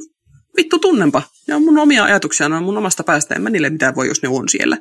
vittu 0.58 0.80
tunnenpa. 0.80 1.22
Ne 1.48 1.56
on 1.56 1.64
mun 1.64 1.78
omia 1.78 2.04
ajatuksia, 2.04 2.50
ne 2.50 2.56
on 2.56 2.64
mun 2.64 2.78
omasta 2.78 3.04
päästä, 3.04 3.36
en 3.36 3.42
mä 3.42 3.50
niille 3.50 3.70
mitään 3.70 3.96
voi, 3.96 4.08
jos 4.08 4.22
ne 4.22 4.30
on 4.30 4.50
siellä. 4.50 4.78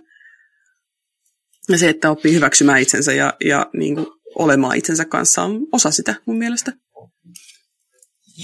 Ja 1.69 1.79
se, 1.79 1.89
että 1.89 2.11
oppii 2.11 2.35
hyväksymään 2.35 2.81
itsensä 2.81 3.13
ja, 3.13 3.35
ja 3.45 3.71
niin 3.73 3.95
kuin 3.95 4.07
olemaan 4.35 4.77
itsensä 4.77 5.05
kanssa 5.05 5.43
on 5.43 5.67
osa 5.73 5.91
sitä 5.91 6.15
mun 6.27 6.39
mielestä. 6.39 6.73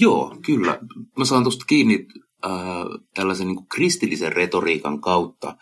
Joo, 0.01 0.37
kyllä. 0.45 0.79
Mä 1.17 1.25
saan 1.25 1.43
tuosta 1.43 1.65
kiinni 1.65 2.07
äh, 2.45 2.51
tällaisen 3.15 3.47
niin 3.47 3.67
kristillisen 3.67 4.33
retoriikan 4.33 5.01
kautta, 5.01 5.57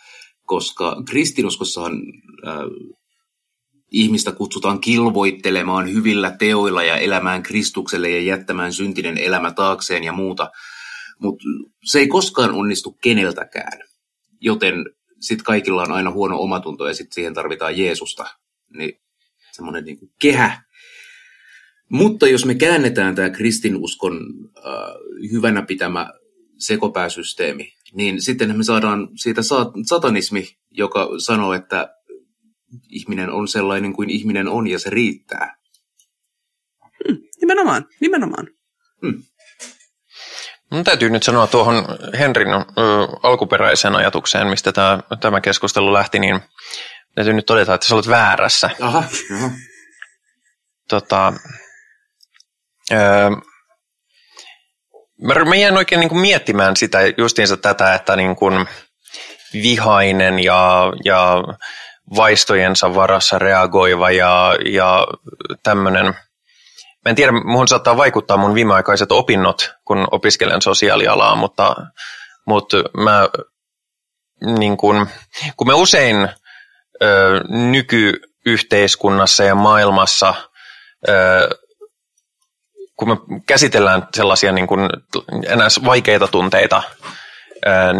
koska 0.45 1.04
kristinuskossahan 1.10 1.93
äh, 2.47 2.56
ihmistä 3.94 4.32
kutsutaan 4.32 4.82
kilvoittelemaan 4.82 5.94
hyvillä 5.94 6.32
teoilla 6.32 6.84
ja 6.84 6.98
elämään 6.98 7.44
Kristukselle 7.44 8.10
ja 8.10 8.22
jättämään 8.22 8.74
syntinen 8.74 9.18
elämä 9.18 9.52
taakseen 9.52 10.04
ja 10.04 10.14
muuta. 10.14 10.52
Mutta 11.20 11.44
se 11.84 12.00
ei 12.00 12.08
koskaan 12.08 12.52
onnistu 12.52 12.91
keneltäkään. 12.91 13.80
Joten 14.41 14.74
sitten 15.20 15.46
kaikilla 15.46 15.82
on 15.82 15.91
aina 15.91 16.12
huono 16.12 16.38
omatunto 16.39 16.88
ja 16.88 16.94
sitten 16.94 17.14
siihen 17.14 17.34
tarvitaan 17.34 17.78
Jeesusta. 17.78 18.26
Niin 18.78 19.02
semmoinen 19.52 19.86
niin 19.86 19.98
kehä. 20.22 20.64
Mutta 21.89 22.28
jos 22.28 22.46
me 22.46 22.56
käännetään 22.56 23.16
tämä 23.16 23.30
kristinuskon 23.30 24.20
äh, 24.58 24.64
hyvänä 25.32 25.62
pitämä 25.62 26.10
sekopääsysteemi, 26.58 27.74
niin 27.94 28.22
sitten 28.22 28.58
me 28.58 28.64
saadaan 28.64 29.10
siitä 29.16 29.41
satanismi, 29.86 30.48
joka 30.72 31.10
sanoo, 31.18 31.54
että 31.54 31.96
ihminen 32.89 33.30
on 33.30 33.47
sellainen 33.47 33.93
kuin 33.93 34.09
ihminen 34.09 34.47
on 34.47 34.67
ja 34.67 34.80
se 34.80 34.89
riittää. 34.89 35.57
Hmm, 37.07 37.17
nimenomaan, 37.41 37.86
nimenomaan. 37.99 38.47
Hmm. 39.01 39.24
Mun 40.71 40.84
täytyy 40.84 41.09
nyt 41.09 41.24
sanoa 41.24 41.47
tuohon 41.47 41.86
Henrin 42.19 42.53
ö, 42.53 42.63
alkuperäiseen 43.24 43.95
ajatukseen, 43.95 44.47
mistä 44.47 44.71
tämä, 44.71 44.99
tämä 45.19 45.41
keskustelu 45.41 45.93
lähti, 45.93 46.19
niin 46.19 46.41
täytyy 47.15 47.34
nyt 47.34 47.45
todeta, 47.45 47.74
että 47.74 47.88
sä 47.88 47.95
olet 47.95 48.07
väärässä. 48.07 48.69
Aha, 48.80 49.03
aha. 49.38 49.51
Tota, 50.89 51.34
ö, 52.91 52.95
mä, 55.21 55.45
mä 55.45 55.55
jäin 55.55 55.78
oikein 55.78 55.99
niin 55.99 56.09
kuin 56.09 56.21
miettimään 56.21 56.76
sitä 56.76 56.99
justiinsa 57.17 57.57
tätä, 57.57 57.93
että 57.93 58.15
niin 58.15 58.36
kuin 58.36 58.67
vihainen 59.53 60.39
ja, 60.39 60.93
ja 61.05 61.43
vaistojensa 62.16 62.95
varassa 62.95 63.39
reagoiva 63.39 64.12
ja, 64.12 64.56
ja 64.66 65.08
tämmöinen– 65.64 66.14
Mä 67.06 67.10
en 67.10 67.16
tiedä, 67.16 67.32
muun 67.32 67.68
saattaa 67.68 67.97
vaikuttaa 67.97 68.38
mun 68.38 68.54
viimeaikaiset 68.54 69.12
opinnot, 69.12 69.74
kun 69.86 70.08
opiskelen 70.12 70.62
sosiaalialaa, 70.62 71.36
mutta, 71.36 71.76
mutta 72.45 72.78
mä, 72.97 73.30
niin 74.60 74.78
kun, 74.78 75.08
kun 75.58 75.68
me 75.68 75.74
usein 75.74 76.30
ö, 77.04 77.41
nykyyhteiskunnassa 77.49 79.43
ja 79.43 79.56
maailmassa, 79.56 80.34
ö, 81.10 81.49
kun 82.95 83.10
me 83.10 83.16
käsitellään 83.45 84.08
sellaisia 84.16 84.51
niin 84.51 84.68
kun, 84.68 84.89
enää 85.47 85.68
vaikeita 85.86 86.28
tunteita, 86.28 86.84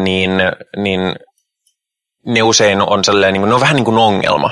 niin, 0.04 0.32
niin 0.78 1.16
ne 2.26 2.44
usein 2.44 2.82
on 2.82 3.04
sellainen, 3.04 3.34
niin 3.34 3.42
kun, 3.42 3.50
ne 3.50 3.56
on 3.56 3.62
vähän 3.62 3.76
niin 3.76 3.86
kuin 3.86 3.98
ongelma 3.98 4.50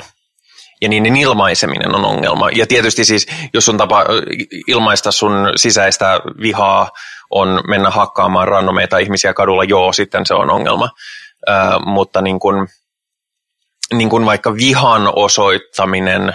ja 0.82 0.88
niiden 0.88 1.16
ilmaiseminen 1.16 1.94
on 1.94 2.04
ongelma. 2.04 2.48
Ja 2.50 2.66
tietysti 2.66 3.04
siis, 3.04 3.26
jos 3.54 3.64
sun 3.64 3.76
tapa 3.76 4.04
ilmaista 4.66 5.12
sun 5.12 5.32
sisäistä 5.56 6.20
vihaa 6.40 6.90
on 7.30 7.60
mennä 7.68 7.90
hakkaamaan 7.90 8.48
rannomeita 8.48 8.98
ihmisiä 8.98 9.34
kadulla, 9.34 9.64
joo, 9.64 9.92
sitten 9.92 10.26
se 10.26 10.34
on 10.34 10.50
ongelma. 10.50 10.88
Äh, 11.50 11.74
mutta 11.86 12.22
niin 12.22 12.40
kun, 12.40 12.68
niin 13.94 14.10
kun 14.10 14.26
vaikka 14.26 14.54
vihan 14.54 15.12
osoittaminen, 15.16 16.28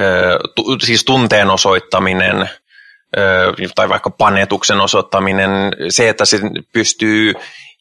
äh, 0.00 0.36
tu, 0.54 0.78
siis 0.82 1.04
tunteen 1.04 1.50
osoittaminen, 1.50 2.42
äh, 2.42 3.70
tai 3.74 3.88
vaikka 3.88 4.10
panetuksen 4.10 4.80
osoittaminen, 4.80 5.50
se, 5.88 6.08
että 6.08 6.24
se 6.24 6.40
pystyy 6.72 7.34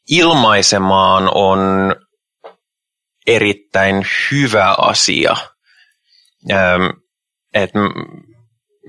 ilmaisemaan 0.09 1.29
on 1.33 1.59
erittäin 3.35 4.05
hyvä 4.31 4.75
asia– 4.77 5.35
Et 7.53 7.71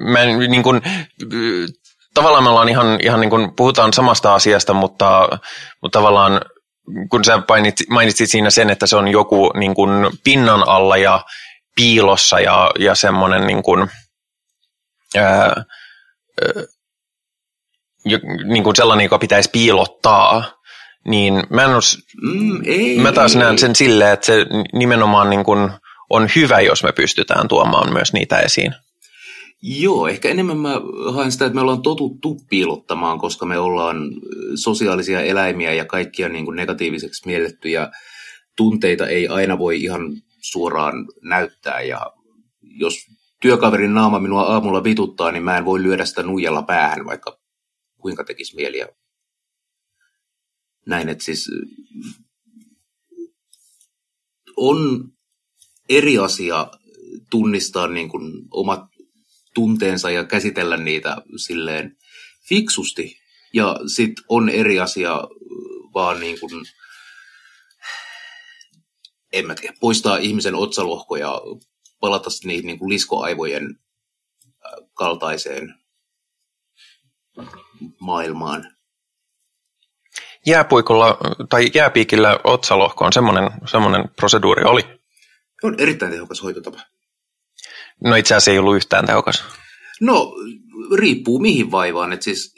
mä 0.00 0.24
niin 0.24 0.62
kuin, 0.62 0.82
tavallaan 2.14 2.42
me 2.42 2.48
ollaan 2.48 2.68
ihan, 2.68 2.98
ihan 3.02 3.20
niin 3.20 3.30
kuin, 3.30 3.54
puhutaan 3.56 3.92
samasta 3.92 4.34
asiasta, 4.34 4.72
mutta, 4.74 5.28
mutta 5.82 5.98
tavallaan 5.98 6.40
kun 7.10 7.24
sä 7.24 7.42
mainitsit, 7.48 7.88
mainitsit 7.88 8.30
siinä 8.30 8.50
sen, 8.50 8.70
että 8.70 8.86
se 8.86 8.96
on 8.96 9.08
joku 9.08 9.50
niin 9.54 9.74
kuin 9.74 9.90
pinnan 10.24 10.68
alla 10.68 10.96
ja 10.96 11.24
piilossa 11.74 12.40
ja, 12.40 12.70
ja 12.78 12.94
semmoinen 12.94 13.46
niin 13.46 13.62
kuin, 13.62 13.90
ää, 15.16 15.24
ää, 15.24 15.64
niin 18.44 18.64
kuin 18.64 18.76
sellainen, 18.76 19.04
joka 19.04 19.18
pitäisi 19.18 19.50
piilottaa, 19.52 20.61
niin 21.08 21.42
mä, 21.50 21.64
en 21.64 21.74
os, 21.74 21.98
mm, 22.22 22.60
ei, 22.64 22.98
mä 22.98 23.12
taas 23.12 23.36
näen 23.36 23.58
sen 23.58 23.76
silleen, 23.76 24.12
että 24.12 24.26
se 24.26 24.46
nimenomaan 24.72 25.30
niin 25.30 25.44
kuin 25.44 25.70
on 26.10 26.28
hyvä, 26.36 26.60
jos 26.60 26.82
me 26.82 26.92
pystytään 26.92 27.48
tuomaan 27.48 27.92
myös 27.92 28.12
niitä 28.12 28.38
esiin. 28.38 28.74
Joo, 29.62 30.08
ehkä 30.08 30.28
enemmän 30.28 30.56
mä 30.56 30.80
haen 31.14 31.32
sitä, 31.32 31.46
että 31.46 31.54
me 31.54 31.60
ollaan 31.60 31.82
totuttu 31.82 32.40
piilottamaan, 32.50 33.18
koska 33.18 33.46
me 33.46 33.58
ollaan 33.58 34.10
sosiaalisia 34.54 35.20
eläimiä 35.20 35.72
ja 35.72 35.84
kaikkia 35.84 36.28
niin 36.28 36.44
kuin 36.44 36.56
negatiiviseksi 36.56 37.26
miellettyjä 37.26 37.88
tunteita 38.56 39.06
ei 39.06 39.28
aina 39.28 39.58
voi 39.58 39.82
ihan 39.82 40.02
suoraan 40.40 40.94
näyttää. 41.22 41.80
Ja 41.80 42.12
jos 42.62 42.94
työkaverin 43.40 43.94
naama 43.94 44.18
minua 44.18 44.42
aamulla 44.42 44.84
vituttaa, 44.84 45.32
niin 45.32 45.42
mä 45.42 45.58
en 45.58 45.64
voi 45.64 45.82
lyödä 45.82 46.04
sitä 46.04 46.22
nuijalla 46.22 46.62
päähän, 46.62 47.06
vaikka 47.06 47.38
kuinka 47.98 48.24
tekisi 48.24 48.56
mieli. 48.56 48.78
Ja 48.78 48.88
näin, 50.86 51.08
että 51.08 51.24
siis 51.24 51.50
on 54.56 55.12
eri 55.88 56.18
asia 56.18 56.66
tunnistaa 57.30 57.86
niin 57.86 58.08
kuin 58.08 58.32
omat 58.50 58.80
tunteensa 59.54 60.10
ja 60.10 60.24
käsitellä 60.24 60.76
niitä 60.76 61.16
silleen 61.36 61.96
fiksusti. 62.48 63.18
Ja 63.54 63.76
sitten 63.94 64.24
on 64.28 64.48
eri 64.48 64.80
asia 64.80 65.14
vaan 65.94 66.20
niin 66.20 66.40
kuin, 66.40 66.64
en 69.32 69.46
mä 69.46 69.54
tiedä, 69.54 69.74
poistaa 69.80 70.16
ihmisen 70.16 70.54
otsalohko 70.54 71.16
ja 71.16 71.40
palata 72.00 72.30
niihin 72.44 72.66
niin 72.66 72.78
kuin 72.78 72.88
liskoaivojen 72.88 73.78
kaltaiseen 74.94 75.74
maailmaan. 78.00 78.76
Jääpuikolla 80.46 81.18
tai 81.48 81.70
jääpiikillä 81.74 82.40
otsalohkoon 82.44 83.12
semmoinen, 83.12 83.50
semmoinen 83.66 84.04
proseduuri 84.16 84.64
oli. 84.64 84.82
On 85.62 85.74
erittäin 85.78 86.12
tehokas 86.12 86.42
hoitotapa. 86.42 86.80
No 88.04 88.16
itse 88.16 88.34
asiassa 88.34 88.50
ei 88.50 88.58
ollut 88.58 88.76
yhtään 88.76 89.06
tehokas. 89.06 89.44
No, 90.00 90.32
riippuu 90.98 91.38
mihin 91.38 91.70
vaivaan. 91.70 92.12
Et 92.12 92.22
siis 92.22 92.54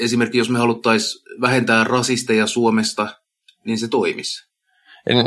esimerkiksi 0.00 0.38
jos 0.38 0.50
me 0.50 0.58
haluttaisiin 0.58 1.40
vähentää 1.40 1.84
rasisteja 1.84 2.46
Suomesta, 2.46 3.08
niin 3.64 3.78
se 3.78 3.88
toimisi. 3.88 4.46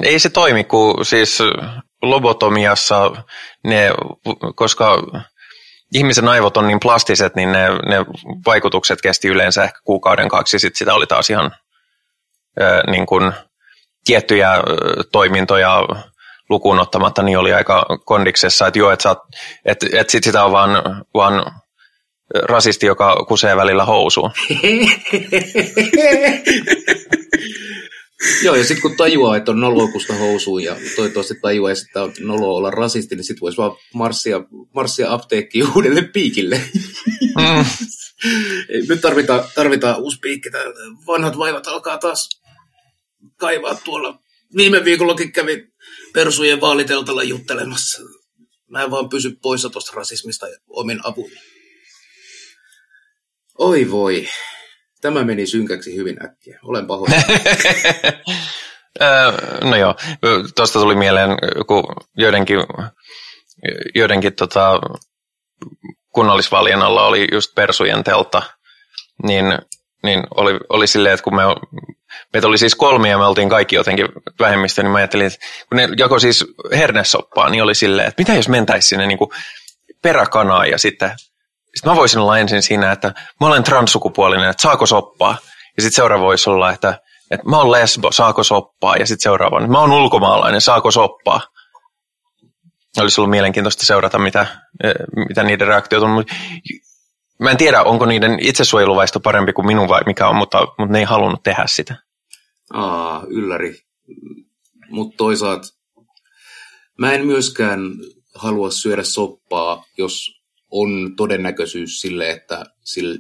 Ei 0.04 0.20
se 0.20 0.30
toimi, 0.30 0.64
kun 0.64 1.06
siis 1.06 1.40
lobotomiassa 2.02 3.24
ne, 3.64 3.92
koska 4.56 5.04
ihmisen 5.94 6.28
aivot 6.28 6.58
on 6.58 6.68
niin 6.68 6.80
plastiset, 6.80 7.36
niin 7.36 7.52
ne, 7.52 7.70
ne 7.70 8.06
vaikutukset 8.46 9.02
kesti 9.02 9.28
yleensä 9.28 9.64
ehkä 9.64 9.80
kuukauden 9.84 10.30
kaksi, 10.30 10.60
sitten 10.60 10.78
sitä 10.78 10.94
oli 10.94 11.08
taas 11.08 11.30
ihan 11.30 11.52
niin 12.92 13.06
kuin, 13.06 13.34
tiettyjä 14.06 14.52
toimintoja 15.12 15.84
lukuun 16.50 16.80
ottamatta, 16.80 17.24
niin 17.24 17.38
oli 17.38 17.54
aika 17.54 17.86
kondiksessa, 18.06 18.68
että 18.68 18.80
joo, 18.80 18.92
että 18.92 19.16
et, 19.66 19.78
et 19.94 20.10
sit 20.10 20.24
sitä 20.24 20.46
on 20.46 20.52
vaan, 20.52 20.70
vaan 21.14 21.52
rasisti, 22.44 22.86
joka 22.86 23.26
kusee 23.28 23.56
välillä 23.56 23.86
housuun. 23.86 24.32
Joo, 28.44 28.56
ja 28.56 28.64
sitten 28.64 28.82
kun 28.82 28.98
tajuaa, 28.98 29.38
että 29.38 29.52
on 29.52 29.60
nolokusta 29.60 30.14
housuun 30.14 30.64
ja 30.64 30.76
toivottavasti 30.96 31.34
tajuaa, 31.42 31.72
että 31.72 32.04
on 32.04 32.14
noloa 32.20 32.58
olla 32.58 32.72
rasisti, 32.72 33.16
niin 33.16 33.24
sitten 33.24 33.42
voisi 33.42 33.58
vaan 33.58 33.72
marssia, 33.94 34.42
marssia 34.74 35.14
apteekkiin 35.14 35.68
uudelle 35.76 36.02
piikille. 36.02 36.62
Mm. 37.38 37.66
Nyt 38.90 39.02
tarvitaan, 39.02 39.44
tarvitaan 39.56 40.02
uusi 40.02 40.20
piikki. 40.20 40.50
Vanhat 41.08 41.38
vaivat 41.38 41.68
alkaa 41.68 41.98
taas 41.98 42.39
kaivaa 43.38 43.76
tuolla. 43.76 44.20
Viime 44.56 44.86
viikollakin 44.86 45.32
kävi 45.32 45.68
persujen 46.14 46.62
vaaliteltalla 46.62 47.24
juttelemassa. 47.24 48.02
Mä 48.70 48.84
en 48.84 48.92
vaan 48.92 49.10
pysy 49.10 49.38
poissa 49.42 49.70
tuosta 49.70 49.92
rasismista 49.96 50.46
omin 50.68 51.00
avuin. 51.04 51.32
Oi 53.58 53.92
voi. 53.92 54.28
Tämä 55.02 55.24
meni 55.24 55.48
synkäksi 55.48 55.96
hyvin 55.96 56.26
äkkiä. 56.26 56.60
Olen 56.64 56.88
pahoin. 56.88 57.12
no 59.70 59.76
joo, 59.76 59.96
tuosta 60.56 60.80
tuli 60.80 60.96
mieleen, 60.96 61.30
kun 61.68 61.84
joidenkin, 62.18 62.58
joidenkin 63.96 64.36
tota, 64.36 64.82
kunnallisvaalien 66.10 66.82
alla 66.82 67.08
oli 67.08 67.28
just 67.32 67.56
persujen 67.56 68.04
teltta, 68.04 68.42
niin, 69.24 69.46
niin 70.04 70.24
oli, 70.36 70.60
oli 70.70 70.88
silleen, 70.88 71.14
että 71.14 71.24
kun 71.24 71.36
me 71.36 71.44
meitä 72.34 72.48
oli 72.48 72.58
siis 72.58 72.76
kolme 72.76 73.10
ja 73.10 73.18
me 73.18 73.26
oltiin 73.26 73.50
kaikki 73.50 73.76
jotenkin 73.76 74.08
vähemmistö, 74.40 74.84
niin 74.84 74.92
mä 74.92 74.98
ajattelin, 74.98 75.26
että 75.26 75.40
kun 75.70 75.78
ne 75.78 75.90
jako 75.98 76.20
siis 76.20 76.46
hernesoppaa, 76.72 77.50
niin 77.50 77.64
oli 77.64 77.76
silleen, 77.76 78.08
että 78.08 78.22
mitä 78.22 78.34
jos 78.34 78.50
mentäisiin 78.50 78.90
sinne 78.90 79.08
niin 79.08 79.18
kuin 79.18 79.30
peräkanaan 80.02 80.70
ja 80.70 80.78
sitten 80.78 81.12
sitten 81.76 81.92
mä 81.92 81.96
voisin 81.96 82.20
olla 82.20 82.38
ensin 82.38 82.62
siinä, 82.62 82.92
että 82.92 83.14
mä 83.40 83.48
olen 83.48 83.64
transsukupuolinen, 83.64 84.50
että 84.50 84.62
saako 84.62 84.86
soppaa? 84.86 85.38
Ja 85.78 85.82
sitten 85.84 85.96
seuraava 85.96 86.24
voisi 86.24 86.50
olla, 86.50 86.72
että, 86.72 87.00
että 87.32 87.50
mä 87.50 87.58
olen 87.58 87.72
lesbo, 87.72 88.12
saako 88.12 88.44
soppaa? 88.44 88.96
Ja 88.96 89.08
sitten 89.08 89.24
seuraava, 89.24 89.60
että 89.60 89.72
mä 89.72 89.80
olen 89.80 89.92
ulkomaalainen, 89.92 90.62
saako 90.62 90.92
soppaa? 90.92 91.42
Olisi 92.98 93.22
ollut 93.22 93.32
mielenkiintoista 93.32 93.86
seurata, 93.86 94.20
mitä, 94.20 94.48
eh, 94.84 94.94
mitä 95.30 95.44
niiden 95.44 95.68
reaktiot 95.68 96.04
on. 96.04 96.26
Mä 97.40 97.52
en 97.52 97.58
tiedä, 97.58 97.84
onko 97.84 98.06
niiden 98.06 98.38
itsesuojeluvaisto 98.42 99.20
parempi 99.20 99.54
kuin 99.54 99.66
minun 99.66 99.90
vai 99.90 100.02
mikä 100.06 100.28
on, 100.28 100.36
mutta, 100.36 100.60
mutta 100.60 100.94
ne 100.94 101.00
ei 101.00 101.06
halunnut 101.06 101.44
tehdä 101.44 101.64
sitä. 101.66 101.96
Aa, 102.74 103.26
ylläri. 103.30 103.82
Mutta 104.90 105.18
toisaalta 105.18 105.68
mä 106.98 107.14
en 107.14 107.26
myöskään 107.26 107.80
halua 108.36 108.72
syödä 108.72 109.04
soppaa, 109.04 109.86
jos 109.98 110.42
on 110.72 111.16
todennäköisyys 111.16 112.02
sille, 112.02 112.32
että 112.32 112.66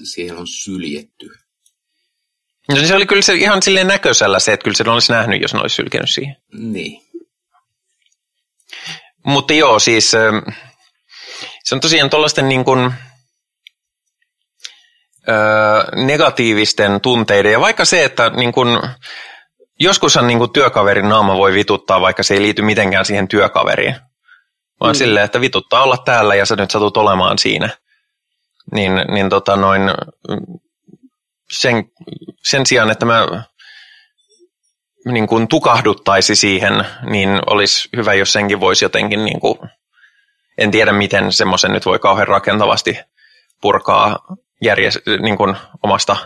siihen 0.03 0.37
on 0.37 0.47
syljetty. 0.47 1.29
No 2.69 2.75
se 2.85 2.95
oli 2.95 3.05
kyllä 3.05 3.21
se 3.21 3.33
ihan 3.33 3.61
silleen 3.61 3.87
näköisellä 3.87 4.39
se, 4.39 4.53
että 4.53 4.63
kyllä 4.63 4.77
se 4.77 4.83
olisi 4.89 5.11
nähnyt, 5.11 5.41
jos 5.41 5.53
ne 5.53 5.59
olisi 5.59 5.75
sylkenyt 5.75 6.09
siihen. 6.09 6.35
Niin. 6.53 7.01
Mutta 9.25 9.53
joo, 9.53 9.79
siis 9.79 10.13
ähm, 10.13 10.37
se 11.63 11.75
on 11.75 11.81
tosiaan 11.81 12.09
tuollaisten 12.09 12.49
niin 12.49 12.65
kuin, 12.65 12.93
öö, 15.29 16.05
negatiivisten 16.05 17.01
tunteiden, 17.01 17.51
ja 17.51 17.59
vaikka 17.59 17.85
se, 17.85 18.03
että 18.03 18.29
niin 18.29 18.51
kuin, 18.51 18.67
joskushan 19.79 20.27
niin 20.27 20.39
kuin 20.39 20.51
työkaverin 20.51 21.09
naama 21.09 21.37
voi 21.37 21.53
vituttaa, 21.53 22.01
vaikka 22.01 22.23
se 22.23 22.33
ei 22.33 22.41
liity 22.41 22.61
mitenkään 22.61 23.05
siihen 23.05 23.27
työkaveriin, 23.27 23.95
vaan 24.79 24.95
mm. 24.95 24.97
silleen, 24.97 25.25
että 25.25 25.41
vituttaa 25.41 25.83
olla 25.83 25.97
täällä 25.97 26.35
ja 26.35 26.45
sä 26.45 26.55
nyt 26.55 26.71
satut 26.71 26.97
olemaan 26.97 27.37
siinä. 27.37 27.69
Niin, 28.71 28.91
niin 29.13 29.29
tota 29.29 29.55
noin, 29.55 29.81
sen, 31.51 31.91
sen 32.43 32.65
sijaan, 32.65 32.91
että 32.91 33.05
mä 33.05 33.27
niin 35.05 35.27
kuin 35.27 35.47
tukahduttaisi 35.47 36.35
siihen, 36.35 36.85
niin 37.09 37.29
olisi 37.47 37.89
hyvä, 37.95 38.13
jos 38.13 38.33
senkin 38.33 38.59
voisi 38.59 38.85
jotenkin, 38.85 39.25
niin 39.25 39.39
kuin, 39.39 39.59
en 40.57 40.71
tiedä 40.71 40.91
miten 40.91 41.33
semmoisen 41.33 41.71
nyt 41.71 41.85
voi 41.85 41.99
kauhean 41.99 42.27
rakentavasti 42.27 42.99
purkaa 43.61 44.19
järjest- 44.65 45.21
niin 45.21 45.37
kuin 45.37 45.55
omasta 45.83 46.17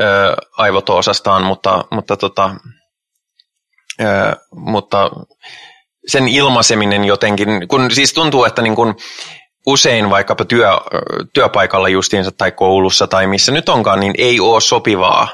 ö, 0.00 0.36
aivotoosastaan, 0.56 1.44
mutta, 1.44 1.84
mutta, 1.90 2.16
tota, 2.16 2.50
ö, 4.00 4.04
mutta 4.56 5.10
sen 6.06 6.28
ilmaiseminen 6.28 7.04
jotenkin, 7.04 7.68
kun 7.68 7.90
siis 7.90 8.12
tuntuu, 8.12 8.44
että 8.44 8.62
niin 8.62 8.74
kuin 8.76 8.94
usein 9.66 10.10
vaikkapa 10.10 10.44
työ, 10.44 10.68
työpaikalla 11.34 11.88
justiinsa 11.88 12.30
tai 12.32 12.52
koulussa 12.52 13.06
tai 13.06 13.26
missä 13.26 13.52
nyt 13.52 13.68
onkaan, 13.68 14.00
niin 14.00 14.14
ei 14.18 14.40
ole 14.40 14.60
sopivaa 14.60 15.28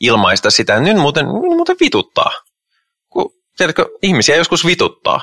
ilmaista 0.00 0.50
sitä. 0.50 0.80
Nyt 0.80 0.96
muuten, 0.96 1.26
nyt 1.26 1.56
muuten 1.56 1.76
vituttaa. 1.80 2.30
Kun, 3.08 3.30
tiedätkö, 3.56 3.86
ihmisiä 4.02 4.36
joskus 4.36 4.66
vituttaa. 4.66 5.20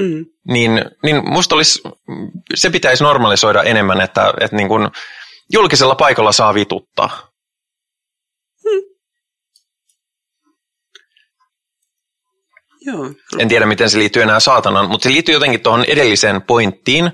Mm. 0.00 0.26
Niin, 0.48 0.84
niin 1.02 1.30
musta 1.30 1.54
olisi, 1.54 1.82
se 2.54 2.70
pitäisi 2.70 3.04
normalisoida 3.04 3.62
enemmän, 3.62 4.00
että, 4.00 4.34
että 4.40 4.56
niin 4.56 4.68
kuin 4.68 4.88
julkisella 5.52 5.94
paikalla 5.94 6.32
saa 6.32 6.54
vituttaa. 6.54 7.33
Joo. 12.86 13.12
En 13.38 13.48
tiedä, 13.48 13.66
miten 13.66 13.90
se 13.90 13.98
liittyy 13.98 14.22
enää 14.22 14.40
saatanan, 14.40 14.90
mutta 14.90 15.04
se 15.04 15.10
liittyy 15.12 15.34
jotenkin 15.34 15.60
tuohon 15.60 15.84
edelliseen 15.84 16.42
pointtiin. 16.42 17.10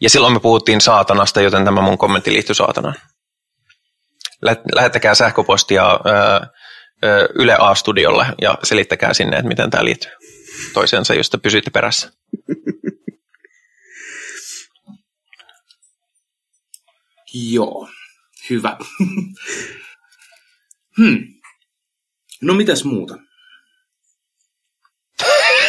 Ja 0.00 0.10
silloin 0.10 0.32
me 0.32 0.40
puhuttiin 0.40 0.80
saatanasta, 0.80 1.40
joten 1.40 1.64
tämä 1.64 1.80
mun 1.80 1.98
kommentti 1.98 2.32
liittyy 2.32 2.54
saatanaan. 2.54 2.94
Lä- 4.42 4.56
Lähettäkää 4.74 5.14
sähköpostia 5.14 6.00
Yle 7.34 7.56
A-studiolle 7.58 8.26
ja 8.40 8.58
selittäkää 8.62 9.14
sinne, 9.14 9.36
että 9.36 9.48
miten 9.48 9.70
tämä 9.70 9.84
liittyy 9.84 10.10
toisensa, 10.72 11.14
josta 11.14 11.38
pysytte 11.38 11.70
perässä. 11.70 12.12
Joo, 17.52 17.88
hyvä. 18.50 18.76
hmm. 20.96 21.18
No 22.42 22.54
mitäs 22.54 22.84
muuta? 22.84 23.18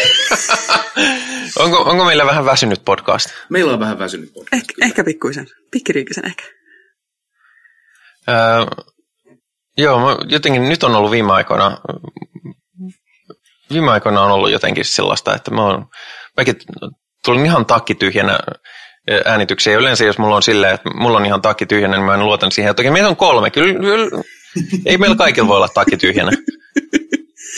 Onko, 1.59 1.77
onko 1.77 2.05
meillä 2.05 2.25
vähän 2.25 2.45
väsynyt 2.45 2.85
podcast? 2.85 3.29
Meillä 3.49 3.73
on 3.73 3.79
vähän 3.79 3.99
väsynyt 3.99 4.33
podcast. 4.33 4.53
Ehkä, 4.53 4.73
ehkä 4.85 5.03
pikkuisen, 5.03 5.47
pikkiriikisen 5.71 6.25
ehkä. 6.25 6.43
Öö, 8.29 8.35
joo, 9.77 9.99
mä 9.99 10.17
jotenkin 10.29 10.69
nyt 10.69 10.83
on 10.83 10.95
ollut 10.95 11.11
viime 11.11 11.33
aikoina, 11.33 11.77
viime 13.71 13.91
aikoina 13.91 14.21
on 14.21 14.31
ollut 14.31 14.51
jotenkin 14.51 14.85
sellaista, 14.85 15.35
että 15.35 15.51
mä 15.51 15.61
oon, 15.61 15.85
mäkin 16.37 16.55
tulin 17.25 17.45
ihan 17.45 17.65
takki 17.65 17.95
tyhjänä 17.95 18.39
äänitykseen. 19.25 19.79
Yleensä 19.79 20.05
jos 20.05 20.17
mulla 20.17 20.35
on 20.35 20.43
silleen, 20.43 20.73
että 20.75 20.89
mulla 20.89 21.17
on 21.17 21.25
ihan 21.25 21.41
takki 21.41 21.65
tyhjänä, 21.65 21.97
niin 21.97 22.05
mä 22.05 22.13
en 22.13 22.25
luotan 22.25 22.51
siihen. 22.51 22.75
Toki 22.75 22.91
meitä 22.91 23.07
on 23.07 23.15
kolme. 23.15 23.51
Kyllä, 23.51 23.79
kyllä 23.79 24.23
ei 24.85 24.97
meillä 24.97 25.15
kaikilla 25.15 25.47
voi 25.47 25.57
olla 25.57 25.67
takki 25.67 25.97
tyhjänä. 25.97 26.31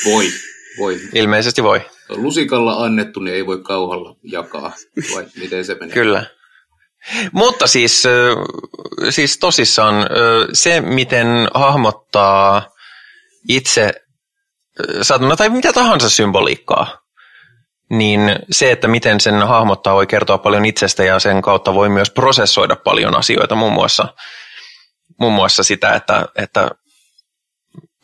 Voi, 0.05 0.27
voi. 0.79 0.99
Ilmeisesti 1.13 1.63
voi. 1.63 1.81
Lusikalla 2.09 2.83
annettu, 2.83 3.19
niin 3.19 3.35
ei 3.35 3.45
voi 3.45 3.61
kauhalla 3.63 4.15
jakaa. 4.23 4.71
Vai 5.15 5.25
miten 5.39 5.65
se 5.65 5.75
menee? 5.75 5.93
Kyllä. 5.93 6.25
Mutta 7.31 7.67
siis, 7.67 8.03
siis 9.09 9.37
tosissaan 9.37 9.95
se, 10.53 10.81
miten 10.81 11.27
hahmottaa 11.53 12.69
itse 13.49 13.93
ö, 14.79 15.03
satana 15.03 15.35
tai 15.35 15.49
mitä 15.49 15.73
tahansa 15.73 16.09
symboliikkaa, 16.09 16.97
niin 17.89 18.19
se, 18.51 18.71
että 18.71 18.87
miten 18.87 19.21
sen 19.21 19.47
hahmottaa, 19.47 19.95
voi 19.95 20.07
kertoa 20.07 20.37
paljon 20.37 20.65
itsestä 20.65 21.03
ja 21.03 21.19
sen 21.19 21.41
kautta 21.41 21.73
voi 21.73 21.89
myös 21.89 22.09
prosessoida 22.09 22.75
paljon 22.75 23.15
asioita, 23.15 23.55
muun 23.55 23.73
muassa, 23.73 24.13
muun 25.19 25.33
muassa 25.33 25.63
sitä, 25.63 25.93
että, 25.93 26.25
että 26.35 26.69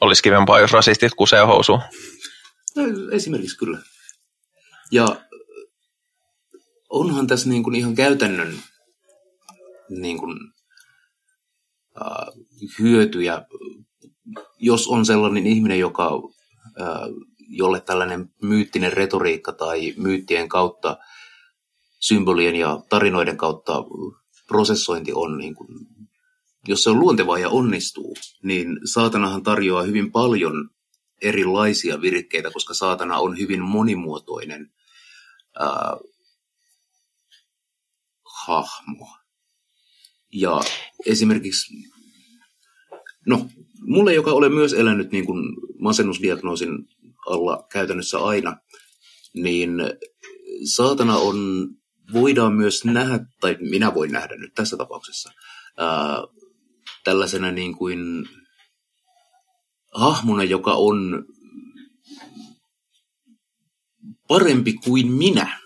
olisi 0.02 0.24
kivempaa, 0.24 0.60
jos 0.60 0.72
rasistit 0.72 1.14
kusee 1.16 1.42
housuun. 1.42 1.82
No, 2.76 2.84
esimerkiksi 3.12 3.58
kyllä. 3.58 3.82
Ja 4.92 5.22
onhan 6.90 7.28
tässä 7.28 7.50
niin 7.50 7.64
kuin 7.64 7.76
ihan 7.76 7.96
käytännön 7.96 8.54
niin 9.90 10.18
kuin, 10.18 10.38
äh, 12.02 12.28
hyötyjä, 12.80 13.46
jos 14.60 14.88
on 14.88 15.06
sellainen 15.06 15.48
ihminen, 15.48 15.80
joka, 15.80 16.12
äh, 16.82 17.10
jolle 17.50 17.82
tällainen 17.82 18.34
myyttinen 18.42 18.94
retoriikka 18.94 19.52
tai 19.52 19.94
myyttien 19.98 20.50
kautta, 20.50 20.98
symbolien 22.00 22.56
ja 22.56 22.84
tarinoiden 22.90 23.38
kautta 23.38 23.74
prosessointi 24.48 25.14
on, 25.14 25.38
niin 25.38 25.56
kuin, 25.56 25.70
jos 26.68 26.84
se 26.84 26.90
on 26.90 27.00
luontevaa 27.00 27.40
ja 27.40 27.50
onnistuu, 27.50 28.16
niin 28.44 28.80
saatanahan 28.84 29.44
tarjoaa 29.44 29.84
hyvin 29.84 30.12
paljon 30.12 30.70
erilaisia 31.22 32.02
virkkeitä, 32.02 32.52
koska 32.52 32.74
saatana 32.74 33.18
on 33.18 33.38
hyvin 33.38 33.62
monimuotoinen 33.62 34.72
ää, 35.60 35.98
hahmo. 38.24 39.18
Ja 40.34 40.62
esimerkiksi, 41.06 41.74
no, 43.26 43.50
mulle, 43.82 44.14
joka 44.14 44.32
olen 44.32 44.54
myös 44.54 44.74
elänyt 44.74 45.12
niin 45.12 45.26
kuin 45.26 45.56
masennusdiagnoosin 45.80 46.72
alla 47.28 47.68
käytännössä 47.72 48.20
aina, 48.20 48.58
niin 49.34 49.72
saatana 50.64 51.18
on, 51.18 51.70
voidaan 52.14 52.54
myös 52.54 52.86
nähdä, 52.86 53.26
tai 53.40 53.58
minä 53.60 53.94
voin 53.94 54.12
nähdä 54.12 54.36
nyt 54.36 54.54
tässä 54.54 54.78
tapauksessa, 54.78 55.32
ää, 55.78 56.24
tällaisena 57.04 57.52
niin 57.52 57.78
kuin 57.78 58.30
hahmona, 59.94 60.44
joka 60.44 60.74
on 60.74 61.26
parempi 64.28 64.74
kuin 64.74 65.12
minä, 65.12 65.60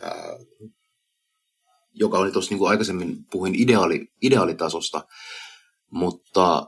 ää, 0.00 0.12
joka 1.94 2.18
oli 2.18 2.32
tuossa 2.32 2.54
niin 2.54 2.68
aikaisemmin 2.68 3.24
puhuin 3.30 3.54
ideaali, 3.54 4.12
ideaalitasosta, 4.22 5.04
mutta 5.90 6.66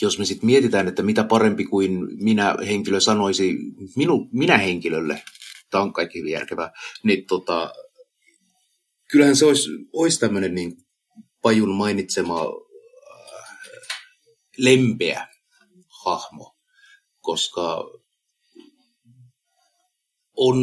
jos 0.00 0.18
me 0.18 0.24
sitten 0.24 0.46
mietitään, 0.46 0.88
että 0.88 1.02
mitä 1.02 1.24
parempi 1.24 1.64
kuin 1.64 2.08
minä 2.24 2.56
henkilö 2.66 3.00
sanoisi 3.00 3.56
minu, 3.96 4.28
minä 4.32 4.58
henkilölle, 4.58 5.22
tämä 5.70 5.82
on 5.82 5.92
kaikki 5.92 6.18
hyvin 6.18 6.32
järkevää, 6.32 6.72
niin 7.02 7.26
tota, 7.26 7.72
kyllähän 9.10 9.36
se 9.36 9.46
olisi, 9.46 9.70
olisi 9.92 10.20
tämmöinen 10.20 10.54
niin 10.54 10.76
Pajun 11.42 11.74
mainitsema 11.74 12.40
äh, 12.40 13.46
lempeä 14.58 15.31
hahmo, 16.04 16.56
koska 17.20 17.84
on, 20.36 20.56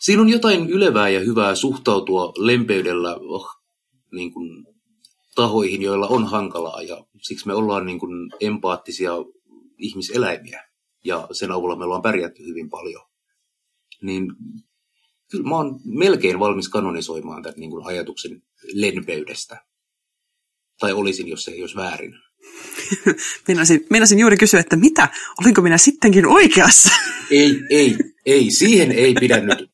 siinä 0.00 0.22
on 0.22 0.28
jotain 0.28 0.70
ylevää 0.70 1.08
ja 1.08 1.20
hyvää 1.20 1.54
suhtautua 1.54 2.32
lempeydellä 2.36 3.14
oh, 3.14 3.46
niin 4.12 4.32
kuin, 4.32 4.66
tahoihin, 5.34 5.82
joilla 5.82 6.06
on 6.06 6.26
hankalaa 6.26 6.82
ja 6.82 7.06
siksi 7.22 7.46
me 7.46 7.54
ollaan 7.54 7.86
niin 7.86 7.98
kuin, 7.98 8.30
empaattisia 8.40 9.12
ihmiseläimiä 9.78 10.68
ja 11.04 11.28
sen 11.32 11.50
avulla 11.50 11.76
me 11.76 11.84
ollaan 11.84 12.02
pärjätty 12.02 12.46
hyvin 12.46 12.70
paljon. 12.70 13.02
Niin 14.02 14.32
kyllä 15.30 15.48
mä 15.48 15.56
oon 15.56 15.80
melkein 15.84 16.38
valmis 16.38 16.68
kanonisoimaan 16.68 17.42
tämän 17.42 17.60
niin 17.60 17.70
kuin, 17.70 17.86
ajatuksen 17.86 18.42
lempeydestä. 18.72 19.66
Tai 20.80 20.92
olisin, 20.92 21.28
jos 21.28 21.44
se 21.44 21.50
ei 21.50 21.60
olisi 21.60 21.76
väärin. 21.76 22.14
Meinasin, 23.48 23.86
meinasin 23.90 24.18
juuri 24.18 24.36
kysyä, 24.36 24.60
että 24.60 24.76
mitä? 24.76 25.08
Olinko 25.40 25.62
minä 25.62 25.78
sittenkin 25.78 26.26
oikeassa? 26.26 26.88
Ei, 27.30 27.60
ei, 27.70 27.96
ei. 28.26 28.50
Siihen 28.50 28.92
ei 28.92 29.14
pidä 29.14 29.40
nyt 29.40 29.70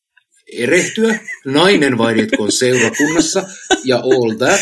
erehtyä. 0.57 1.19
Nainen 1.45 1.97
vainitkoon 1.97 2.51
seurakunnassa 2.51 3.43
ja 3.83 3.97
all 3.97 4.35
that. 4.37 4.61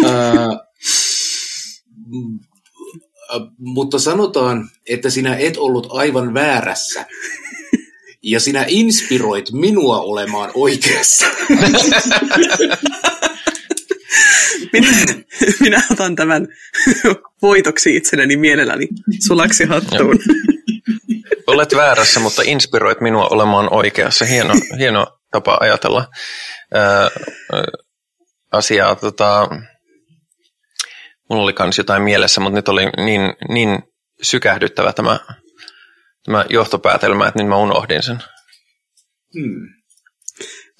Uh, 0.00 0.70
mutta 3.58 3.98
sanotaan, 3.98 4.70
että 4.88 5.10
sinä 5.10 5.36
et 5.36 5.56
ollut 5.56 5.86
aivan 5.90 6.34
väärässä. 6.34 7.06
Ja 8.22 8.40
sinä 8.40 8.64
inspiroit 8.68 9.52
minua 9.52 10.00
olemaan 10.00 10.50
oikeassa. 10.54 11.26
Minä, 14.72 14.88
minä 15.60 15.82
otan 15.92 16.16
tämän 16.16 16.48
voitoksi 17.42 17.96
itsenäni 17.96 18.36
mielelläni 18.36 18.88
sulaksi 19.26 19.64
hattuun. 19.64 20.18
Olet 21.46 21.76
väärässä, 21.76 22.20
mutta 22.20 22.42
inspiroit 22.44 23.00
minua 23.00 23.26
olemaan 23.26 23.74
oikeassa. 23.74 24.24
Hieno, 24.24 24.54
hieno 24.78 25.06
tapa 25.30 25.58
ajatella 25.60 26.06
ää, 26.74 27.10
asiaa. 28.52 28.94
Tota, 28.94 29.48
mulla 31.30 31.42
oli 31.42 31.52
kans 31.52 31.78
jotain 31.78 32.02
mielessä, 32.02 32.40
mutta 32.40 32.56
nyt 32.56 32.68
oli 32.68 32.82
niin, 33.04 33.20
niin 33.48 33.78
sykähdyttävä 34.22 34.92
tämä, 34.92 35.20
tämä 36.24 36.44
johtopäätelmä, 36.50 37.28
että 37.28 37.42
nyt 37.42 37.48
mä 37.48 37.56
unohdin 37.56 38.02
sen. 38.02 38.18
Hmm. 39.34 39.79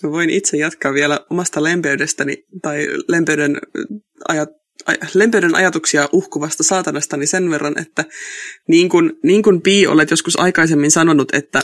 Mä 0.03 0.11
voin 0.11 0.31
itse 0.31 0.57
jatkaa 0.57 0.93
vielä 0.93 1.21
omasta 1.31 1.63
lempeydestäni 1.63 2.45
tai 2.63 2.89
lempeyden, 3.09 3.59
ajat, 4.29 4.49
aj, 4.87 4.97
lempeyden 5.15 5.55
ajatuksia 5.55 6.09
uhkuvasta 6.13 6.63
saatanastani 6.63 7.27
sen 7.27 7.51
verran, 7.51 7.79
että 7.79 8.05
niin 8.69 8.89
kuin, 8.89 9.13
niin 9.25 9.43
kuin 9.43 9.63
Pi 9.63 9.87
olet 9.87 10.11
joskus 10.11 10.41
aikaisemmin 10.41 10.91
sanonut, 10.91 11.35
että, 11.35 11.63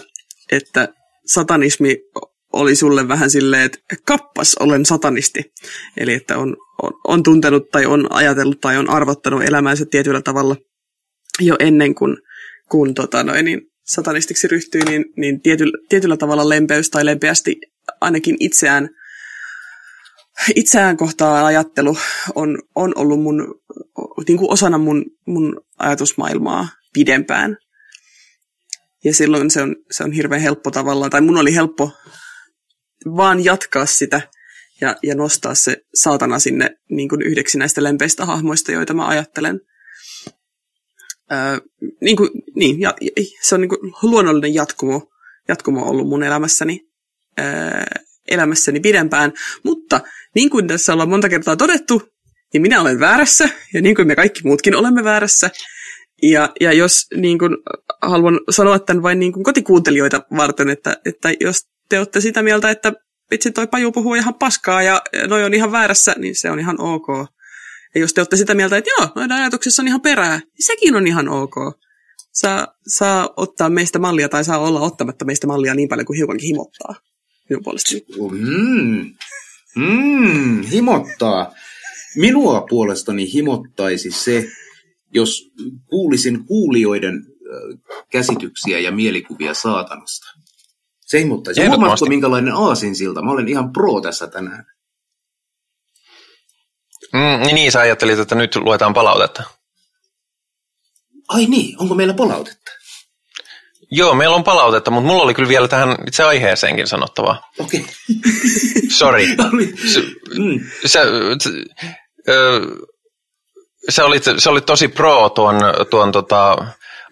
että 0.53 0.89
satanismi 1.26 1.97
oli 2.53 2.76
sulle 2.76 3.09
vähän 3.09 3.30
silleen, 3.30 3.62
että 3.62 3.78
kappas 4.07 4.57
olen 4.61 4.87
satanisti. 4.87 5.53
Eli 5.97 6.12
että 6.12 6.39
on, 6.39 6.57
on, 6.82 6.93
on 7.05 7.22
tuntenut 7.22 7.70
tai 7.70 7.87
on 7.87 8.12
ajatellut 8.12 8.61
tai 8.61 8.76
on 8.76 8.91
arvottanut 8.91 9.43
elämäänsä 9.43 9.87
tietyllä 9.91 10.22
tavalla 10.22 10.57
jo 11.41 11.57
ennen 11.59 11.95
kuin, 11.95 12.16
kun 12.70 12.95
tota 12.95 13.24
noin, 13.24 13.45
niin 13.45 13.61
satanistiksi 13.87 14.49
ryhtyi, 14.49 14.82
niin, 14.82 15.05
niin 15.16 15.41
tietyllä, 15.41 15.78
tietyllä 15.89 16.16
tavalla 16.16 16.49
lempeys 16.49 16.91
tai 16.91 17.05
lempeästi 17.05 17.57
ainakin 18.01 18.37
itseään, 18.41 18.89
itseään 20.55 20.97
kohtaa 20.97 21.47
ajattelu 21.47 21.97
on, 22.34 22.59
on 22.74 22.93
ollut 22.97 23.22
mun, 23.22 23.55
niin 24.28 24.39
kuin 24.39 24.53
osana 24.53 24.78
mun, 24.78 25.05
mun 25.26 25.61
ajatusmaailmaa 25.78 26.68
pidempään. 26.93 27.57
Ja 29.05 29.14
silloin 29.14 29.51
se 29.51 29.62
on, 29.62 29.76
se 29.91 30.05
on 30.05 30.12
hirveän 30.12 30.41
helppo 30.41 30.70
tavallaan, 30.70 31.11
tai 31.11 31.20
mun 31.20 31.39
oli 31.39 31.55
helppo 31.55 31.93
vaan 33.16 33.45
jatkaa 33.45 33.87
sitä 33.87 34.20
ja, 34.80 34.97
ja 35.03 35.14
nostaa 35.14 35.55
se 35.55 35.76
saatana 35.95 36.39
sinne 36.39 36.70
niin 36.91 37.09
kuin 37.09 37.22
yhdeksi 37.22 37.59
näistä 37.59 37.82
lempeistä 37.82 38.24
hahmoista, 38.24 38.72
joita 38.72 38.95
mä 38.95 39.07
ajattelen. 39.07 39.61
Öö, 41.33 41.59
niin, 42.01 42.16
kuin, 42.16 42.31
niin 42.55 42.81
ja, 42.81 42.95
se 43.43 43.55
on 43.55 43.61
niin 43.61 43.68
kuin 43.68 43.93
luonnollinen 44.03 44.55
jatkumo, 44.55 45.11
jatkumo 45.49 45.91
ollut 45.91 46.09
mun 46.09 46.22
elämässäni, 46.22 46.81
öö, 47.41 47.45
elämässäni 48.29 48.81
pidempään, 48.81 49.33
mutta 49.62 50.01
niin 50.35 50.51
kuin 50.51 50.66
tässä 50.66 50.93
ollaan 50.93 51.09
monta 51.09 51.29
kertaa 51.29 51.57
todettu, 51.57 52.03
niin 52.53 52.62
minä 52.62 52.81
olen 52.81 53.01
väärässä, 53.01 53.49
ja 53.74 53.83
niin 53.83 53.95
kuin 53.95 54.09
me 54.09 54.16
kaikki 54.16 54.41
muutkin 54.45 54.77
olemme 54.77 55.05
väärässä. 55.05 55.51
Ja, 56.22 56.53
ja 56.61 56.72
jos 56.72 57.07
niin 57.14 57.39
kuin, 57.39 57.57
haluan 58.03 58.41
sanoa 58.51 58.79
tämän 58.79 59.03
vain 59.03 59.18
niin 59.18 59.33
kuin 59.33 59.45
kotikuuntelijoita 59.45 60.22
varten, 60.37 60.68
että, 60.68 60.97
että 61.05 61.33
jos 61.41 61.57
te 61.89 61.99
olette 61.99 62.20
sitä 62.20 62.43
mieltä, 62.43 62.70
että 62.70 62.93
vitsi 63.31 63.51
toi 63.51 63.66
Paju 63.66 63.93
puhuu 63.93 64.14
ihan 64.14 64.35
paskaa 64.35 64.83
ja 64.83 65.03
noi 65.29 65.45
on 65.45 65.55
ihan 65.55 65.72
väärässä, 65.72 66.14
niin 66.18 66.37
se 66.37 66.51
on 66.51 66.59
ihan 66.59 66.81
ok. 66.81 67.07
Ja 67.97 68.01
jos 68.01 68.14
te 68.14 68.20
olette 68.20 68.36
sitä 68.36 68.55
mieltä, 68.55 68.76
että 68.76 68.90
joo, 68.99 69.09
noiden 69.14 69.36
ajatuksissa 69.36 69.82
on 69.82 69.88
ihan 69.88 70.01
perää, 70.01 70.38
niin 70.38 70.66
sekin 70.66 70.97
on 70.97 71.07
ihan 71.07 71.28
ok. 71.28 71.55
Saa, 72.32 72.66
saa 72.86 73.28
ottaa 73.36 73.70
meistä 73.70 73.99
mallia 73.99 74.28
tai 74.28 74.44
saa 74.44 74.59
olla 74.59 74.80
ottamatta 74.80 75.24
meistä 75.24 75.47
mallia 75.47 75.74
niin 75.74 75.88
paljon 75.88 76.07
kuin 76.07 76.16
hiukankin 76.16 76.47
himottaa. 76.47 76.94
Minun 77.49 77.64
puolestani. 77.64 78.05
Mm. 78.30 79.14
Mm, 79.76 80.62
himottaa. 80.62 81.53
Minua 82.16 82.66
puolestani 82.70 83.32
himottaisi 83.32 84.11
se, 84.11 84.49
jos 85.14 85.51
kuulisin 85.90 86.44
kuulijoiden 86.44 87.26
käsityksiä 88.11 88.78
ja 88.78 88.92
mielikuvia 88.92 89.55
saatanasta. 89.55 90.26
Se 91.01 91.20
himottaisi. 91.20 91.66
Huomaatko, 91.66 92.07
minkälainen 92.07 92.55
aasinsilta? 92.55 93.22
Mä 93.22 93.30
olen 93.30 93.49
ihan 93.49 93.72
pro 93.72 94.01
tässä 94.01 94.26
tänään. 94.26 94.64
Mm, 97.16 97.46
niin, 97.46 97.54
niin, 97.54 97.72
sä 97.72 97.80
ajattelit, 97.80 98.18
että 98.18 98.34
nyt 98.34 98.56
luetaan 98.56 98.94
palautetta. 98.94 99.42
Ai 101.28 101.46
niin, 101.46 101.76
onko 101.80 101.94
meillä 101.94 102.14
palautetta? 102.14 102.70
Joo, 103.90 104.14
meillä 104.14 104.36
on 104.36 104.44
palautetta, 104.44 104.90
mutta 104.90 105.06
mulla 105.06 105.22
oli 105.22 105.34
kyllä 105.34 105.48
vielä 105.48 105.68
tähän 105.68 105.96
itse 106.06 106.24
aiheeseenkin 106.24 106.86
sanottavaa. 106.86 107.50
Okei. 107.58 107.80
Okay. 107.80 107.92
Sorry. 108.98 109.26
mm. 110.38 110.60
sä, 110.86 111.00
sä, 113.88 114.04
olit, 114.04 114.24
sä 114.38 114.50
olit 114.50 114.66
tosi 114.66 114.88
pro 114.88 115.28
tuon, 115.28 115.60
tuon 115.90 116.12
tota, 116.12 116.56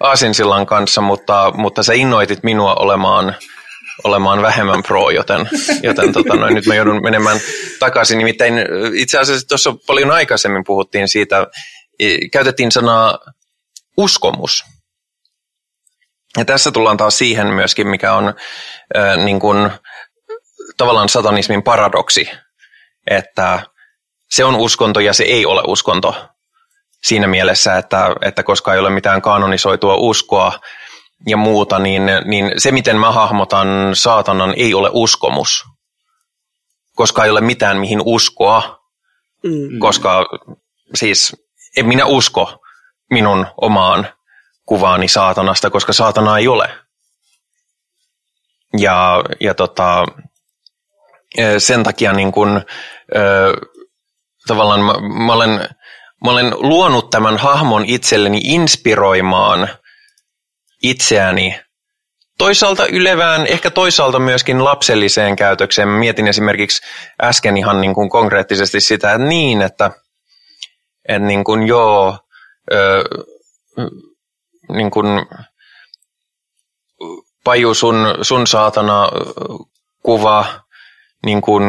Aasinsillan 0.00 0.66
kanssa, 0.66 1.00
mutta, 1.00 1.52
mutta 1.54 1.82
sä 1.82 1.92
innoitit 1.92 2.42
minua 2.42 2.74
olemaan, 2.74 3.34
olemaan 4.04 4.42
vähemmän 4.42 4.82
pro, 4.82 5.10
joten, 5.10 5.48
joten 5.82 6.12
tota, 6.12 6.36
noin, 6.36 6.54
nyt 6.54 6.66
mä 6.66 6.74
joudun 6.74 7.02
menemään 7.02 7.40
takaisin. 7.78 8.18
Nimittäin 8.18 8.54
itse 8.94 9.18
asiassa 9.18 9.48
tuossa 9.48 9.74
paljon 9.86 10.10
aikaisemmin 10.10 10.64
puhuttiin 10.64 11.08
siitä, 11.08 11.46
käytettiin 12.32 12.72
sanaa 12.72 13.18
uskomus. 13.96 14.64
Ja 16.36 16.44
tässä 16.44 16.70
tullaan 16.70 16.96
taas 16.96 17.18
siihen 17.18 17.46
myöskin, 17.46 17.88
mikä 17.88 18.12
on 18.12 18.34
äh, 18.96 19.16
niin 19.16 19.40
kuin, 19.40 19.70
tavallaan 20.76 21.08
satanismin 21.08 21.62
paradoksi, 21.62 22.30
että 23.10 23.60
se 24.30 24.44
on 24.44 24.56
uskonto 24.56 25.00
ja 25.00 25.12
se 25.12 25.24
ei 25.24 25.46
ole 25.46 25.62
uskonto 25.66 26.28
siinä 27.02 27.26
mielessä, 27.26 27.78
että, 27.78 28.14
että 28.22 28.42
koska 28.42 28.74
ei 28.74 28.80
ole 28.80 28.90
mitään 28.90 29.22
kanonisoitua 29.22 29.94
uskoa 29.96 30.60
ja 31.26 31.36
muuta, 31.36 31.78
niin, 31.78 32.02
niin 32.24 32.52
se 32.56 32.72
miten 32.72 32.96
mä 32.96 33.12
hahmotan 33.12 33.68
saatanan 33.92 34.54
ei 34.56 34.74
ole 34.74 34.90
uskomus, 34.92 35.64
koska 36.94 37.24
ei 37.24 37.30
ole 37.30 37.40
mitään 37.40 37.76
mihin 37.76 38.00
uskoa, 38.04 38.78
mm. 39.44 39.78
koska 39.78 40.24
siis 40.94 41.36
en 41.76 41.86
minä 41.86 42.04
usko 42.04 42.58
minun 43.10 43.46
omaan 43.56 44.08
kuvaani 44.66 45.08
saatanasta, 45.08 45.70
koska 45.70 45.92
saatana 45.92 46.38
ei 46.38 46.48
ole. 46.48 46.70
Ja, 48.78 49.24
ja 49.40 49.54
tota, 49.54 50.06
sen 51.58 51.82
takia 51.82 52.12
niin 52.12 52.32
kun, 52.32 52.62
tavallaan 54.46 54.80
mä, 54.80 54.94
mä, 55.26 55.32
olen, 55.32 55.50
mä 56.24 56.30
olen 56.30 56.54
luonut 56.58 57.10
tämän 57.10 57.38
hahmon 57.38 57.84
itselleni 57.84 58.40
inspiroimaan 58.44 59.68
itseäni 60.84 61.60
toisaalta 62.38 62.86
ylevään, 62.86 63.46
ehkä 63.46 63.70
toisaalta 63.70 64.18
myöskin 64.18 64.64
lapselliseen 64.64 65.36
käytökseen. 65.36 65.88
Mietin 65.88 66.28
esimerkiksi 66.28 66.82
äsken 67.22 67.56
ihan 67.56 67.80
niin 67.80 67.94
kuin 67.94 68.10
konkreettisesti 68.10 68.80
sitä, 68.80 69.18
niin, 69.18 69.62
että, 69.62 69.90
että 71.08 71.26
niin 71.26 71.44
kuin 71.44 71.66
joo, 71.66 72.18
ö, 72.72 73.04
niin 74.68 74.90
kuin, 74.90 75.06
Paju, 77.44 77.74
sun, 77.74 77.96
sun 78.22 78.46
saatana 78.46 79.08
kuva 80.02 80.46
niin 81.24 81.42
kuin 81.42 81.64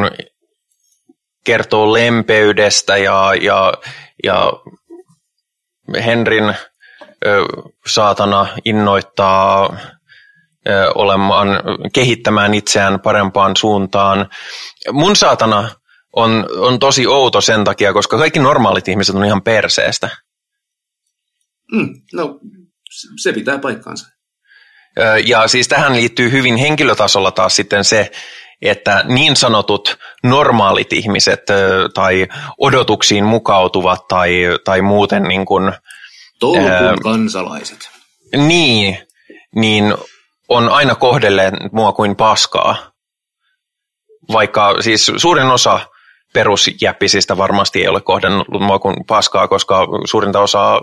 kertoo 1.46 1.94
lempeydestä 1.94 2.98
ja, 2.98 3.32
ja, 3.42 3.74
ja 4.24 4.54
Henrin 6.06 6.56
saatana 7.88 8.48
innoittaa 8.66 9.78
olemaan, 10.96 11.48
kehittämään 11.94 12.54
itseään 12.54 13.00
parempaan 13.00 13.56
suuntaan. 13.58 14.30
Mun 14.92 15.16
saatana 15.16 15.70
on, 16.16 16.46
on 16.58 16.80
tosi 16.80 17.08
outo 17.08 17.42
sen 17.42 17.64
takia, 17.64 17.94
koska 17.94 18.18
kaikki 18.18 18.40
normaalit 18.40 18.88
ihmiset 18.88 19.16
on 19.16 19.26
ihan 19.26 19.42
perseestä. 19.42 20.10
Mm, 21.72 21.90
no, 22.14 22.40
se 23.22 23.34
pitää 23.34 23.58
paikkaansa. 23.58 24.08
Ja 25.26 25.48
siis 25.48 25.68
tähän 25.68 25.96
liittyy 25.96 26.32
hyvin 26.32 26.56
henkilötasolla 26.56 27.32
taas 27.32 27.56
sitten 27.56 27.84
se, 27.84 28.12
että 28.62 29.04
niin 29.08 29.36
sanotut 29.36 29.98
normaalit 30.24 30.94
ihmiset 30.94 31.42
tai 31.94 32.28
odotuksiin 32.58 33.26
mukautuvat 33.26 34.08
tai, 34.08 34.32
tai 34.66 34.82
muuten 34.82 35.24
niin 35.24 35.46
kuin, 35.46 35.74
Tolkun 36.40 36.72
ää, 36.72 36.96
kansalaiset. 37.04 37.90
Niin, 38.38 38.98
niin 39.56 39.94
on 40.50 40.70
aina 40.70 40.96
kohdelleet 40.96 41.54
mua 41.72 41.92
kuin 41.92 42.16
paskaa. 42.16 42.92
Vaikka 44.32 44.82
siis 44.82 45.12
suurin 45.18 45.48
osa 45.48 45.80
perusjäppisistä 46.34 47.38
varmasti 47.38 47.82
ei 47.82 47.88
ole 47.88 48.02
kohdannut 48.02 48.48
mua 48.50 48.80
kuin 48.80 48.96
paskaa, 49.08 49.48
koska 49.48 49.88
suurinta 50.06 50.40
osaa 50.40 50.82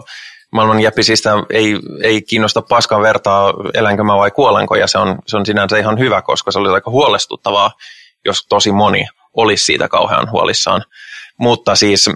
maailman 0.52 0.80
jäpisistä 0.80 1.30
ei, 1.50 1.78
ei 2.02 2.22
kiinnosta 2.22 2.62
paskan 2.62 3.02
vertaa, 3.02 3.54
elänkö 3.74 4.04
mä 4.04 4.16
vai 4.16 4.30
kuolenko, 4.30 4.74
ja 4.74 4.86
se 4.86 4.98
on, 4.98 5.18
se 5.26 5.36
on 5.36 5.46
sinänsä 5.46 5.78
ihan 5.78 5.98
hyvä, 5.98 6.22
koska 6.22 6.52
se 6.52 6.58
oli 6.58 6.68
aika 6.68 6.90
huolestuttavaa, 6.90 7.70
jos 8.24 8.46
tosi 8.48 8.72
moni 8.72 9.06
olisi 9.36 9.64
siitä 9.64 9.88
kauhean 9.88 10.30
huolissaan. 10.30 10.84
Mutta 11.38 11.74
siis, 11.74 12.10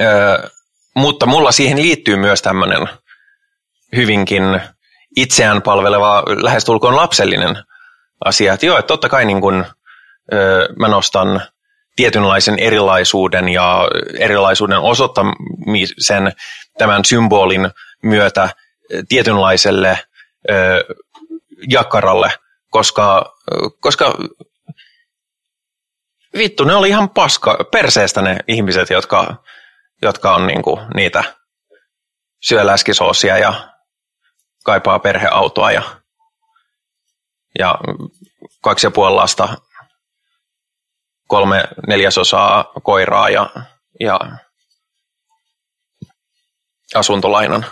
ö, 0.00 0.50
mutta 0.96 1.26
mulla 1.26 1.52
siihen 1.52 1.82
liittyy 1.82 2.16
myös 2.16 2.42
tämmöinen 2.42 2.88
hyvinkin 3.96 4.60
itseään 5.16 5.62
palveleva, 5.62 6.22
lähestulkoon 6.26 6.96
lapsellinen 6.96 7.56
asia, 8.24 8.52
että 8.52 8.66
joo, 8.66 8.78
että 8.78 8.86
totta 8.86 9.08
kai 9.08 9.24
niin 9.24 9.40
kun, 9.40 9.64
ö, 10.32 10.68
mä 10.78 10.88
nostan 10.88 11.42
tietynlaisen 11.96 12.58
erilaisuuden 12.58 13.48
ja 13.48 13.88
erilaisuuden 14.18 14.78
osoittamisen 14.78 16.32
tämän 16.78 17.04
symbolin 17.04 17.70
myötä 18.02 18.50
tietynlaiselle 19.08 19.98
ö, 20.50 20.84
jakkaralle, 21.68 22.32
koska, 22.70 23.34
koska 23.80 24.14
vittu, 26.38 26.64
ne 26.64 26.74
oli 26.74 26.88
ihan 26.88 27.10
paska, 27.10 27.58
perseestä 27.72 28.22
ne 28.22 28.38
ihmiset, 28.48 28.90
jotka, 28.90 29.36
jotka 30.02 30.34
on 30.34 30.46
niinku 30.46 30.80
niitä 30.94 31.34
syö 32.42 32.66
läskisoosia 32.66 33.38
ja 33.38 33.72
kaipaa 34.64 34.98
perheautoa 34.98 35.72
ja, 35.72 36.02
ja 37.58 37.78
kaksi 38.62 38.86
ja 38.86 38.90
puoli 38.90 39.14
lasta 39.14 39.56
kolme 41.28 41.64
neljäsosaa 41.88 42.64
koiraa 42.82 43.30
ja, 43.30 43.50
ja 44.00 44.20
asuntolainan. 46.94 47.66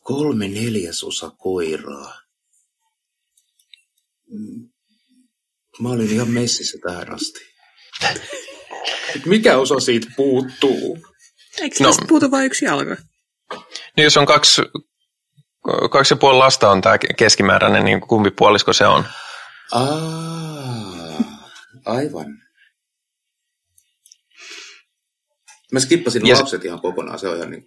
Kolme 0.00 0.48
neljäsosa 0.48 1.30
koiraa. 1.30 2.20
Mm. 4.30 4.70
Mä 5.80 5.88
olin 5.88 6.10
ihan 6.10 6.28
messissä 6.28 6.78
tähän 6.86 7.14
asti. 7.14 7.40
Mikä 9.26 9.56
osa 9.58 9.80
siitä 9.80 10.06
puuttuu? 10.16 10.98
Eikö 11.60 11.76
no, 11.80 11.86
tästä 11.88 12.04
puutu 12.08 12.30
vain 12.30 12.46
yksi 12.46 12.64
jalka? 12.64 12.96
Niin 13.96 14.04
jos 14.04 14.16
on 14.16 14.26
kaksi, 14.26 14.62
kaksi 15.90 16.14
ja 16.14 16.18
puoli 16.18 16.38
lasta 16.38 16.70
on 16.70 16.80
tämä 16.80 16.98
keskimääräinen, 17.16 17.84
niin 17.84 18.00
kumpi 18.00 18.30
puolisko 18.30 18.72
se 18.72 18.86
on? 18.86 19.04
Aa. 19.72 19.84
Aivan. 21.86 22.26
Mä 25.72 25.80
skippasin 25.80 26.26
Ja 26.26 26.36
se- 26.36 26.42
lapset 26.42 26.64
ihan 26.64 26.80
kokonaan, 26.80 27.18
se 27.18 27.28
on 27.28 27.36
ihan 27.36 27.50
niin... 27.50 27.66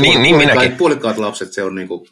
Niin, 0.00 0.22
niin 0.22 0.36
minäkin. 0.36 0.76
Puolikkaat 0.76 1.18
lapset, 1.18 1.52
se 1.52 1.62
on 1.62 1.74
niinku 1.74 2.06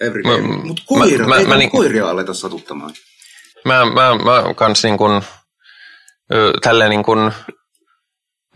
every 0.00 0.22
Mä- 0.22 0.30
day. 0.30 0.40
Mutta 0.42 0.82
koira, 0.86 1.26
mä- 1.26 1.36
ei 1.36 1.44
mä 1.44 1.48
mä, 1.48 1.56
niin- 1.58 1.70
koiria 1.70 2.10
aleta 2.10 2.34
satuttamaan. 2.34 2.94
Mä, 3.64 3.84
mä, 3.84 4.14
mä 4.24 4.54
kans 4.54 4.82
niin 4.84 4.98
kun, 4.98 5.22
ö, 6.32 6.52
tälleen 6.62 6.90
niin 6.90 7.02
kun, 7.02 7.32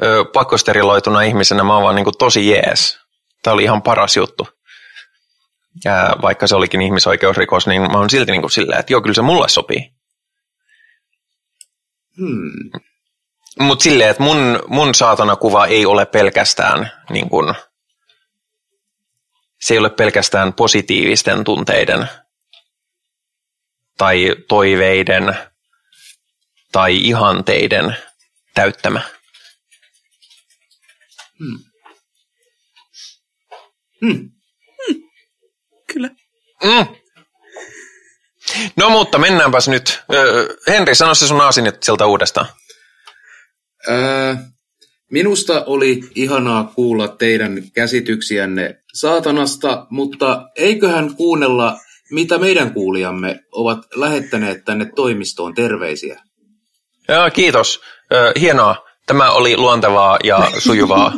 ö, 0.03 0.24
pakkosteriloituna 0.24 1.22
ihmisenä 1.22 1.64
mä 1.64 1.74
oon 1.74 1.83
vaan 1.83 1.95
niin 1.95 2.05
kun 2.05 2.14
tosi 2.18 2.51
jees. 2.51 2.99
Tämä 3.43 3.55
oli 3.55 3.62
ihan 3.62 3.83
paras 3.83 4.16
juttu. 4.16 4.49
Ja 5.85 6.16
vaikka 6.22 6.47
se 6.47 6.57
olikin 6.57 6.83
ihmisoikeusrikos, 6.83 7.66
niin 7.66 7.83
mä 7.83 7.99
oon 7.99 8.11
silti 8.11 8.33
niin 8.33 8.41
kuin 8.41 8.51
silleen, 8.51 8.81
että 8.81 8.93
joo, 8.93 9.01
kyllä 9.01 9.14
se 9.14 9.22
mulle 9.22 9.49
sopii. 9.49 9.93
Hmm. 12.18 12.70
Mutta 13.61 13.83
silleen, 13.83 14.11
että 14.11 14.22
mun, 14.22 14.62
mun 14.66 14.95
saatana 14.95 15.37
kuva 15.37 15.66
ei 15.66 15.87
ole 15.87 16.07
pelkästään 16.07 16.93
niin 17.11 17.29
kun, 17.29 17.55
se 19.61 19.74
ei 19.74 19.79
ole 19.79 19.91
pelkästään 19.91 20.53
positiivisten 20.53 21.45
tunteiden 21.45 22.09
tai 23.99 24.37
toiveiden 24.49 25.37
tai 26.77 26.97
ihanteiden 26.97 27.97
täyttämä. 28.55 29.01
Hmm. 34.01 34.31
Kyllä. 35.93 36.11
Mm. 36.64 36.87
No 38.77 38.91
mutta 38.91 39.18
mennäänpäs 39.18 39.68
nyt. 39.68 40.03
Ö, 40.14 40.57
Henri, 40.66 40.95
sano 40.95 41.14
se 41.14 41.27
sun 41.27 41.41
aasin 41.41 41.72
sieltä 41.83 42.07
uudestaan. 42.07 42.47
Öö, 43.89 44.35
minusta 45.11 45.64
oli 45.64 46.01
ihanaa 46.14 46.64
kuulla 46.64 47.09
teidän 47.09 47.70
käsityksiänne 47.74 48.83
saatanasta, 48.95 49.87
mutta 49.91 50.49
eiköhän 50.57 51.14
kuunnella, 51.14 51.79
mitä 52.11 52.39
meidän 52.39 52.74
kuulijamme 52.74 53.41
ovat 53.53 53.79
lähettäneet 53.95 54.64
tänne 54.64 54.85
toimistoon 54.97 55.55
terveisiä. 55.55 56.27
Joo, 57.09 57.30
kiitos. 57.30 57.80
Ö, 58.12 58.32
hienoa. 58.40 58.84
Tämä 59.07 59.30
oli 59.30 59.57
luontevaa 59.57 60.18
ja 60.24 60.38
sujuvaa. 60.59 61.12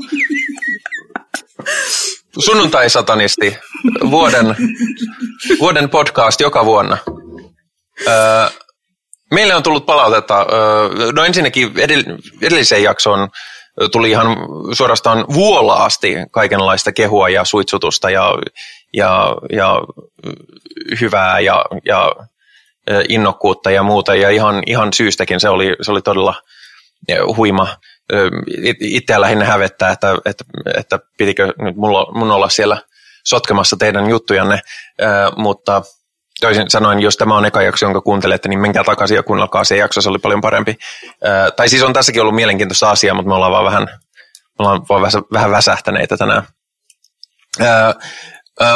Sunnuntai-satanisti. 2.38 3.58
Vuoden, 4.10 4.56
vuoden 5.60 5.90
podcast 5.90 6.40
joka 6.40 6.64
vuonna. 6.64 6.98
Ö, 8.06 8.10
meille 9.30 9.54
on 9.54 9.62
tullut 9.62 9.86
palautetta. 9.86 10.40
Ö, 10.40 11.12
no 11.12 11.24
ensinnäkin 11.24 11.68
edell- 11.68 12.18
edelliseen 12.42 12.82
jaksoon 12.82 13.28
tuli 13.92 14.10
ihan 14.10 14.36
suorastaan 14.72 15.24
vuolaasti 15.34 16.14
kaikenlaista 16.30 16.92
kehua 16.92 17.28
ja 17.28 17.44
suitsutusta 17.44 18.10
ja, 18.10 18.32
ja, 18.94 19.34
ja 19.52 19.74
hyvää 21.00 21.40
ja, 21.40 21.64
ja 21.84 22.12
innokkuutta 23.08 23.70
ja 23.70 23.82
muuta, 23.82 24.14
ja 24.14 24.30
ihan, 24.30 24.62
ihan 24.66 24.92
syystäkin 24.92 25.40
se 25.40 25.48
oli, 25.48 25.76
se 25.82 25.90
oli 25.90 26.02
todella 26.02 26.34
huima. 27.36 27.76
Itseä 28.80 29.20
lähinnä 29.20 29.44
hävettää, 29.44 29.90
että, 29.90 30.16
että, 30.24 30.44
että 30.76 30.98
pitikö 31.18 31.52
nyt 31.58 31.76
mulla, 31.76 32.12
mun 32.12 32.30
olla 32.30 32.48
siellä 32.48 32.82
sotkemassa 33.24 33.76
teidän 33.76 34.10
juttujanne, 34.10 34.60
mutta 35.36 35.82
toisin 36.40 36.70
sanoen, 36.70 37.00
jos 37.00 37.16
tämä 37.16 37.36
on 37.36 37.44
eka 37.44 37.62
jakso, 37.62 37.86
jonka 37.86 38.00
kuuntelette, 38.00 38.48
niin 38.48 38.60
menkää 38.60 38.84
takaisin 38.84 39.14
ja 39.14 39.22
kuunnelkaa 39.22 39.64
se 39.64 39.76
jakso, 39.76 40.00
se 40.00 40.08
oli 40.08 40.18
paljon 40.18 40.40
parempi. 40.40 40.76
Tai 41.56 41.68
siis 41.68 41.82
on 41.82 41.92
tässäkin 41.92 42.22
ollut 42.22 42.34
mielenkiintoista 42.34 42.90
asiaa, 42.90 43.14
mutta 43.14 43.28
me 43.28 43.34
ollaan 43.34 43.52
vaan 43.52 43.64
vähän, 43.64 43.82
me 43.82 43.98
ollaan 44.58 44.82
vaan 44.88 45.02
vähän 45.32 45.50
väsähtäneitä 45.50 46.16
tänään. 46.16 46.42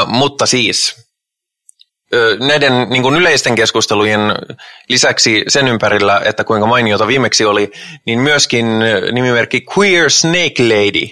Mutta 0.07 0.47
siis, 0.47 1.12
näiden 2.41 2.91
niin 2.91 3.03
kuin 3.03 3.17
yleisten 3.17 3.55
keskustelujen 3.55 4.21
lisäksi 4.89 5.45
sen 5.49 5.69
ympärillä, 5.69 6.21
että 6.25 6.45
kuinka 6.45 6.67
mainiota 6.67 7.07
viimeksi 7.07 7.45
oli, 7.45 7.73
niin 8.07 8.19
myöskin 8.19 8.67
nimimerkki 9.13 9.65
Queer 9.79 10.11
Snake 10.11 10.63
Lady 10.63 11.07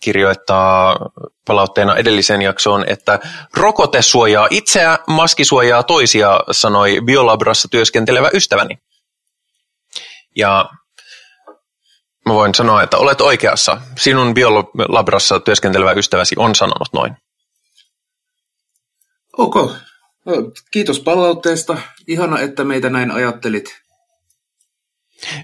kirjoittaa 0.00 0.96
palautteena 1.46 1.96
edelliseen 1.96 2.42
jaksoon, 2.42 2.84
että 2.86 3.18
rokote 3.56 4.02
suojaa 4.02 4.46
itseä, 4.50 4.98
maski 5.06 5.44
suojaa 5.44 5.82
toisia, 5.82 6.40
sanoi 6.50 7.00
biolabrassa 7.04 7.68
työskentelevä 7.68 8.30
ystäväni. 8.34 8.78
Ja 10.36 10.70
mä 12.26 12.34
voin 12.34 12.54
sanoa, 12.54 12.82
että 12.82 12.96
olet 12.96 13.20
oikeassa. 13.20 13.80
Sinun 13.98 14.34
biolabrassa 14.34 15.40
työskentelevä 15.40 15.92
ystäväsi 15.92 16.34
on 16.38 16.54
sanonut 16.54 16.92
noin. 16.92 17.16
Ok. 19.38 19.54
Kiitos 20.70 21.00
palautteesta. 21.00 21.78
Ihana, 22.06 22.40
että 22.40 22.64
meitä 22.64 22.90
näin 22.90 23.10
ajattelit. 23.10 23.80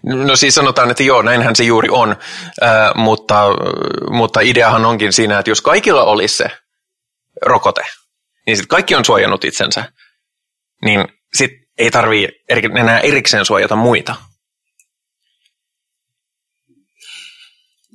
No 0.02 0.36
siis 0.36 0.54
sanotaan, 0.54 0.90
että 0.90 1.02
joo, 1.02 1.22
näinhän 1.22 1.56
se 1.56 1.64
juuri 1.64 1.88
on, 1.88 2.10
äh, 2.62 2.94
mutta, 2.94 3.42
mutta 4.10 4.40
ideahan 4.40 4.84
onkin 4.84 5.12
siinä, 5.12 5.38
että 5.38 5.50
jos 5.50 5.60
kaikilla 5.60 6.04
olisi 6.04 6.36
se 6.36 6.50
rokote, 7.42 7.82
niin 8.46 8.56
sitten 8.56 8.68
kaikki 8.68 8.94
on 8.94 9.04
suojannut 9.04 9.44
itsensä, 9.44 9.92
niin 10.84 11.04
sitten 11.34 11.58
ei 11.78 11.90
tarvii 11.90 12.28
enää 12.78 13.00
erikseen 13.00 13.44
suojata 13.44 13.76
muita. 13.76 14.16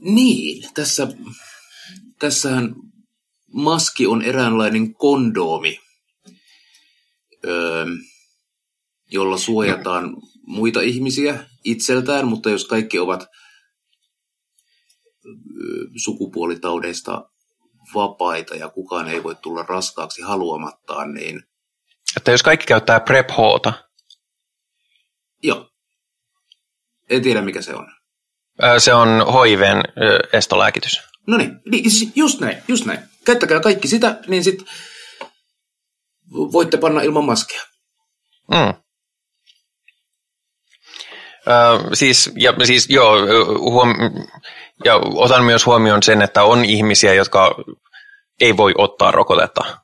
Niin, 0.01 0.73
tässä, 0.73 1.07
tässähän 2.19 2.75
maski 3.53 4.07
on 4.07 4.21
eräänlainen 4.21 4.93
kondoomi, 4.93 5.79
öö, 7.45 7.85
jolla 9.11 9.37
suojataan 9.37 10.15
muita 10.45 10.81
ihmisiä 10.81 11.43
itseltään, 11.63 12.27
mutta 12.27 12.49
jos 12.49 12.65
kaikki 12.65 12.99
ovat 12.99 13.21
öö, 15.25 15.85
sukupuolitaudeista 16.03 17.29
vapaita 17.95 18.55
ja 18.55 18.69
kukaan 18.69 19.07
ei 19.07 19.23
voi 19.23 19.35
tulla 19.35 19.63
raskaaksi 19.63 20.21
haluamattaan, 20.21 21.13
niin 21.13 21.43
Että 22.17 22.31
jos 22.31 22.43
kaikki 22.43 22.65
käyttää 22.65 22.99
prep 22.99 23.29
Hta, 23.31 23.73
joo. 25.43 25.69
En 27.09 27.21
tiedä 27.21 27.41
mikä 27.41 27.61
se 27.61 27.75
on. 27.75 27.91
se 28.77 28.93
on 28.93 29.09
äh, 29.77 29.83
estolääkitys. 30.33 31.10
No 31.27 31.37
niin, 31.37 31.59
niin, 31.71 31.91
siis 31.91 32.11
just 32.15 32.39
näin, 32.39 32.57
just 32.67 32.85
näin. 32.85 32.99
Käyttäkää 33.25 33.59
kaikki 33.59 33.87
sitä, 33.87 34.19
niin 34.27 34.43
sitten 34.43 34.67
voitte 36.31 36.77
panna 36.77 37.01
ilman 37.01 37.25
maskia. 37.25 37.61
Mm. 38.51 38.73
Ö, 41.47 41.95
siis, 41.95 42.31
ja, 42.35 42.53
siis 42.63 42.89
joo, 42.89 43.17
huom, 43.59 43.95
ja 44.85 44.95
otan 44.95 45.43
myös 45.43 45.65
huomioon 45.65 46.03
sen, 46.03 46.21
että 46.21 46.43
on 46.43 46.65
ihmisiä, 46.65 47.13
jotka 47.13 47.55
ei 48.41 48.57
voi 48.57 48.73
ottaa 48.77 49.11
rokotetta, 49.11 49.77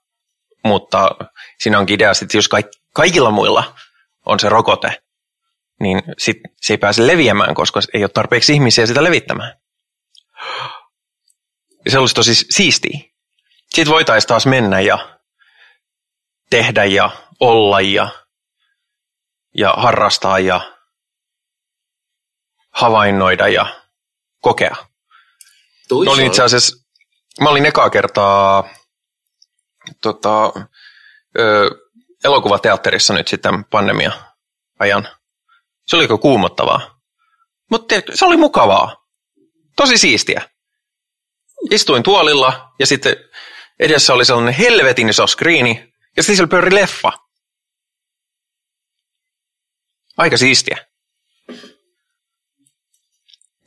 mutta 0.64 1.10
siinä 1.60 1.80
onkin 1.80 1.94
idea, 1.94 2.12
että 2.22 2.38
jos 2.38 2.48
kaik, 2.48 2.68
kaikilla 2.94 3.32
muilla 3.32 3.76
on 4.26 4.40
se 4.40 4.50
rokote, 4.50 5.02
niin 5.80 6.04
sit 6.18 6.38
se 6.62 6.74
ei 6.74 6.78
pääse 6.78 7.08
leviämään, 7.08 7.56
koska 7.56 7.80
ei 7.94 8.04
ole 8.04 8.10
tarpeeksi 8.14 8.54
ihmisiä 8.54 8.86
sitä 8.86 9.04
levittämään. 9.04 9.54
Ja 11.88 11.92
se 11.92 12.00
olisi 12.00 12.16
tosi 12.16 12.36
siistiä. 12.36 13.00
Sitten 13.70 13.94
voitaisiin 13.94 14.28
taas 14.28 14.46
mennä 14.46 14.80
ja 14.80 15.20
tehdä 16.50 16.86
ja 16.86 17.10
olla 17.40 17.82
ja 17.82 18.10
ja 19.58 19.74
harrastaa 19.78 20.40
ja 20.40 20.78
havainnoida 22.72 23.48
ja 23.48 23.82
kokea. 24.42 24.76
Mä 24.80 24.88
Toisaalta, 25.88 26.22
olin 26.22 26.28
itse 26.28 26.44
asiassa, 26.44 26.86
mä 27.42 27.50
olin 27.50 27.66
ekaa 27.66 27.90
kertaa 27.90 28.70
tota, 30.02 30.52
ö, 31.40 31.70
elokuvateatterissa 32.24 33.14
nyt 33.14 33.28
sitten 33.28 33.66
pandemia-ajan. 33.66 35.08
Se 35.88 35.96
oli 35.96 36.04
aika 36.04 36.18
kuumottavaa. 36.18 37.00
Mutta 37.72 37.96
se 38.14 38.26
oli 38.26 38.38
mukavaa. 38.38 39.06
Tosi 39.76 39.98
siistiä. 39.98 40.50
Istuin 41.72 42.04
tuolilla 42.04 42.74
ja 42.80 42.88
sitten 42.88 43.16
edessä 43.80 44.14
oli 44.14 44.26
sellainen 44.26 44.54
helvetin 44.54 45.10
iso 45.10 45.28
skriini 45.28 45.94
ja 46.18 46.24
sitten 46.24 46.36
siellä 46.36 46.50
pyöri 46.50 46.76
leffa. 46.76 47.12
Aika 50.18 50.38
siistiä. 50.38 50.78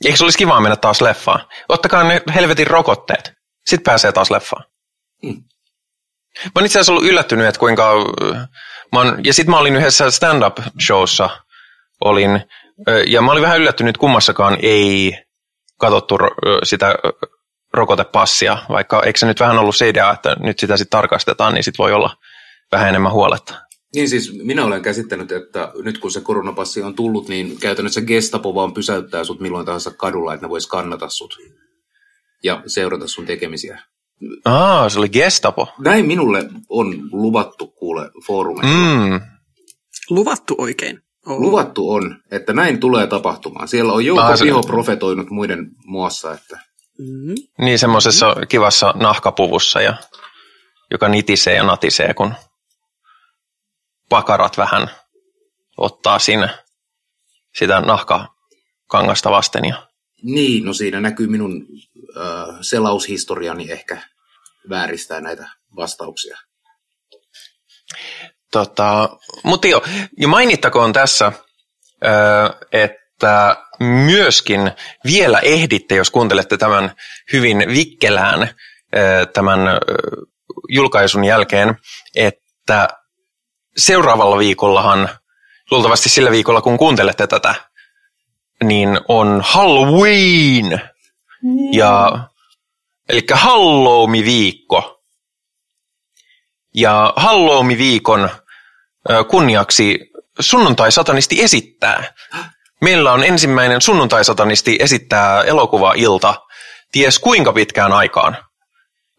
Eikö 0.05 0.17
se 0.17 0.25
olisi 0.25 0.39
kiva 0.39 0.61
mennä 0.61 0.77
taas 0.77 1.01
leffaan? 1.01 1.49
Ottakaa 1.69 2.05
ne 2.05 2.23
helvetin 2.35 2.67
rokotteet. 2.67 3.33
Sitten 3.67 3.85
pääsee 3.85 4.13
taas 4.13 4.31
leffaan. 4.31 4.65
Mä 6.45 6.51
oon 6.55 6.67
itse 6.67 6.79
asiassa 6.79 6.93
ollut 6.93 7.05
yllättynyt, 7.05 7.47
että 7.47 7.59
kuinka... 7.59 7.95
Mä 8.93 8.99
oon, 8.99 9.25
ja 9.25 9.35
sitten 9.35 9.51
mä 9.51 9.59
olin 9.59 9.77
yhdessä 9.77 10.11
stand-up-showssa, 10.11 11.31
olin, 12.01 12.45
ö, 12.89 13.05
ja 13.07 13.23
mä 13.23 13.33
olin 13.33 13.43
vähän 13.43 13.59
yllättynyt, 13.61 13.91
että 13.91 14.01
kummassakaan 14.01 14.59
ei 14.63 15.19
katsottu 15.79 16.15
ö, 16.15 16.59
sitä 16.63 16.95
rokotepassia, 17.73 18.59
vaikka 18.69 19.03
eikö 19.03 19.19
se 19.19 19.27
nyt 19.27 19.41
vähän 19.41 19.59
ollut 19.59 19.77
se 19.77 19.89
idea, 19.89 20.13
että 20.13 20.37
nyt 20.41 20.59
sitä 20.59 20.77
sitten 20.77 20.99
tarkastetaan, 20.99 21.55
niin 21.55 21.65
sitten 21.65 21.83
voi 21.85 21.93
olla 21.93 22.17
vähän 22.73 22.89
enemmän 22.89 23.13
huoletta. 23.13 23.55
Niin 23.95 24.09
siis 24.09 24.33
minä 24.43 24.65
olen 24.65 24.83
käsittänyt, 24.83 25.33
että 25.33 25.73
nyt 25.83 25.99
kun 25.99 26.11
se 26.11 26.21
koronapassi 26.21 26.83
on 26.83 26.95
tullut, 26.95 27.29
niin 27.29 27.59
käytännössä 27.61 28.01
Gestapo 28.01 28.55
vaan 28.55 28.73
pysäyttää 28.75 29.25
sut 29.25 29.41
milloin 29.41 29.67
tahansa 29.67 29.91
kadulla, 29.91 30.35
että 30.35 30.47
ne 30.47 30.51
vois 30.51 30.67
kannata 30.67 31.09
sut 31.09 31.37
ja 32.45 32.63
seurata 32.67 33.09
sun 33.09 33.27
tekemisiä. 33.27 33.83
Aa, 34.45 34.89
se 34.89 34.99
oli 34.99 35.09
Gestapo. 35.09 35.69
Näin 35.79 36.07
minulle 36.07 36.49
on 36.69 36.95
luvattu 37.13 37.67
kuule 37.67 38.11
foorumeilla. 38.27 39.09
Mm. 39.09 39.21
Luvattu 40.11 40.55
oikein. 40.59 41.01
Oh. 41.27 41.41
Luvattu 41.41 41.91
on, 41.91 42.17
että 42.31 42.53
näin 42.53 42.81
tulee 42.81 43.07
tapahtumaan. 43.07 43.69
Siellä 43.69 43.93
on 43.93 44.05
joukko 44.05 44.25
Ah, 44.25 44.39
se- 44.39 44.45
piho 44.45 44.63
profetoinut 44.63 45.31
muiden 45.31 45.71
muassa, 45.87 46.35
että 46.35 46.59
Mm. 47.01 47.35
Niin 47.59 47.79
semmoisessa 47.79 48.35
kivassa 48.49 48.95
nahkapuvussa, 48.97 49.81
ja, 49.81 49.95
joka 50.91 51.09
nitisee 51.09 51.55
ja 51.55 51.63
natisee, 51.63 52.15
kun 52.15 52.35
pakarat 54.09 54.59
vähän 54.59 54.91
ottaa 55.77 56.19
sinne 56.19 56.49
sitä 57.59 57.81
nahkakangasta 57.81 59.31
vasten. 59.31 59.65
Ja, 59.65 59.89
niin, 60.23 60.65
no 60.65 60.73
siinä 60.73 61.01
näkyy 61.01 61.27
minun 61.27 61.67
äh, 62.17 62.57
selaushistoriani 62.61 63.71
ehkä 63.71 64.03
vääristää 64.69 65.21
näitä 65.21 65.51
vastauksia. 65.77 66.39
tota, 68.53 69.19
mutta 69.45 69.69
jo, 69.69 69.83
ja 70.19 70.29
mainittakoon 70.29 70.93
tässä, 70.93 71.33
ö, 72.05 72.67
että 73.21 73.57
myöskin 73.81 74.73
vielä 75.05 75.39
ehditte, 75.39 75.95
jos 75.95 76.11
kuuntelette 76.11 76.57
tämän 76.57 76.93
hyvin 77.33 77.65
vikkelään 77.69 78.55
tämän 79.33 79.61
julkaisun 80.69 81.25
jälkeen, 81.25 81.77
että 82.15 82.89
seuraavalla 83.77 84.39
viikollahan, 84.39 85.09
luultavasti 85.71 86.09
sillä 86.09 86.31
viikolla 86.31 86.63
kun 86.63 86.79
kuuntelette 86.79 87.27
tätä, 87.27 87.55
niin 88.65 89.01
on 89.09 89.41
Halloween. 89.45 90.81
Ja, 91.73 92.19
eli 93.09 93.23
Halloween-viikko. 93.33 95.03
Ja 96.75 97.13
Halloween-viikon 97.17 98.31
ö, 99.11 99.25
kunniaksi 99.25 99.99
sunnuntai-satanisti 100.41 101.43
esittää. 101.43 102.15
Meillä 102.81 103.13
on 103.13 103.25
ensimmäinen 103.25 103.81
sunnuntai-satanisti 103.81 104.77
esittää 104.81 105.43
elokuva-ilta 105.43 106.35
ties 106.93 107.19
kuinka 107.19 107.53
pitkään 107.53 107.93
aikaan. 107.93 108.37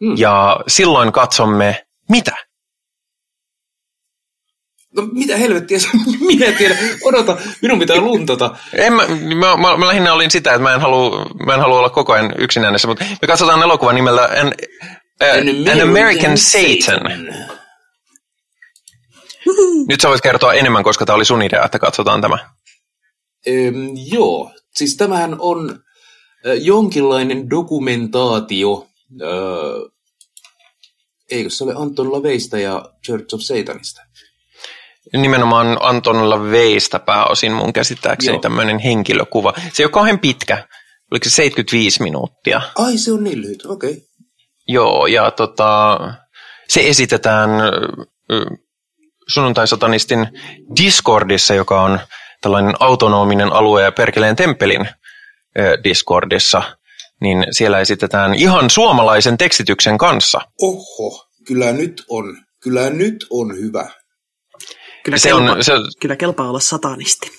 Hmm. 0.05 0.17
Ja 0.17 0.59
silloin 0.67 1.11
katsomme 1.11 1.85
mitä? 2.09 2.35
No 4.95 5.07
mitä 5.11 5.37
helvettiä, 5.37 5.77
minä 6.27 6.45
en 6.45 6.55
tiedä. 6.55 6.75
Odota, 7.03 7.37
minun 7.61 7.79
pitää 7.79 7.97
luntata. 7.97 8.55
En 8.73 8.93
mä, 8.93 9.03
mä, 9.35 9.57
mä, 9.57 9.77
mä 9.77 9.87
lähinnä 9.87 10.13
olin 10.13 10.31
sitä, 10.31 10.49
että 10.53 10.63
mä 10.63 10.73
en 10.73 10.81
halua, 10.81 11.25
mä 11.45 11.53
en 11.53 11.59
halua 11.59 11.79
olla 11.79 11.89
koko 11.89 12.13
ajan 12.13 12.33
yksin 12.37 12.65
äänessä, 12.65 12.87
mutta 12.87 13.05
me 13.21 13.27
katsotaan 13.27 13.63
elokuva 13.63 13.93
nimellä 13.93 14.21
An, 14.21 14.53
uh, 15.21 15.71
An 15.71 15.81
American 15.81 16.37
Satan. 16.37 17.01
Nyt 19.89 20.01
sä 20.01 20.09
voit 20.09 20.21
kertoa 20.21 20.53
enemmän, 20.53 20.83
koska 20.83 21.05
tämä 21.05 21.15
oli 21.15 21.25
sun 21.25 21.41
idea, 21.41 21.65
että 21.65 21.79
katsotaan 21.79 22.21
tämä. 22.21 22.37
Öm, 23.47 23.89
joo, 24.11 24.51
siis 24.75 24.97
tämähän 24.97 25.35
on 25.39 25.83
ö, 26.45 26.55
jonkinlainen 26.55 27.49
dokumentaatio, 27.49 28.87
ö, 29.21 29.89
eikö 31.31 31.49
se 31.49 31.63
ole 31.63 31.73
Anton 31.75 32.11
Laveista 32.11 32.59
ja 32.59 32.91
Church 33.05 33.35
of 33.35 33.41
Satanista? 33.41 34.01
Nimenomaan 35.13 35.77
Antonilla 35.81 36.43
Veistä 36.43 36.99
pääosin 36.99 37.51
mun 37.51 37.73
käsittääkseni 37.73 38.35
Joo. 38.35 38.41
tämmöinen 38.41 38.79
henkilökuva. 38.79 39.53
Se 39.73 39.83
ei 39.83 39.85
ole 39.85 39.91
kauhean 39.91 40.19
pitkä. 40.19 40.67
Oliko 41.11 41.23
se 41.23 41.29
75 41.29 42.03
minuuttia? 42.03 42.61
Ai 42.75 42.97
se 42.97 43.11
on 43.11 43.23
niin 43.23 43.41
lyhyt, 43.41 43.65
okei. 43.65 43.91
Okay. 43.91 44.01
Joo, 44.67 45.07
ja 45.07 45.31
tota, 45.31 45.99
se 46.67 46.89
esitetään 46.89 47.49
sunnuntai-satanistin 49.27 50.27
Discordissa, 50.81 51.53
joka 51.53 51.81
on 51.81 51.99
tällainen 52.41 52.73
autonominen 52.79 53.53
alue 53.53 53.83
ja 53.83 53.91
Perkeleen 53.91 54.35
temppelin 54.35 54.89
ö, 55.59 55.77
Discordissa. 55.83 56.61
Niin 57.21 57.45
siellä 57.51 57.79
esitetään 57.79 58.33
ihan 58.33 58.69
suomalaisen 58.69 59.37
tekstityksen 59.37 59.97
kanssa. 59.97 60.41
Oho, 60.61 61.25
kyllä 61.47 61.71
nyt 61.71 62.03
on, 62.09 62.37
kyllä 62.63 62.89
nyt 62.89 63.25
on 63.29 63.55
hyvä. 63.57 63.89
Kyllä, 65.03 65.17
Se 65.17 65.29
kelpaa, 65.29 65.51
on, 65.51 65.63
se, 65.63 65.73
kyllä 65.99 66.15
kelpaa 66.15 66.49
olla 66.49 66.59
satanisti. 66.59 67.31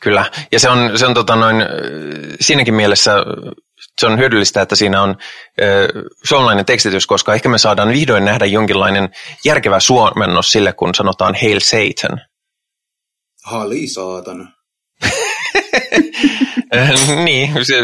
Kyllä, 0.00 0.30
ja 0.52 0.60
se 0.60 0.68
on, 0.68 0.98
se 0.98 1.06
on 1.06 1.14
tota 1.14 1.36
noin, 1.36 1.56
siinäkin 2.40 2.74
mielessä 2.74 3.16
se 4.00 4.06
on 4.06 4.18
hyödyllistä, 4.18 4.62
että 4.62 4.76
siinä 4.76 5.02
on 5.02 5.10
äh, 5.10 6.02
suomalainen 6.24 6.64
tekstitys, 6.64 7.06
koska 7.06 7.34
ehkä 7.34 7.48
me 7.48 7.58
saadaan 7.58 7.88
vihdoin 7.88 8.24
nähdä 8.24 8.46
jonkinlainen 8.46 9.08
järkevä 9.44 9.80
suomennos 9.80 10.52
sille, 10.52 10.72
kun 10.72 10.94
sanotaan 10.94 11.34
Hail 11.42 11.60
Satan. 11.60 12.20
Hali 13.44 13.86
saatana. 13.86 14.52
Äh, 16.76 17.24
niin, 17.24 17.66
se, 17.66 17.74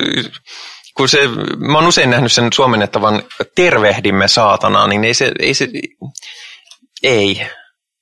kun 0.97 1.09
se, 1.09 1.19
mä 1.59 1.79
oon 1.79 1.87
usein 1.87 2.11
nähnyt 2.11 2.33
sen 2.33 2.49
suomennettavan 2.55 3.23
tervehdimme 3.55 4.29
saatanaa, 4.29 4.87
niin 4.87 5.05
ei 5.05 5.15
se, 5.15 5.33
ei 5.39 5.55
se, 5.55 5.69
ei, 7.03 7.41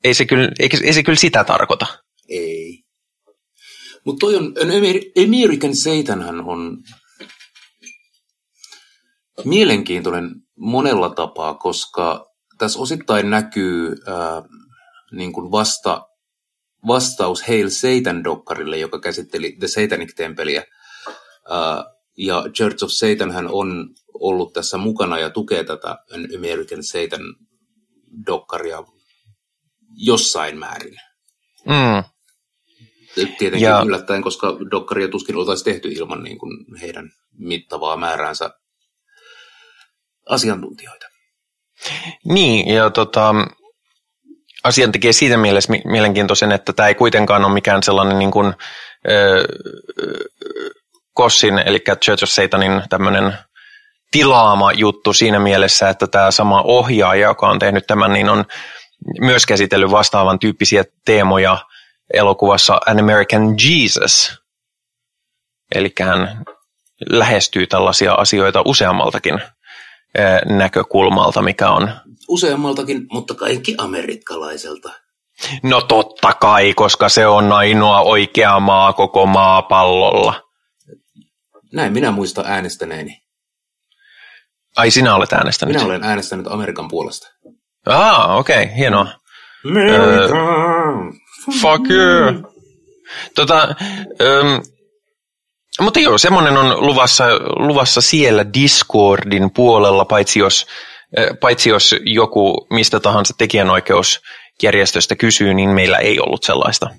ei 0.05 0.15
se 0.15 0.25
kyllä, 0.25 0.49
ei, 0.59 0.69
ei 0.83 0.93
se 0.93 1.03
kyllä 1.03 1.19
sitä 1.19 1.45
tarkoita. 1.45 1.87
Ei. 2.29 2.85
Mutta 4.05 4.21
toi 4.21 4.37
on, 4.37 4.45
an 4.45 4.69
Amer- 4.71 5.25
American 5.25 5.77
Satanhan 5.77 6.41
on 6.41 6.79
mielenkiintoinen 9.45 10.31
monella 10.59 11.11
tapaa, 11.11 11.55
koska 11.55 12.27
tässä 12.59 12.78
osittain 12.78 13.31
näkyy 13.31 13.97
ää, 14.07 14.43
niin 15.12 15.33
kuin 15.33 15.51
vasta, 15.51 16.07
vastaus 16.86 17.43
Hail 17.48 17.69
Satan-dokkarille, 17.70 18.78
joka 18.78 19.01
käsitteli 19.01 19.57
The 19.59 19.69
Satanic 19.69 20.15
Tempeliä. 20.16 20.65
Ää, 21.51 21.85
ja 22.19 22.44
Church 22.53 22.85
of 22.85 22.90
Satanhan 22.90 23.48
on 23.53 23.89
ollut 24.15 24.53
tässä 24.53 24.78
mukana 24.78 25.19
ja 25.19 25.31
tukee 25.31 25.65
tätä 25.65 25.89
An 25.89 26.28
American 26.36 26.82
Satan-dokkaria 26.82 28.85
jossain 29.97 30.59
määrin. 30.59 30.97
Mm. 31.65 32.05
Tietenkin 33.15 33.61
Ja- 33.61 33.82
yllättäen, 33.86 34.23
koska 34.23 34.57
dokkaria 34.70 35.09
tuskin 35.09 35.36
oltaisi 35.36 35.65
tehty 35.65 35.89
ilman 35.89 36.23
niin 36.23 36.39
kuin 36.39 36.81
heidän 36.81 37.11
mittavaa 37.32 37.97
määräänsä 37.97 38.51
asiantuntijoita. 40.28 41.07
Niin, 42.24 42.74
ja 42.74 42.90
tota, 42.90 43.35
asian 44.66 44.93
tekee 44.93 45.12
siitä 45.12 45.36
mielessä 45.36 45.72
mi- 45.72 45.82
mielenkiintoisen, 45.84 46.52
että 46.52 46.72
tämä 46.72 46.88
ei 46.88 46.94
kuitenkaan 46.94 47.44
ole 47.44 47.52
mikään 47.52 47.82
sellainen 47.82 48.18
niin 48.18 48.30
kuin, 48.30 48.55
ö, 49.10 49.44
Kossin, 51.14 51.59
eli 51.59 51.78
Church 52.05 52.24
of 52.24 52.28
Satanin 52.28 52.82
tämmöinen 52.88 53.38
tilaama 54.10 54.72
juttu 54.72 55.12
siinä 55.12 55.38
mielessä, 55.38 55.88
että 55.88 56.06
tämä 56.06 56.30
sama 56.30 56.62
ohjaaja, 56.62 57.28
joka 57.28 57.48
on 57.48 57.59
tehnyt 57.59 57.86
tämän, 57.86 58.12
niin 58.12 58.28
on 58.28 58.44
myös 59.20 59.47
käsitellyt 59.47 59.90
vastaavan 59.90 60.38
tyyppisiä 60.38 60.84
teemoja 61.05 61.59
elokuvassa 62.14 62.80
An 62.86 63.01
American 63.01 63.55
Jesus. 63.64 64.43
Eli 65.74 65.93
hän 66.01 66.44
lähestyy 67.10 67.66
tällaisia 67.66 68.12
asioita 68.12 68.62
useammaltakin 68.64 69.40
näkökulmalta, 70.44 71.43
mikä 71.43 71.70
on 71.70 71.90
Useammaltakin, 72.28 73.07
mutta 73.12 73.35
kaikki 73.35 73.74
amerikkalaiselta. 73.78 74.93
No 75.62 75.81
totta 75.81 76.32
kai, 76.32 76.74
koska 76.74 77.09
se 77.09 77.27
on 77.27 77.53
ainoa 77.53 78.01
oikea 78.01 78.61
maa 78.61 78.93
koko 78.93 79.27
maapallolla. 79.27 80.43
Näin 81.73 81.93
minä 81.93 82.11
muistan 82.11 82.44
äänestäneeni. 82.47 83.23
Ai 84.77 84.90
sinä 84.90 85.15
olet 85.15 85.32
äänestänyt? 85.32 85.74
Minä 85.74 85.86
olen 85.86 86.05
äänestänyt 86.05 86.47
Amerikan 86.47 86.89
puolesta. 86.89 87.28
Ah, 87.86 88.36
okei, 88.36 88.62
okay, 88.62 88.77
hienoa. 88.77 89.07
America! 89.66 90.36
Fuck 91.61 91.90
you. 91.90 92.53
Tota, 93.35 93.69
ähm, 94.20 94.62
mutta 95.81 96.01
joo, 96.01 96.19
semmoinen 96.19 96.57
on 96.57 96.86
luvassa, 96.86 97.24
luvassa 97.57 98.01
siellä 98.01 98.53
Discordin 98.55 99.51
puolella, 99.55 100.05
paitsi 100.05 100.39
jos 100.39 100.66
paitsi 101.41 101.69
jos 101.69 101.95
joku 102.05 102.66
mistä 102.70 103.01
tahansa 103.01 103.35
tekijänoikeusjärjestöstä 103.39 105.16
kysyy, 105.16 105.55
niin 105.55 105.70
meillä 105.70 105.99
ei 105.99 106.20
ollut 106.20 106.43
sellaista. 106.43 106.91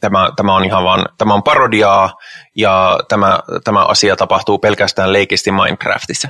Tämä, 0.00 0.30
tämä 0.36 0.56
on 0.56 0.64
ihan 0.64 0.84
vaan, 0.84 1.06
tämä 1.18 1.34
on 1.34 1.42
parodiaa 1.42 2.14
ja 2.56 2.98
tämä, 3.08 3.40
tämä 3.64 3.84
asia 3.84 4.16
tapahtuu 4.16 4.58
pelkästään 4.58 5.12
leikisti 5.12 5.52
Minecraftissa. 5.52 6.28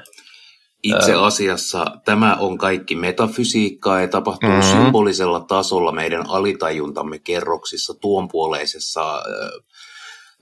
Itse 0.83 1.15
asiassa 1.15 1.85
tämä 2.05 2.35
on 2.35 2.59
kaikki 2.59 2.97
metafysiikkaa 2.97 4.01
ja 4.01 4.09
tapahtuu 4.09 4.51
mm-hmm. 4.51 4.71
symbolisella 4.71 5.41
tasolla 5.41 5.93
meidän 5.93 6.31
alitajuntamme 6.31 7.19
kerroksissa, 7.19 7.95
tuonpuoleisessa, 7.95 9.23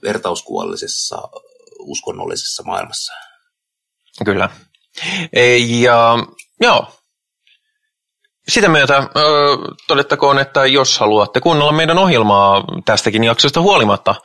vertauskuvallisessa, 0.03 1.21
uskonnollisessa 1.79 2.63
maailmassa. 2.63 3.13
Kyllä. 4.25 4.49
Ja 5.67 6.17
joo, 6.61 6.87
sitä 8.47 8.69
myötä 8.69 9.03
todettakoon, 9.87 10.39
että 10.39 10.65
jos 10.65 10.99
haluatte 10.99 11.39
kuunnella 11.39 11.71
meidän 11.71 11.97
ohjelmaa 11.97 12.63
tästäkin 12.85 13.23
jaksosta 13.23 13.61
huolimatta, 13.61 14.15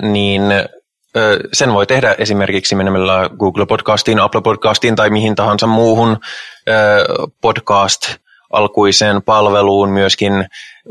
niin 0.00 0.42
sen 1.52 1.72
voi 1.72 1.86
tehdä 1.86 2.14
esimerkiksi 2.18 2.74
menemällä 2.74 3.30
Google 3.38 3.66
Podcastiin, 3.66 4.20
Apple 4.20 4.40
Podcastiin 4.42 4.96
tai 4.96 5.10
mihin 5.10 5.34
tahansa 5.34 5.66
muuhun 5.66 6.18
podcast 7.40 8.16
alkuiseen 8.52 9.22
palveluun 9.22 9.88
myöskin. 9.88 10.32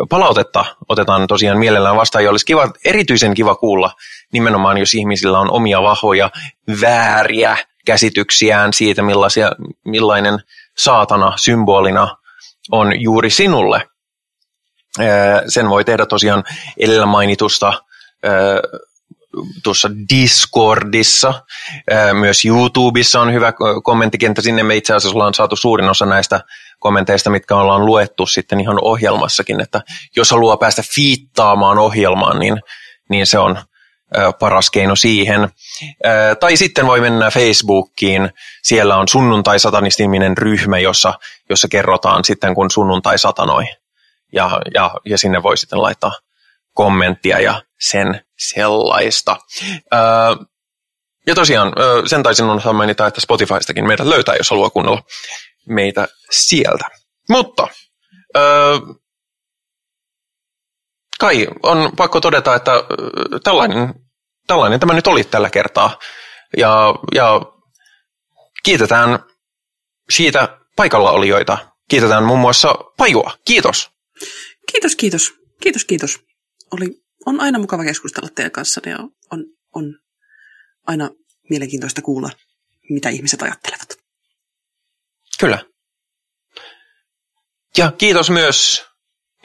Palautetta 0.09 0.65
otetaan 0.89 1.27
tosiaan 1.27 1.57
mielellään 1.57 1.95
vastaan 1.95 2.23
ja 2.23 2.29
olisi 2.29 2.45
kiva, 2.45 2.71
erityisen 2.85 3.33
kiva 3.33 3.55
kuulla 3.55 3.91
nimenomaan, 4.33 4.77
jos 4.77 4.93
ihmisillä 4.93 5.39
on 5.39 5.51
omia 5.51 5.81
vahvoja 5.81 6.29
vääriä 6.81 7.57
käsityksiään 7.85 8.73
siitä, 8.73 9.01
millaisia, 9.01 9.51
millainen 9.85 10.39
saatana 10.77 11.37
symbolina 11.37 12.17
on 12.71 13.01
juuri 13.01 13.29
sinulle. 13.29 13.87
Sen 15.47 15.69
voi 15.69 15.85
tehdä 15.85 16.05
tosiaan 16.05 16.43
edellä 16.79 17.05
mainitusta 17.05 17.73
tuossa 19.63 19.89
Discordissa, 20.09 21.33
myös 22.13 22.45
YouTubessa 22.45 23.21
on 23.21 23.33
hyvä 23.33 23.53
kommenttikenttä, 23.83 24.41
sinne 24.41 24.63
me 24.63 24.75
itse 24.75 24.93
asiassa 24.93 25.15
ollaan 25.15 25.33
saatu 25.33 25.55
suurin 25.55 25.89
osa 25.89 26.05
näistä 26.05 26.41
kommenteista, 26.79 27.29
mitkä 27.29 27.55
ollaan 27.55 27.85
luettu 27.85 28.25
sitten 28.25 28.59
ihan 28.59 28.77
ohjelmassakin, 28.81 29.61
että 29.61 29.81
jos 30.15 30.31
haluaa 30.31 30.57
päästä 30.57 30.83
fiittaamaan 30.95 31.77
ohjelmaan, 31.77 32.39
niin, 32.39 32.61
niin 33.09 33.27
se 33.27 33.39
on 33.39 33.57
paras 34.39 34.69
keino 34.69 34.95
siihen. 34.95 35.49
Tai 36.39 36.57
sitten 36.57 36.87
voi 36.87 37.01
mennä 37.01 37.31
Facebookiin, 37.31 38.29
siellä 38.63 38.97
on 38.97 39.07
sunnuntai-satanistiminen 39.07 40.37
ryhmä, 40.37 40.79
jossa, 40.79 41.13
jossa 41.49 41.67
kerrotaan 41.67 42.23
sitten, 42.23 42.55
kun 42.55 42.71
sunnuntai 42.71 43.19
satanoi. 43.19 43.63
Ja, 44.33 44.61
ja, 44.73 44.91
ja 45.05 45.17
sinne 45.17 45.43
voi 45.43 45.57
sitten 45.57 45.81
laittaa 45.81 46.11
kommenttia 46.73 47.39
ja 47.39 47.61
sen 47.79 48.25
sellaista. 48.39 49.37
Ja 51.27 51.35
tosiaan, 51.35 51.73
sen 52.05 52.23
taisin 52.23 52.45
on 52.45 52.75
mainita, 52.75 53.07
että 53.07 53.21
Spotifystakin 53.21 53.87
meidät 53.87 54.07
löytää, 54.07 54.35
jos 54.35 54.49
haluaa 54.49 54.69
kuunnella 54.69 55.01
meitä 55.67 56.07
sieltä. 56.31 56.85
Mutta 57.29 57.67
kai 61.23 61.47
on 61.63 61.91
pakko 61.97 62.21
todeta, 62.21 62.55
että 62.55 62.71
tällainen, 63.43 63.93
tällainen 64.47 64.79
tämä 64.79 64.93
nyt 64.93 65.07
oli 65.07 65.23
tällä 65.23 65.49
kertaa. 65.49 65.99
Ja, 66.57 66.95
ja 67.15 67.41
kiitetään 68.63 69.19
siitä 70.09 70.59
paikalla 70.75 71.11
olijoita. 71.11 71.57
Kiitetään 71.89 72.23
muun 72.23 72.39
muassa 72.39 72.73
Pajua. 72.97 73.37
Kiitos. 73.45 73.89
Kiitos, 74.71 74.95
kiitos. 74.95 75.33
Kiitos, 75.61 75.85
kiitos. 75.85 76.19
Oli, 76.71 77.03
on 77.25 77.39
aina 77.41 77.59
mukava 77.59 77.83
keskustella 77.83 78.29
teidän 78.35 78.51
kanssa 78.51 78.81
ja 78.85 78.97
on, 79.31 79.45
on 79.75 79.99
aina 80.87 81.09
mielenkiintoista 81.49 82.01
kuulla, 82.01 82.29
mitä 82.89 83.09
ihmiset 83.09 83.41
ajattelevat. 83.41 83.97
Kyllä. 85.39 85.65
Ja 87.77 87.91
kiitos 87.91 88.29
myös 88.29 88.85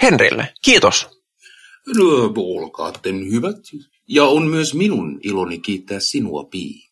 Henrille. 0.03 0.55
Kiitos. 0.63 1.18
No, 1.97 2.32
olkaatten 2.36 3.31
hyvät. 3.31 3.56
Ja 4.09 4.24
on 4.24 4.47
myös 4.47 4.74
minun 4.74 5.20
iloni 5.23 5.59
kiittää 5.59 6.01
sinua, 6.01 6.44
Pii. 6.44 6.89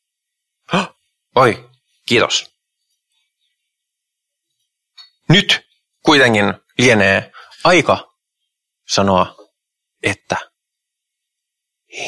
Oi, 1.34 1.70
kiitos. 2.06 2.50
Nyt 5.28 5.60
kuitenkin 6.02 6.44
lienee 6.78 7.32
aika 7.64 8.16
sanoa, 8.88 9.36
että 10.02 10.36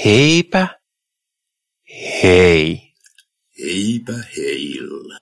heipä 0.04 0.80
hei. 2.22 2.94
Heipä 3.58 4.12
heillä. 4.36 5.18